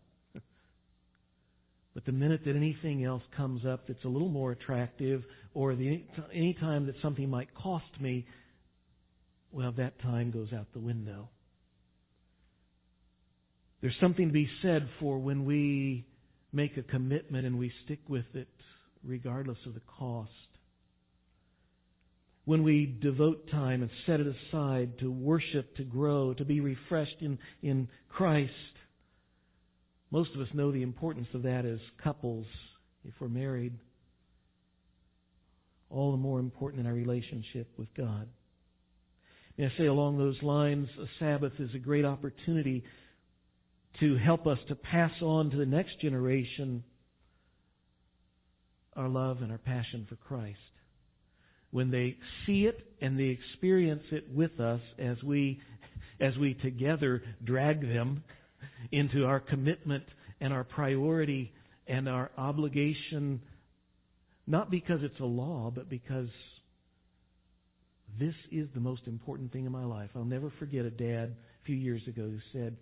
But 1.94 2.04
the 2.04 2.12
minute 2.12 2.42
that 2.44 2.54
anything 2.54 3.04
else 3.04 3.22
comes 3.36 3.66
up 3.66 3.88
that's 3.88 4.04
a 4.04 4.08
little 4.08 4.28
more 4.28 4.52
attractive, 4.52 5.24
or 5.54 5.74
the, 5.74 6.04
any 6.32 6.54
time 6.54 6.86
that 6.86 6.94
something 7.02 7.28
might 7.28 7.52
cost 7.54 7.86
me, 8.00 8.26
well, 9.50 9.72
that 9.78 10.00
time 10.02 10.30
goes 10.30 10.52
out 10.52 10.66
the 10.72 10.78
window. 10.78 11.28
There's 13.80 13.96
something 14.00 14.28
to 14.28 14.32
be 14.32 14.48
said 14.62 14.88
for 15.00 15.18
when 15.18 15.44
we 15.44 16.06
make 16.52 16.76
a 16.76 16.82
commitment 16.82 17.46
and 17.46 17.58
we 17.58 17.72
stick 17.84 18.00
with 18.08 18.26
it 18.34 18.48
regardless 19.04 19.58
of 19.66 19.74
the 19.74 19.82
cost. 19.98 20.30
When 22.48 22.62
we 22.62 22.86
devote 22.86 23.50
time 23.50 23.82
and 23.82 23.90
set 24.06 24.20
it 24.20 24.26
aside 24.26 25.00
to 25.00 25.10
worship, 25.10 25.76
to 25.76 25.84
grow, 25.84 26.32
to 26.32 26.46
be 26.46 26.60
refreshed 26.60 27.16
in, 27.20 27.38
in 27.60 27.88
Christ, 28.08 28.52
most 30.10 30.30
of 30.34 30.40
us 30.40 30.48
know 30.54 30.72
the 30.72 30.80
importance 30.80 31.28
of 31.34 31.42
that 31.42 31.66
as 31.66 31.78
couples, 32.02 32.46
if 33.04 33.12
we're 33.20 33.28
married. 33.28 33.74
All 35.90 36.12
the 36.12 36.16
more 36.16 36.40
important 36.40 36.80
in 36.80 36.86
our 36.86 36.94
relationship 36.94 37.68
with 37.76 37.92
God. 37.94 38.26
May 39.58 39.66
I 39.66 39.72
say 39.76 39.84
along 39.84 40.16
those 40.16 40.42
lines, 40.42 40.88
a 40.98 41.04
Sabbath 41.18 41.52
is 41.58 41.74
a 41.74 41.78
great 41.78 42.06
opportunity 42.06 42.82
to 44.00 44.16
help 44.16 44.46
us 44.46 44.58
to 44.68 44.74
pass 44.74 45.12
on 45.20 45.50
to 45.50 45.58
the 45.58 45.66
next 45.66 46.00
generation 46.00 46.82
our 48.96 49.10
love 49.10 49.42
and 49.42 49.52
our 49.52 49.58
passion 49.58 50.06
for 50.08 50.16
Christ. 50.16 50.56
When 51.70 51.90
they 51.90 52.16
see 52.46 52.64
it 52.64 52.78
and 53.00 53.18
they 53.18 53.36
experience 53.38 54.04
it 54.10 54.24
with 54.34 54.58
us 54.58 54.80
as 54.98 55.22
we, 55.22 55.60
as 56.20 56.36
we 56.38 56.54
together 56.54 57.22
drag 57.44 57.82
them 57.82 58.22
into 58.90 59.24
our 59.24 59.40
commitment 59.40 60.04
and 60.40 60.52
our 60.52 60.64
priority 60.64 61.52
and 61.86 62.08
our 62.08 62.30
obligation, 62.36 63.40
not 64.46 64.70
because 64.70 65.00
it's 65.02 65.20
a 65.20 65.24
law, 65.24 65.70
but 65.74 65.90
because 65.90 66.28
this 68.18 68.34
is 68.50 68.68
the 68.74 68.80
most 68.80 69.02
important 69.06 69.52
thing 69.52 69.66
in 69.66 69.72
my 69.72 69.84
life. 69.84 70.10
I'll 70.16 70.24
never 70.24 70.52
forget 70.58 70.84
a 70.84 70.90
dad 70.90 71.36
a 71.62 71.64
few 71.66 71.76
years 71.76 72.02
ago 72.08 72.22
who 72.22 72.38
said, 72.52 72.76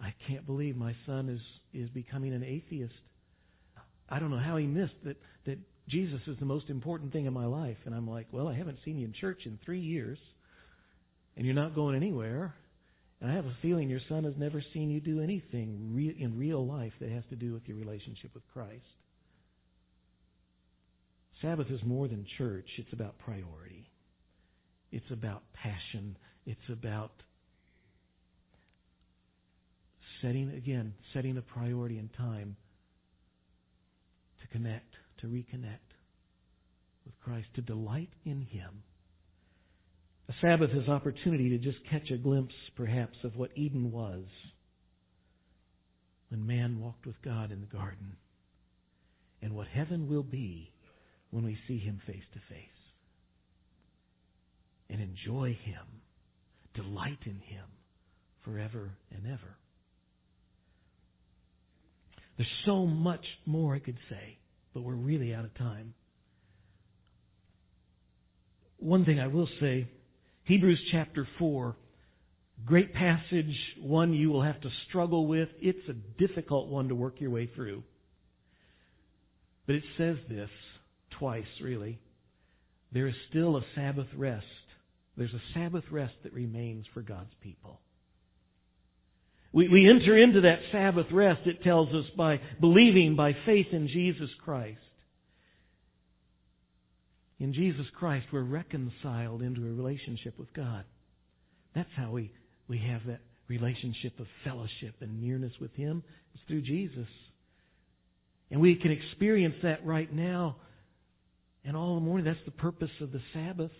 I 0.00 0.14
can't 0.26 0.46
believe 0.46 0.76
my 0.76 0.94
son 1.06 1.28
is, 1.28 1.40
is 1.78 1.90
becoming 1.90 2.32
an 2.32 2.42
atheist. 2.42 2.94
I 4.08 4.18
don't 4.18 4.30
know 4.30 4.38
how 4.38 4.56
he 4.56 4.66
missed 4.66 4.94
that, 5.04 5.16
that 5.46 5.58
Jesus 5.88 6.20
is 6.26 6.38
the 6.38 6.44
most 6.44 6.68
important 6.70 7.12
thing 7.12 7.26
in 7.26 7.32
my 7.32 7.46
life. 7.46 7.76
And 7.84 7.94
I'm 7.94 8.08
like, 8.08 8.26
well, 8.32 8.48
I 8.48 8.54
haven't 8.54 8.78
seen 8.84 8.98
you 8.98 9.06
in 9.06 9.14
church 9.20 9.40
in 9.44 9.58
three 9.64 9.80
years, 9.80 10.18
and 11.36 11.44
you're 11.44 11.54
not 11.54 11.74
going 11.74 11.96
anywhere. 11.96 12.54
And 13.20 13.30
I 13.30 13.34
have 13.34 13.46
a 13.46 13.56
feeling 13.60 13.90
your 13.90 14.00
son 14.08 14.24
has 14.24 14.34
never 14.38 14.62
seen 14.72 14.90
you 14.90 15.00
do 15.00 15.20
anything 15.20 15.94
re- 15.94 16.16
in 16.18 16.38
real 16.38 16.66
life 16.66 16.92
that 17.00 17.10
has 17.10 17.24
to 17.30 17.36
do 17.36 17.52
with 17.52 17.62
your 17.66 17.76
relationship 17.76 18.30
with 18.34 18.44
Christ. 18.52 18.84
Sabbath 21.42 21.68
is 21.70 21.80
more 21.84 22.06
than 22.06 22.26
church, 22.38 22.66
it's 22.78 22.92
about 22.92 23.18
priority. 23.18 23.90
It's 24.92 25.10
about 25.10 25.42
passion. 25.54 26.16
It's 26.46 26.68
about 26.68 27.12
setting, 30.20 30.50
again, 30.50 30.94
setting 31.14 31.36
a 31.36 31.42
priority 31.42 31.98
in 31.98 32.08
time 32.16 32.56
to 34.42 34.48
connect, 34.48 34.94
to 35.20 35.26
reconnect 35.26 35.94
with 37.04 37.18
Christ, 37.24 37.48
to 37.54 37.62
delight 37.62 38.10
in 38.24 38.42
Him. 38.42 38.82
A 40.28 40.32
Sabbath 40.40 40.70
is 40.70 40.88
opportunity 40.88 41.50
to 41.50 41.58
just 41.58 41.78
catch 41.90 42.10
a 42.10 42.16
glimpse, 42.16 42.54
perhaps, 42.76 43.16
of 43.24 43.36
what 43.36 43.50
Eden 43.56 43.90
was 43.90 44.24
when 46.28 46.46
man 46.46 46.80
walked 46.80 47.06
with 47.06 47.20
God 47.22 47.50
in 47.50 47.60
the 47.60 47.66
garden, 47.66 48.16
and 49.42 49.54
what 49.54 49.66
heaven 49.66 50.08
will 50.08 50.22
be 50.22 50.70
when 51.30 51.44
we 51.44 51.58
see 51.66 51.78
Him 51.78 52.00
face 52.06 52.22
to 52.32 52.38
face. 52.48 52.68
And 54.88 55.00
enjoy 55.00 55.58
Him, 55.64 55.84
delight 56.74 57.18
in 57.24 57.40
Him 57.40 57.66
forever 58.44 58.90
and 59.12 59.26
ever. 59.26 59.56
There's 62.36 62.48
so 62.64 62.86
much 62.86 63.24
more 63.44 63.74
I 63.74 63.80
could 63.80 63.98
say, 64.08 64.38
but 64.74 64.82
we're 64.82 64.94
really 64.94 65.34
out 65.34 65.44
of 65.44 65.54
time. 65.54 65.94
One 68.78 69.04
thing 69.04 69.20
I 69.20 69.26
will 69.26 69.48
say 69.60 69.88
Hebrews 70.44 70.80
chapter 70.90 71.26
4. 71.38 71.76
Great 72.66 72.92
passage, 72.92 73.56
one 73.80 74.12
you 74.12 74.28
will 74.28 74.42
have 74.42 74.60
to 74.60 74.68
struggle 74.88 75.26
with. 75.26 75.48
It's 75.62 75.88
a 75.88 75.94
difficult 76.18 76.68
one 76.68 76.88
to 76.88 76.94
work 76.94 77.18
your 77.18 77.30
way 77.30 77.48
through. 77.54 77.82
But 79.66 79.76
it 79.76 79.84
says 79.96 80.16
this 80.28 80.50
twice, 81.18 81.46
really. 81.62 81.98
There 82.92 83.06
is 83.06 83.14
still 83.30 83.56
a 83.56 83.62
Sabbath 83.74 84.08
rest 84.14 84.44
there's 85.20 85.34
a 85.34 85.42
Sabbath 85.52 85.84
rest 85.90 86.14
that 86.22 86.32
remains 86.32 86.86
for 86.94 87.02
God's 87.02 87.34
people. 87.42 87.78
We, 89.52 89.68
we 89.68 89.88
enter 89.88 90.16
into 90.16 90.42
that 90.42 90.60
Sabbath 90.70 91.06
rest, 91.12 91.40
it 91.46 91.62
tells 91.62 91.88
us, 91.88 92.04
by 92.16 92.40
believing 92.60 93.16
by 93.16 93.34
faith 93.46 93.66
in 93.72 93.88
Jesus 93.88 94.30
Christ. 94.44 94.78
In 97.40 97.52
Jesus 97.54 97.86
Christ, 97.98 98.26
we're 98.32 98.42
reconciled 98.42 99.42
into 99.42 99.62
a 99.62 99.72
relationship 99.72 100.38
with 100.38 100.52
God. 100.52 100.84
That's 101.74 101.88
how 101.96 102.10
we, 102.10 102.32
we 102.68 102.78
have 102.78 103.00
that 103.06 103.20
relationship 103.48 104.20
of 104.20 104.26
fellowship 104.44 104.94
and 105.00 105.20
nearness 105.20 105.52
with 105.60 105.72
Him. 105.72 106.02
It's 106.34 106.42
through 106.46 106.62
Jesus. 106.62 107.08
And 108.50 108.60
we 108.60 108.76
can 108.76 108.92
experience 108.92 109.56
that 109.62 109.84
right 109.84 110.12
now 110.12 110.56
and 111.64 111.76
all 111.76 111.96
the 111.96 112.00
morning. 112.00 112.24
That's 112.24 112.44
the 112.44 112.52
purpose 112.52 112.90
of 113.00 113.10
the 113.10 113.20
Sabbath. 113.32 113.72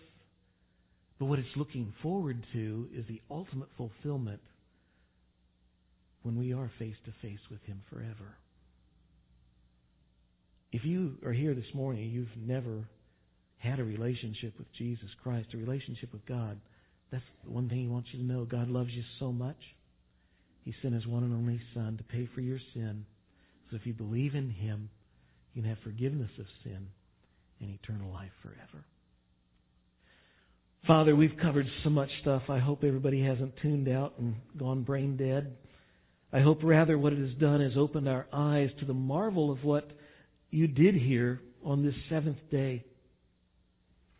But 1.19 1.25
what 1.25 1.39
it's 1.39 1.47
looking 1.55 1.93
forward 2.01 2.43
to 2.53 2.87
is 2.95 3.05
the 3.07 3.21
ultimate 3.29 3.69
fulfillment 3.77 4.41
when 6.23 6.37
we 6.37 6.53
are 6.53 6.71
face 6.79 6.95
to 7.05 7.13
face 7.21 7.39
with 7.49 7.61
Him 7.63 7.81
forever. 7.89 8.37
If 10.71 10.85
you 10.85 11.17
are 11.25 11.33
here 11.33 11.53
this 11.53 11.73
morning, 11.73 12.09
you've 12.09 12.27
never 12.37 12.87
had 13.57 13.79
a 13.79 13.83
relationship 13.83 14.53
with 14.57 14.71
Jesus 14.77 15.09
Christ, 15.21 15.49
a 15.53 15.57
relationship 15.57 16.11
with 16.13 16.25
God, 16.25 16.59
that's 17.11 17.23
the 17.43 17.51
one 17.51 17.67
thing 17.67 17.79
He 17.79 17.87
wants 17.87 18.09
you 18.11 18.19
to 18.19 18.25
know. 18.25 18.45
God 18.45 18.69
loves 18.69 18.89
you 18.91 19.03
so 19.19 19.31
much. 19.31 19.57
He 20.63 20.73
sent 20.81 20.93
His 20.93 21.05
one 21.05 21.23
and 21.23 21.33
only 21.33 21.59
Son 21.73 21.97
to 21.97 22.03
pay 22.03 22.27
for 22.33 22.41
your 22.41 22.59
sin. 22.73 23.05
So 23.69 23.75
if 23.75 23.85
you 23.85 23.93
believe 23.93 24.33
in 24.33 24.49
Him, 24.49 24.89
you 25.53 25.61
can 25.61 25.69
have 25.69 25.79
forgiveness 25.83 26.31
of 26.39 26.45
sin 26.63 26.87
and 27.59 27.69
eternal 27.69 28.11
life 28.11 28.31
forever. 28.41 28.85
Father, 30.87 31.15
we've 31.15 31.37
covered 31.41 31.67
so 31.83 31.89
much 31.89 32.09
stuff. 32.21 32.43
I 32.49 32.59
hope 32.59 32.83
everybody 32.83 33.23
hasn't 33.23 33.53
tuned 33.61 33.87
out 33.87 34.13
and 34.17 34.35
gone 34.57 34.83
brain 34.83 35.15
dead. 35.15 35.55
I 36.33 36.39
hope 36.39 36.59
rather 36.63 36.97
what 36.97 37.13
it 37.13 37.19
has 37.19 37.37
done 37.39 37.61
is 37.61 37.73
opened 37.77 38.07
our 38.07 38.27
eyes 38.31 38.69
to 38.79 38.85
the 38.85 38.93
marvel 38.93 39.51
of 39.51 39.63
what 39.63 39.89
you 40.49 40.67
did 40.67 40.95
here 40.95 41.41
on 41.63 41.83
this 41.83 41.95
seventh 42.09 42.37
day. 42.49 42.85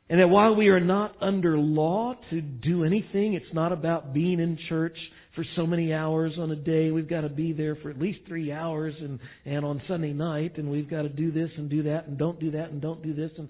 And 0.09 0.19
that 0.19 0.27
while 0.27 0.55
we 0.55 0.67
are 0.67 0.81
not 0.81 1.15
under 1.21 1.57
law 1.57 2.15
to 2.31 2.41
do 2.41 2.83
anything, 2.83 3.33
it's 3.33 3.53
not 3.53 3.71
about 3.71 4.13
being 4.13 4.41
in 4.41 4.59
church 4.67 4.97
for 5.35 5.45
so 5.55 5.65
many 5.65 5.93
hours 5.93 6.33
on 6.37 6.51
a 6.51 6.55
day. 6.55 6.91
We've 6.91 7.09
got 7.09 7.21
to 7.21 7.29
be 7.29 7.53
there 7.53 7.77
for 7.77 7.89
at 7.89 7.97
least 7.97 8.19
three 8.27 8.51
hours 8.51 8.93
and, 8.99 9.19
and 9.45 9.63
on 9.63 9.81
Sunday 9.87 10.11
night, 10.11 10.57
and 10.57 10.69
we've 10.69 10.89
got 10.89 11.03
to 11.03 11.09
do 11.09 11.31
this 11.31 11.49
and 11.55 11.69
do 11.69 11.83
that 11.83 12.07
and 12.07 12.17
don't 12.17 12.41
do 12.41 12.51
that 12.51 12.71
and 12.71 12.81
don't 12.81 13.01
do 13.01 13.13
this. 13.13 13.31
And 13.37 13.47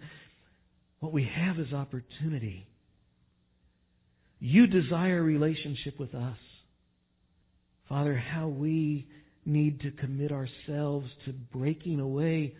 what 1.00 1.12
we 1.12 1.28
have 1.36 1.60
is 1.60 1.74
opportunity. 1.74 2.68
You 4.40 4.68
desire 4.68 5.24
relationship 5.24 6.00
with 6.00 6.14
us. 6.14 6.38
Father, 7.92 8.16
how 8.16 8.48
we 8.48 9.06
need 9.46 9.82
to 9.82 9.92
commit 9.92 10.32
ourselves 10.32 11.08
to 11.26 11.34
breaking 11.34 12.00
away 12.00 12.56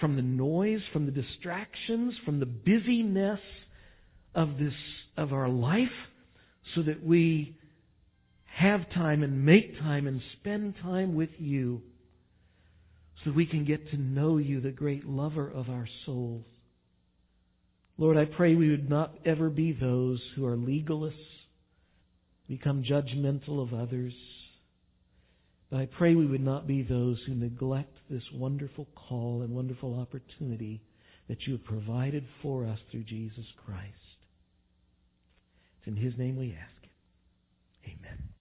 from 0.00 0.16
the 0.16 0.22
noise, 0.22 0.80
from 0.92 1.06
the 1.06 1.12
distractions, 1.12 2.12
from 2.24 2.40
the 2.40 2.46
busyness 2.46 3.38
of 4.34 4.58
this 4.58 4.72
of 5.16 5.32
our 5.32 5.48
life 5.48 5.86
so 6.74 6.82
that 6.82 7.04
we 7.04 7.56
have 8.46 8.80
time 8.94 9.22
and 9.22 9.46
make 9.46 9.78
time 9.78 10.08
and 10.08 10.20
spend 10.40 10.74
time 10.82 11.14
with 11.14 11.30
you 11.38 11.80
so 13.24 13.30
we 13.30 13.46
can 13.46 13.64
get 13.64 13.88
to 13.92 13.96
know 13.96 14.38
you, 14.38 14.60
the 14.60 14.72
great 14.72 15.06
lover 15.06 15.48
of 15.48 15.68
our 15.68 15.86
souls. 16.04 16.44
Lord, 17.96 18.16
I 18.16 18.24
pray 18.24 18.56
we 18.56 18.72
would 18.72 18.90
not 18.90 19.14
ever 19.24 19.50
be 19.50 19.72
those 19.72 20.20
who 20.34 20.44
are 20.46 20.56
legalists, 20.56 21.14
become 22.48 22.82
judgmental 22.82 23.62
of 23.62 23.72
others, 23.72 24.14
but 25.70 25.80
I 25.80 25.86
pray 25.98 26.14
we 26.14 26.26
would 26.26 26.44
not 26.44 26.66
be 26.66 26.82
those 26.82 27.18
who 27.26 27.34
neglect 27.34 27.94
this 28.10 28.22
wonderful 28.32 28.86
call 28.94 29.42
and 29.42 29.54
wonderful 29.54 30.00
opportunity 30.00 30.80
that 31.28 31.46
you 31.46 31.54
have 31.54 31.64
provided 31.64 32.24
for 32.42 32.64
us 32.64 32.78
through 32.90 33.04
Jesus 33.04 33.44
Christ. 33.64 33.84
It's 35.78 35.88
in 35.88 35.96
His 35.96 36.16
name 36.18 36.36
we 36.36 36.56
ask. 36.58 36.88
Amen. 37.84 38.27